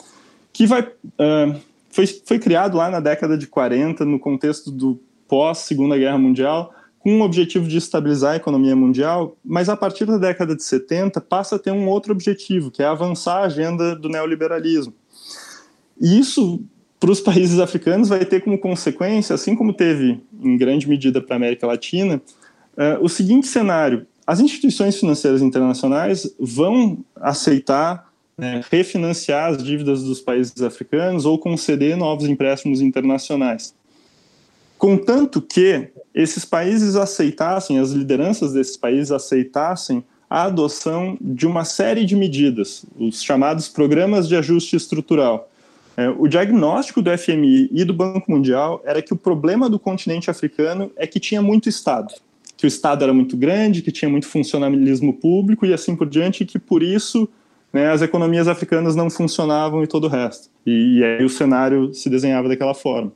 que 0.51 0.65
vai, 0.65 0.81
uh, 0.81 1.59
foi, 1.89 2.07
foi 2.07 2.39
criado 2.39 2.77
lá 2.77 2.89
na 2.89 2.99
década 2.99 3.37
de 3.37 3.47
40, 3.47 4.03
no 4.03 4.19
contexto 4.19 4.71
do 4.71 4.99
pós-Segunda 5.27 5.97
Guerra 5.97 6.17
Mundial, 6.17 6.73
com 6.99 7.21
o 7.21 7.23
objetivo 7.23 7.67
de 7.67 7.77
estabilizar 7.77 8.33
a 8.33 8.35
economia 8.35 8.75
mundial, 8.75 9.37
mas 9.45 9.69
a 9.69 9.77
partir 9.77 10.05
da 10.05 10.17
década 10.17 10.55
de 10.55 10.63
70 10.63 11.21
passa 11.21 11.55
a 11.55 11.59
ter 11.59 11.71
um 11.71 11.87
outro 11.87 12.11
objetivo, 12.11 12.71
que 12.71 12.81
é 12.81 12.85
avançar 12.85 13.37
a 13.37 13.45
agenda 13.45 13.95
do 13.95 14.09
neoliberalismo. 14.09 14.93
E 15.99 16.19
isso, 16.19 16.61
para 16.99 17.11
os 17.11 17.19
países 17.19 17.59
africanos, 17.59 18.09
vai 18.09 18.23
ter 18.25 18.41
como 18.41 18.57
consequência, 18.57 19.33
assim 19.33 19.55
como 19.55 19.73
teve 19.73 20.21
em 20.41 20.57
grande 20.57 20.87
medida 20.87 21.21
para 21.21 21.35
a 21.35 21.37
América 21.37 21.67
Latina, 21.67 22.21
uh, 22.77 23.03
o 23.03 23.09
seguinte 23.09 23.47
cenário: 23.47 24.05
as 24.25 24.39
instituições 24.39 24.99
financeiras 24.99 25.41
internacionais 25.41 26.29
vão 26.39 26.99
aceitar 27.15 28.07
né, 28.37 28.61
refinanciar 28.69 29.51
as 29.51 29.63
dívidas 29.63 30.03
dos 30.03 30.21
países 30.21 30.61
africanos 30.61 31.25
ou 31.25 31.39
conceder 31.39 31.97
novos 31.97 32.29
empréstimos 32.29 32.81
internacionais. 32.81 33.73
Contanto 34.77 35.41
que 35.41 35.89
esses 36.13 36.45
países 36.45 36.95
aceitassem, 36.95 37.79
as 37.79 37.91
lideranças 37.91 38.53
desses 38.53 38.77
países 38.77 39.11
aceitassem 39.11 40.03
a 40.29 40.43
adoção 40.43 41.17
de 41.19 41.47
uma 41.47 41.63
série 41.65 42.05
de 42.05 42.15
medidas, 42.15 42.85
os 42.99 43.23
chamados 43.23 43.67
programas 43.69 44.27
de 44.27 44.35
ajuste 44.35 44.75
estrutural, 44.75 45.49
é, 45.97 46.07
o 46.09 46.27
diagnóstico 46.27 47.01
do 47.01 47.17
FMI 47.17 47.69
e 47.73 47.83
do 47.83 47.91
Banco 47.91 48.31
Mundial 48.31 48.79
era 48.85 49.01
que 49.01 49.11
o 49.11 49.17
problema 49.17 49.67
do 49.67 49.79
continente 49.79 50.29
africano 50.29 50.91
é 50.95 51.07
que 51.07 51.19
tinha 51.19 51.41
muito 51.41 51.67
Estado, 51.67 52.13
que 52.55 52.65
o 52.65 52.69
Estado 52.69 53.03
era 53.03 53.11
muito 53.11 53.35
grande, 53.35 53.81
que 53.81 53.91
tinha 53.91 54.07
muito 54.07 54.27
funcionalismo 54.27 55.11
público 55.11 55.65
e 55.65 55.73
assim 55.73 55.95
por 55.95 56.07
diante, 56.07 56.43
e 56.43 56.45
que 56.45 56.59
por 56.59 56.83
isso 56.83 57.27
né, 57.73 57.89
as 57.89 58.03
economias 58.03 58.47
africanas 58.47 58.95
não 58.95 59.09
funcionavam 59.09 59.83
e 59.83 59.87
todo 59.87 60.03
o 60.03 60.07
resto. 60.07 60.49
E, 60.63 60.99
e 60.99 61.03
aí 61.03 61.25
o 61.25 61.29
cenário 61.29 61.91
se 61.95 62.11
desenhava 62.11 62.47
daquela 62.47 62.75
forma. 62.75 63.11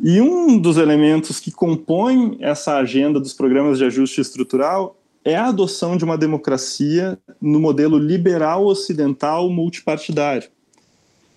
E 0.00 0.20
um 0.20 0.58
dos 0.58 0.78
elementos 0.78 1.38
que 1.38 1.52
compõem 1.52 2.36
essa 2.40 2.76
agenda 2.76 3.20
dos 3.20 3.32
programas 3.32 3.78
de 3.78 3.84
ajuste 3.84 4.20
estrutural 4.20 4.96
é 5.24 5.36
a 5.36 5.46
adoção 5.46 5.96
de 5.96 6.04
uma 6.04 6.18
democracia 6.18 7.16
no 7.40 7.60
modelo 7.60 7.96
liberal 7.96 8.66
ocidental 8.66 9.48
multipartidário. 9.48 10.48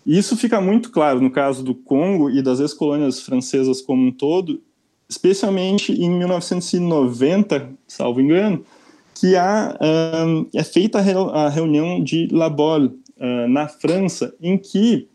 Isso 0.09 0.35
fica 0.35 0.59
muito 0.59 0.89
claro 0.89 1.21
no 1.21 1.29
caso 1.29 1.63
do 1.63 1.75
Congo 1.75 2.31
e 2.31 2.41
das 2.41 2.59
ex-colônias 2.59 3.21
francesas 3.21 3.79
como 3.79 4.07
um 4.07 4.11
todo, 4.11 4.59
especialmente 5.07 5.91
em 5.93 6.09
1990, 6.09 7.69
salvo 7.87 8.19
engano, 8.19 8.65
que 9.13 9.35
há, 9.35 9.77
um, 10.25 10.47
é 10.51 10.63
feita 10.63 10.97
a, 10.97 11.47
reunião 11.47 12.03
de 12.03 12.27
La 12.31 12.49
Bolle, 12.49 12.87
uh, 13.17 13.47
na 13.47 13.67
França, 13.67 14.33
em 14.41 14.57
que 14.57 15.07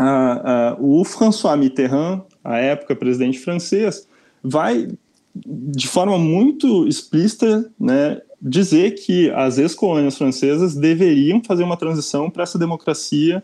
uh, 0.00 0.80
uh, 0.80 1.00
o 1.00 1.04
François 1.04 1.56
Mitterrand, 1.56 2.22
à 2.44 2.58
época 2.58 2.94
presidente 2.94 3.40
francês, 3.40 4.06
vai 4.40 4.86
de 5.34 5.88
forma 5.88 6.16
muito 6.16 6.86
explícita 6.86 7.68
né, 7.80 8.20
dizer 8.40 8.92
que 8.92 9.30
as 9.30 9.58
ex-colônias 9.58 10.16
francesas 10.16 10.76
deveriam 10.76 11.42
fazer 11.42 11.64
uma 11.64 11.76
transição 11.76 12.30
para 12.30 12.44
essa 12.44 12.56
democracia 12.56 13.42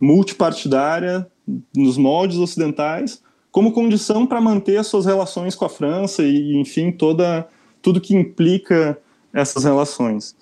multipartidária 0.00 1.26
nos 1.74 1.96
moldes 1.96 2.38
ocidentais, 2.38 3.22
como 3.50 3.72
condição 3.72 4.26
para 4.26 4.40
manter 4.40 4.76
as 4.76 4.86
suas 4.86 5.04
relações 5.06 5.54
com 5.54 5.64
a 5.64 5.68
França 5.68 6.22
e, 6.22 6.56
enfim, 6.56 6.90
toda 6.92 7.46
tudo 7.82 8.00
que 8.00 8.14
implica 8.14 8.98
essas 9.32 9.64
relações. 9.64 10.36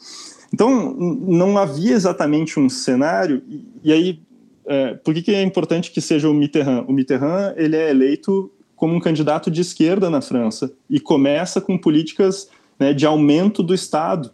Então, 0.53 0.95
não 0.95 1.59
havia 1.59 1.93
exatamente 1.93 2.59
um 2.59 2.69
cenário, 2.69 3.43
e, 3.83 3.93
aí, 3.93 4.21
é, 4.67 4.95
por 4.95 5.15
que, 5.15 5.23
que 5.23 5.35
é 5.35 5.43
importante 5.43 5.91
que 5.91 6.01
seja 6.01 6.29
o 6.29 6.35
Mitterrand? 6.35 6.85
O 6.89 6.93
Mitterrand 6.93 7.55
ele 7.57 7.77
é 7.77 7.91
eleito 7.91 8.51
como 8.75 8.95
um 8.95 9.01
candidato 9.01 9.51
de 9.51 9.61
esquerda 9.61 10.09
na 10.09 10.21
França 10.21 10.73
e 10.89 11.01
começa 11.01 11.61
com 11.61 11.77
políticas 11.77 12.49
né, 12.79 12.93
de 12.93 13.05
aumento 13.05 13.63
do 13.63 13.75
Estado. 13.75 14.31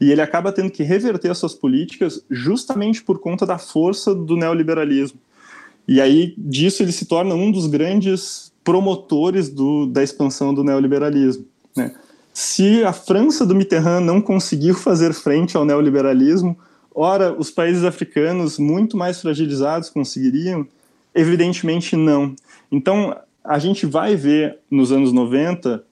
E 0.00 0.10
ele 0.10 0.20
acaba 0.20 0.52
tendo 0.52 0.70
que 0.70 0.82
reverter 0.82 1.30
essas 1.30 1.54
políticas 1.54 2.24
justamente 2.30 3.02
por 3.02 3.18
conta 3.18 3.46
da 3.46 3.58
força 3.58 4.14
do 4.14 4.36
neoliberalismo. 4.36 5.18
E 5.86 6.00
aí, 6.00 6.34
disso, 6.36 6.82
ele 6.82 6.92
se 6.92 7.06
torna 7.06 7.34
um 7.34 7.50
dos 7.50 7.66
grandes 7.66 8.52
promotores 8.64 9.50
do, 9.50 9.86
da 9.86 10.02
expansão 10.02 10.54
do 10.54 10.64
neoliberalismo. 10.64 11.44
Né? 11.76 11.94
Se 12.32 12.82
a 12.82 12.92
França 12.92 13.46
do 13.46 13.54
Mitterrand 13.54 14.00
não 14.00 14.20
conseguiu 14.20 14.74
fazer 14.74 15.12
frente 15.12 15.56
ao 15.56 15.64
neoliberalismo, 15.64 16.58
ora, 16.94 17.32
os 17.32 17.50
países 17.50 17.84
africanos, 17.84 18.58
muito 18.58 18.96
mais 18.96 19.20
fragilizados, 19.20 19.90
conseguiriam? 19.90 20.66
Evidentemente 21.14 21.94
não. 21.94 22.34
Então, 22.72 23.16
a 23.44 23.58
gente 23.58 23.84
vai 23.84 24.16
ver 24.16 24.58
nos 24.70 24.90
anos 24.90 25.12
90 25.12 25.84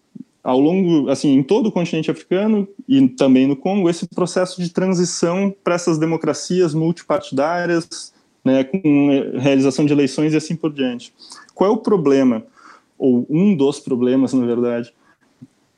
ao 0.43 0.59
longo, 0.59 1.09
assim, 1.09 1.35
em 1.35 1.43
todo 1.43 1.69
o 1.69 1.73
continente 1.73 2.11
africano 2.11 2.67
e 2.89 3.09
também 3.09 3.47
no 3.47 3.55
Congo, 3.55 3.89
esse 3.89 4.09
processo 4.09 4.61
de 4.61 4.71
transição 4.71 5.55
para 5.63 5.75
essas 5.75 5.99
democracias 5.99 6.75
multipartidárias, 6.75 8.13
né, 8.45 8.65
com 8.65 9.39
realização 9.39 9.87
de 9.87 9.93
eleições 9.93 10.33
e 10.33 10.37
assim 10.37 10.57
por 10.57 10.73
diante. 10.73 11.15
Qual 11.55 11.71
é 11.71 11.73
o 11.73 11.77
problema? 11.77 12.43
Ou 12.99 13.25
um 13.31 13.55
dos 13.55 13.79
problemas, 13.79 14.33
na 14.33 14.45
verdade, 14.45 14.93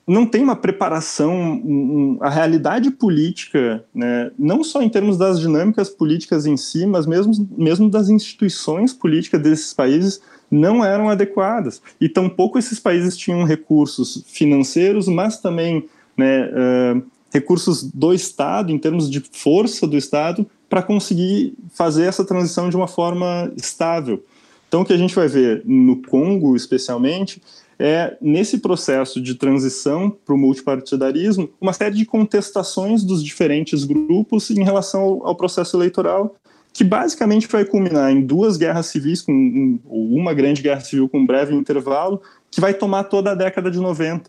não 0.07 0.27
tem 0.27 0.43
uma 0.43 0.57
preparação, 0.57 1.33
um, 1.65 2.19
a 2.21 2.29
realidade 2.29 2.91
política, 2.91 3.85
né, 3.95 4.31
não 4.39 4.63
só 4.63 4.83
em 4.83 4.89
termos 4.89 5.17
das 5.17 5.41
dinâmicas 5.41 5.89
políticas 5.91 6.47
em 6.47 6.57
si, 6.57 6.87
mas 6.87 7.07
mesmo, 7.07 7.33
mesmo 7.57 7.91
das 7.91 8.09
instituições 8.09 8.93
políticas 8.93 9.43
desses 9.43 9.73
países, 9.73 10.21
não 10.55 10.85
eram 10.85 11.09
adequadas. 11.09 11.83
E 12.01 12.09
tampouco 12.09 12.59
esses 12.59 12.79
países 12.79 13.17
tinham 13.17 13.45
recursos 13.45 14.25
financeiros, 14.27 15.09
mas 15.09 15.39
também 15.39 15.87
né, 16.17 16.47
uh, 16.47 17.03
recursos 17.33 17.83
do 17.83 18.15
Estado, 18.15 18.71
em 18.71 18.79
termos 18.79 19.11
de 19.11 19.21
força 19.21 19.87
do 19.87 19.97
Estado, 19.97 20.47
para 20.69 20.83
conseguir 20.83 21.55
fazer 21.73 22.05
essa 22.05 22.25
transição 22.25 22.71
de 22.71 22.77
uma 22.77 22.87
forma 22.87 23.53
estável. 23.57 24.25
Então, 24.69 24.83
o 24.83 24.85
que 24.85 24.93
a 24.93 24.97
gente 24.97 25.15
vai 25.15 25.29
ver 25.29 25.63
no 25.65 26.03
Congo, 26.03 26.57
especialmente, 26.57 27.43
é, 27.79 28.17
nesse 28.21 28.59
processo 28.59 29.21
de 29.21 29.35
transição 29.35 30.11
para 30.11 30.35
o 30.35 30.39
multipartidarismo, 30.39 31.49
uma 31.61 31.73
série 31.73 31.97
de 31.97 32.07
contestações 32.07 33.03
dos 33.03 33.23
diferentes 33.23 33.85
grupos 33.85 34.51
em 34.51 34.63
relação 34.63 35.01
ao, 35.01 35.27
ao 35.29 35.37
processo 35.37 35.77
eleitoral, 35.77 36.37
que 36.75 36.83
basicamente 36.83 37.47
vai 37.47 37.65
culminar 37.65 38.11
em 38.11 38.21
duas 38.21 38.57
guerras 38.57 38.87
civis, 38.87 39.23
com 39.23 39.33
um, 39.33 39.79
uma 39.87 40.35
grande 40.35 40.61
guerra 40.61 40.81
civil 40.81 41.09
com 41.09 41.21
um 41.21 41.27
breve 41.27 41.55
intervalo, 41.55 42.21
que 42.51 42.61
vai 42.61 42.75
tomar 42.75 43.05
toda 43.05 43.31
a 43.31 43.35
década 43.35 43.71
de 43.71 43.79
90. 43.79 44.29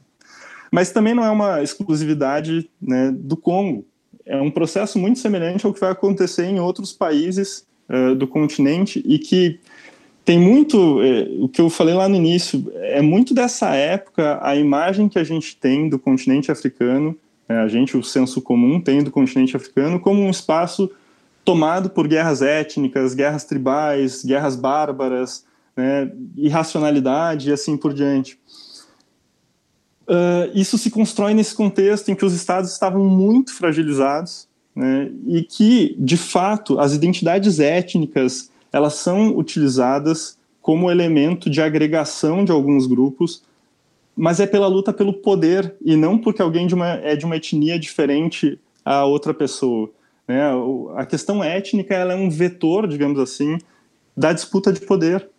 Mas 0.71 0.91
também 0.91 1.15
não 1.15 1.25
é 1.25 1.31
uma 1.31 1.63
exclusividade 1.63 2.69
né, 2.79 3.11
do 3.11 3.35
Congo. 3.35 3.83
É 4.23 4.39
um 4.39 4.51
processo 4.51 4.99
muito 4.99 5.17
semelhante 5.17 5.65
ao 5.65 5.73
que 5.73 5.79
vai 5.79 5.89
acontecer 5.89 6.45
em 6.45 6.59
outros 6.59 6.93
países 6.93 7.65
uh, 7.89 8.13
do 8.13 8.27
continente 8.27 9.01
e 9.03 9.17
que 9.17 9.59
tem 10.23 10.39
muito, 10.39 11.01
é, 11.01 11.27
o 11.39 11.49
que 11.49 11.61
eu 11.61 11.69
falei 11.69 11.95
lá 11.95 12.07
no 12.07 12.15
início, 12.15 12.71
é 12.75 13.01
muito 13.01 13.33
dessa 13.33 13.73
época 13.73 14.39
a 14.41 14.55
imagem 14.55 15.09
que 15.09 15.17
a 15.17 15.23
gente 15.23 15.55
tem 15.55 15.89
do 15.89 15.97
continente 15.97 16.51
africano, 16.51 17.17
né, 17.49 17.57
a 17.59 17.67
gente, 17.67 17.97
o 17.97 18.03
senso 18.03 18.39
comum, 18.41 18.79
tem 18.79 19.03
do 19.03 19.11
continente 19.11 19.55
africano 19.55 19.99
como 19.99 20.21
um 20.21 20.29
espaço 20.29 20.91
tomado 21.45 21.91
por 21.91 22.07
guerras 22.07 22.41
étnicas, 22.41 23.13
guerras 23.13 23.45
tribais, 23.45 24.25
guerras 24.25 24.55
bárbaras, 24.55 25.45
né, 25.77 26.11
irracionalidade 26.35 27.49
e 27.49 27.53
assim 27.53 27.77
por 27.77 27.93
diante. 27.93 28.39
Uh, 30.07 30.49
isso 30.53 30.77
se 30.77 30.89
constrói 30.89 31.33
nesse 31.33 31.55
contexto 31.55 32.09
em 32.09 32.15
que 32.15 32.25
os 32.25 32.33
estados 32.33 32.71
estavam 32.71 33.05
muito 33.05 33.53
fragilizados 33.53 34.47
né, 34.75 35.11
e 35.27 35.43
que, 35.43 35.95
de 35.99 36.17
fato, 36.17 36.79
as 36.79 36.93
identidades 36.93 37.59
étnicas 37.59 38.51
elas 38.71 38.95
são 38.95 39.35
utilizadas 39.37 40.37
como 40.61 40.91
elemento 40.91 41.49
de 41.49 41.61
agregação 41.61 42.43
de 42.43 42.51
alguns 42.51 42.87
grupos, 42.87 43.43
mas 44.15 44.39
é 44.39 44.47
pela 44.47 44.67
luta 44.67 44.91
pelo 44.91 45.13
poder 45.13 45.75
e 45.83 45.95
não 45.95 46.17
porque 46.17 46.41
alguém 46.41 46.65
de 46.67 46.73
uma, 46.73 46.93
é 46.95 47.15
de 47.15 47.25
uma 47.25 47.37
etnia 47.37 47.79
diferente 47.79 48.59
a 48.83 49.05
outra 49.05 49.33
pessoa. 49.33 49.89
Né? 50.27 50.41
A 50.95 51.05
questão 51.05 51.43
étnica 51.43 51.93
ela 51.93 52.13
é 52.13 52.15
um 52.15 52.29
vetor, 52.29 52.87
digamos 52.87 53.19
assim, 53.19 53.57
da 54.15 54.33
disputa 54.33 54.71
de 54.71 54.81
poder. 54.81 55.29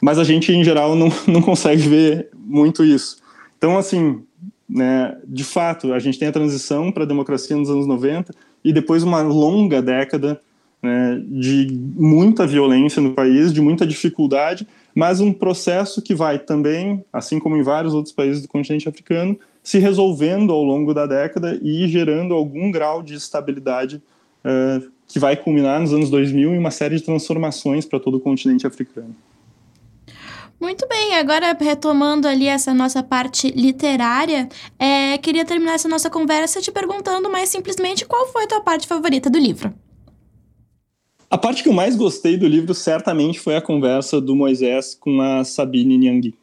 Mas 0.00 0.18
a 0.18 0.24
gente, 0.24 0.52
em 0.52 0.64
geral, 0.64 0.94
não, 0.94 1.08
não 1.26 1.40
consegue 1.40 1.88
ver 1.88 2.28
muito 2.34 2.84
isso. 2.84 3.18
Então, 3.56 3.78
assim, 3.78 4.22
né, 4.68 5.16
de 5.26 5.44
fato, 5.44 5.92
a 5.92 5.98
gente 5.98 6.18
tem 6.18 6.28
a 6.28 6.32
transição 6.32 6.90
para 6.90 7.04
a 7.04 7.06
democracia 7.06 7.56
nos 7.56 7.70
anos 7.70 7.86
90 7.86 8.34
e 8.64 8.72
depois 8.72 9.02
uma 9.02 9.22
longa 9.22 9.80
década 9.80 10.40
né, 10.82 11.22
de 11.26 11.68
muita 11.96 12.46
violência 12.46 13.00
no 13.00 13.14
país, 13.14 13.52
de 13.52 13.60
muita 13.60 13.86
dificuldade, 13.86 14.66
mas 14.94 15.20
um 15.20 15.32
processo 15.32 16.02
que 16.02 16.14
vai 16.14 16.38
também, 16.38 17.02
assim 17.12 17.38
como 17.38 17.56
em 17.56 17.62
vários 17.62 17.94
outros 17.94 18.14
países 18.14 18.42
do 18.42 18.48
continente 18.48 18.88
africano, 18.88 19.38
se 19.64 19.78
resolvendo 19.78 20.52
ao 20.52 20.62
longo 20.62 20.92
da 20.92 21.06
década 21.06 21.58
e 21.62 21.88
gerando 21.88 22.34
algum 22.34 22.70
grau 22.70 23.02
de 23.02 23.14
estabilidade 23.14 23.96
uh, 24.44 24.92
que 25.08 25.18
vai 25.18 25.36
culminar 25.36 25.80
nos 25.80 25.92
anos 25.92 26.10
2000 26.10 26.54
em 26.54 26.58
uma 26.58 26.70
série 26.70 26.96
de 26.96 27.02
transformações 27.02 27.86
para 27.86 27.98
todo 27.98 28.18
o 28.18 28.20
continente 28.20 28.66
africano. 28.66 29.16
Muito 30.60 30.86
bem, 30.86 31.14
agora 31.16 31.56
retomando 31.58 32.28
ali 32.28 32.46
essa 32.46 32.72
nossa 32.72 33.02
parte 33.02 33.50
literária, 33.50 34.48
é, 34.78 35.18
queria 35.18 35.44
terminar 35.44 35.74
essa 35.74 35.88
nossa 35.88 36.08
conversa 36.08 36.60
te 36.60 36.70
perguntando 36.70 37.30
mais 37.30 37.48
simplesmente 37.48 38.04
qual 38.06 38.26
foi 38.28 38.44
a 38.44 38.46
tua 38.46 38.60
parte 38.60 38.86
favorita 38.86 39.28
do 39.28 39.38
livro. 39.38 39.74
A 41.30 41.38
parte 41.38 41.62
que 41.62 41.68
eu 41.68 41.72
mais 41.72 41.96
gostei 41.96 42.36
do 42.36 42.46
livro 42.46 42.74
certamente 42.74 43.40
foi 43.40 43.56
a 43.56 43.60
conversa 43.60 44.20
do 44.20 44.36
Moisés 44.36 44.94
com 44.94 45.20
a 45.20 45.42
Sabine 45.42 45.98
Nyangui. 45.98 46.34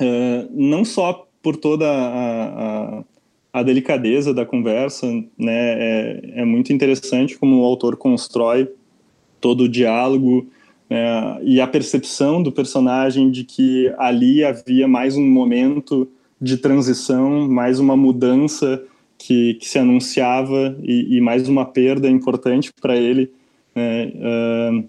Uh, 0.00 0.50
não 0.50 0.84
só 0.84 1.23
por 1.44 1.56
toda 1.56 1.86
a, 1.86 2.98
a, 2.98 3.04
a, 3.52 3.62
delicadeza 3.62 4.34
da 4.34 4.44
conversa, 4.44 5.06
né, 5.38 5.52
é, 5.52 6.20
é, 6.36 6.44
muito 6.44 6.72
interessante 6.72 7.38
como 7.38 7.60
o 7.60 7.64
autor 7.64 7.96
constrói 7.96 8.68
todo 9.40 9.64
o 9.64 9.68
diálogo 9.68 10.48
né, 10.90 11.38
e 11.42 11.60
a 11.60 11.66
percepção 11.68 12.42
do 12.42 12.50
personagem 12.50 13.30
de 13.30 13.44
que 13.44 13.92
ali 13.98 14.42
havia 14.42 14.88
mais 14.88 15.16
um 15.16 15.24
momento 15.24 16.08
de 16.40 16.56
transição, 16.56 17.46
mais 17.48 17.78
uma 17.78 17.96
mudança 17.96 18.82
que, 19.16 19.54
que 19.54 19.68
se 19.68 19.78
anunciava 19.78 20.76
e, 20.82 21.18
e 21.18 21.20
mais 21.20 21.48
uma 21.48 21.64
perda 21.64 22.08
importante 22.08 22.72
para 22.80 22.96
ele 22.96 23.30
né? 23.74 24.06
Uh, 24.14 24.88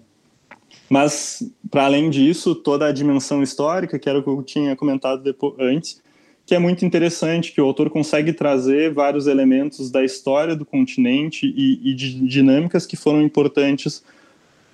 mas, 0.88 1.42
para 1.68 1.84
além 1.84 2.08
disso, 2.08 2.54
toda 2.54 2.86
a 2.86 2.92
dimensão 2.92 3.42
histórica, 3.42 3.98
que 3.98 4.08
era 4.08 4.20
o 4.20 4.22
que 4.22 4.28
eu 4.28 4.42
tinha 4.42 4.76
comentado 4.76 5.22
depois, 5.22 5.54
antes, 5.58 6.00
que 6.46 6.54
é 6.54 6.58
muito 6.60 6.84
interessante, 6.84 7.50
que 7.50 7.60
o 7.60 7.64
autor 7.64 7.90
consegue 7.90 8.32
trazer 8.32 8.92
vários 8.92 9.26
elementos 9.26 9.90
da 9.90 10.04
história 10.04 10.54
do 10.54 10.64
continente 10.64 11.52
e, 11.56 11.90
e 11.90 11.94
de 11.94 12.20
dinâmicas 12.20 12.86
que 12.86 12.96
foram 12.96 13.20
importantes 13.20 14.04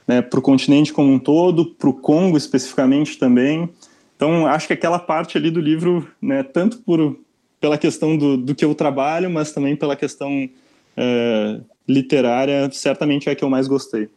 né, 0.07 0.21
para 0.21 0.39
o 0.39 0.43
continente 0.43 0.93
como 0.93 1.11
um 1.11 1.19
todo, 1.19 1.65
para 1.65 1.89
o 1.89 1.95
Congo 1.95 2.37
especificamente 2.37 3.19
também. 3.19 3.71
Então, 4.15 4.47
acho 4.47 4.67
que 4.67 4.75
aquela 4.75 4.99
parte 4.99 5.39
ali 5.39 5.51
do 5.51 5.61
livro, 5.61 6.07
né, 6.21 6.43
tanto 6.43 6.77
por, 6.79 7.19
pela 7.59 7.79
questão 7.79 8.19
do, 8.19 8.37
do 8.37 8.55
que 8.55 8.67
eu 8.67 8.75
trabalho, 8.75 9.31
mas 9.31 9.53
também 9.53 9.75
pela 9.75 9.97
questão 9.97 10.45
uh, 10.45 11.65
literária, 11.89 12.71
certamente 12.71 13.31
é 13.31 13.33
a 13.33 13.35
que 13.35 13.43
eu 13.43 13.51
mais 13.51 13.67
gostei. 13.67 14.11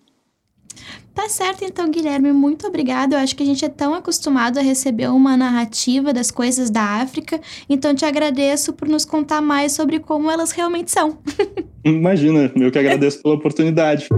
Tá 1.16 1.30
certo, 1.30 1.64
então, 1.64 1.90
Guilherme, 1.90 2.34
muito 2.34 2.68
obrigado. 2.68 3.14
Eu 3.14 3.20
acho 3.20 3.38
que 3.38 3.42
a 3.42 3.46
gente 3.46 3.64
é 3.64 3.70
tão 3.70 3.96
acostumado 3.96 4.60
a 4.60 4.62
receber 4.62 5.08
uma 5.08 5.38
narrativa 5.38 6.12
das 6.12 6.30
coisas 6.30 6.70
da 6.70 6.82
África, 7.02 7.40
então 7.70 7.96
te 7.96 8.04
agradeço 8.04 8.74
por 8.74 8.90
nos 8.90 9.06
contar 9.06 9.42
mais 9.42 9.72
sobre 9.72 10.00
como 10.00 10.30
elas 10.30 10.52
realmente 10.52 10.92
são. 10.92 11.18
Imagina, 11.86 12.52
eu 12.54 12.70
que 12.70 12.78
agradeço 12.78 13.24
pela 13.24 13.34
oportunidade. 13.34 14.10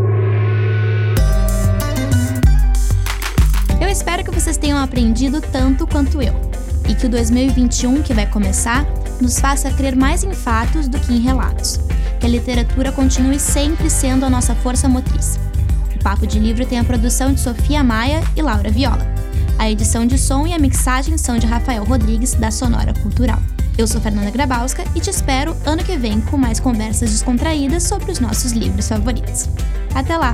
Eu 3.80 3.88
espero 3.88 4.24
que 4.24 4.32
vocês 4.32 4.58
tenham 4.58 4.80
aprendido 4.80 5.40
tanto 5.40 5.86
quanto 5.86 6.20
eu 6.20 6.34
e 6.90 6.96
que 6.96 7.06
o 7.06 7.10
2021 7.10 8.02
que 8.02 8.14
vai 8.14 8.28
começar 8.28 8.86
nos 9.22 9.40
faça 9.40 9.72
crer 9.72 9.96
mais 9.96 10.24
em 10.24 10.34
fatos 10.34 10.88
do 10.88 11.00
que 11.00 11.14
em 11.14 11.20
relatos. 11.20 11.80
Que 12.20 12.26
a 12.26 12.30
literatura 12.30 12.92
continue 12.92 13.40
sempre 13.40 13.88
sendo 13.88 14.26
a 14.26 14.30
nossa 14.32 14.56
força 14.56 14.90
motriz. 14.90 15.47
Papo 16.08 16.26
de 16.26 16.40
Livro 16.40 16.66
tem 16.66 16.80
a 16.80 16.86
produção 16.86 17.34
de 17.34 17.42
Sofia 17.42 17.84
Maia 17.84 18.24
e 18.34 18.42
Laura 18.42 18.72
Viola. 18.72 19.06
A 19.60 19.70
edição 19.70 20.06
de 20.06 20.18
som 20.18 20.48
e 20.48 20.54
a 20.54 20.58
mixagem 20.58 21.18
são 21.18 21.38
de 21.38 21.46
Rafael 21.46 21.84
Rodrigues, 21.84 22.34
da 22.34 22.50
Sonora 22.50 22.94
Cultural. 22.94 23.38
Eu 23.78 23.86
sou 23.86 24.00
Fernanda 24.00 24.32
Grabowska 24.32 24.86
e 24.96 25.02
te 25.02 25.10
espero 25.10 25.54
ano 25.66 25.84
que 25.84 25.98
vem 25.98 26.22
com 26.22 26.38
mais 26.38 26.62
conversas 26.62 27.12
descontraídas 27.12 27.84
sobre 27.84 28.10
os 28.10 28.22
nossos 28.22 28.54
livros 28.54 28.88
favoritos. 28.88 29.50
Até 29.94 30.16
lá! 30.16 30.34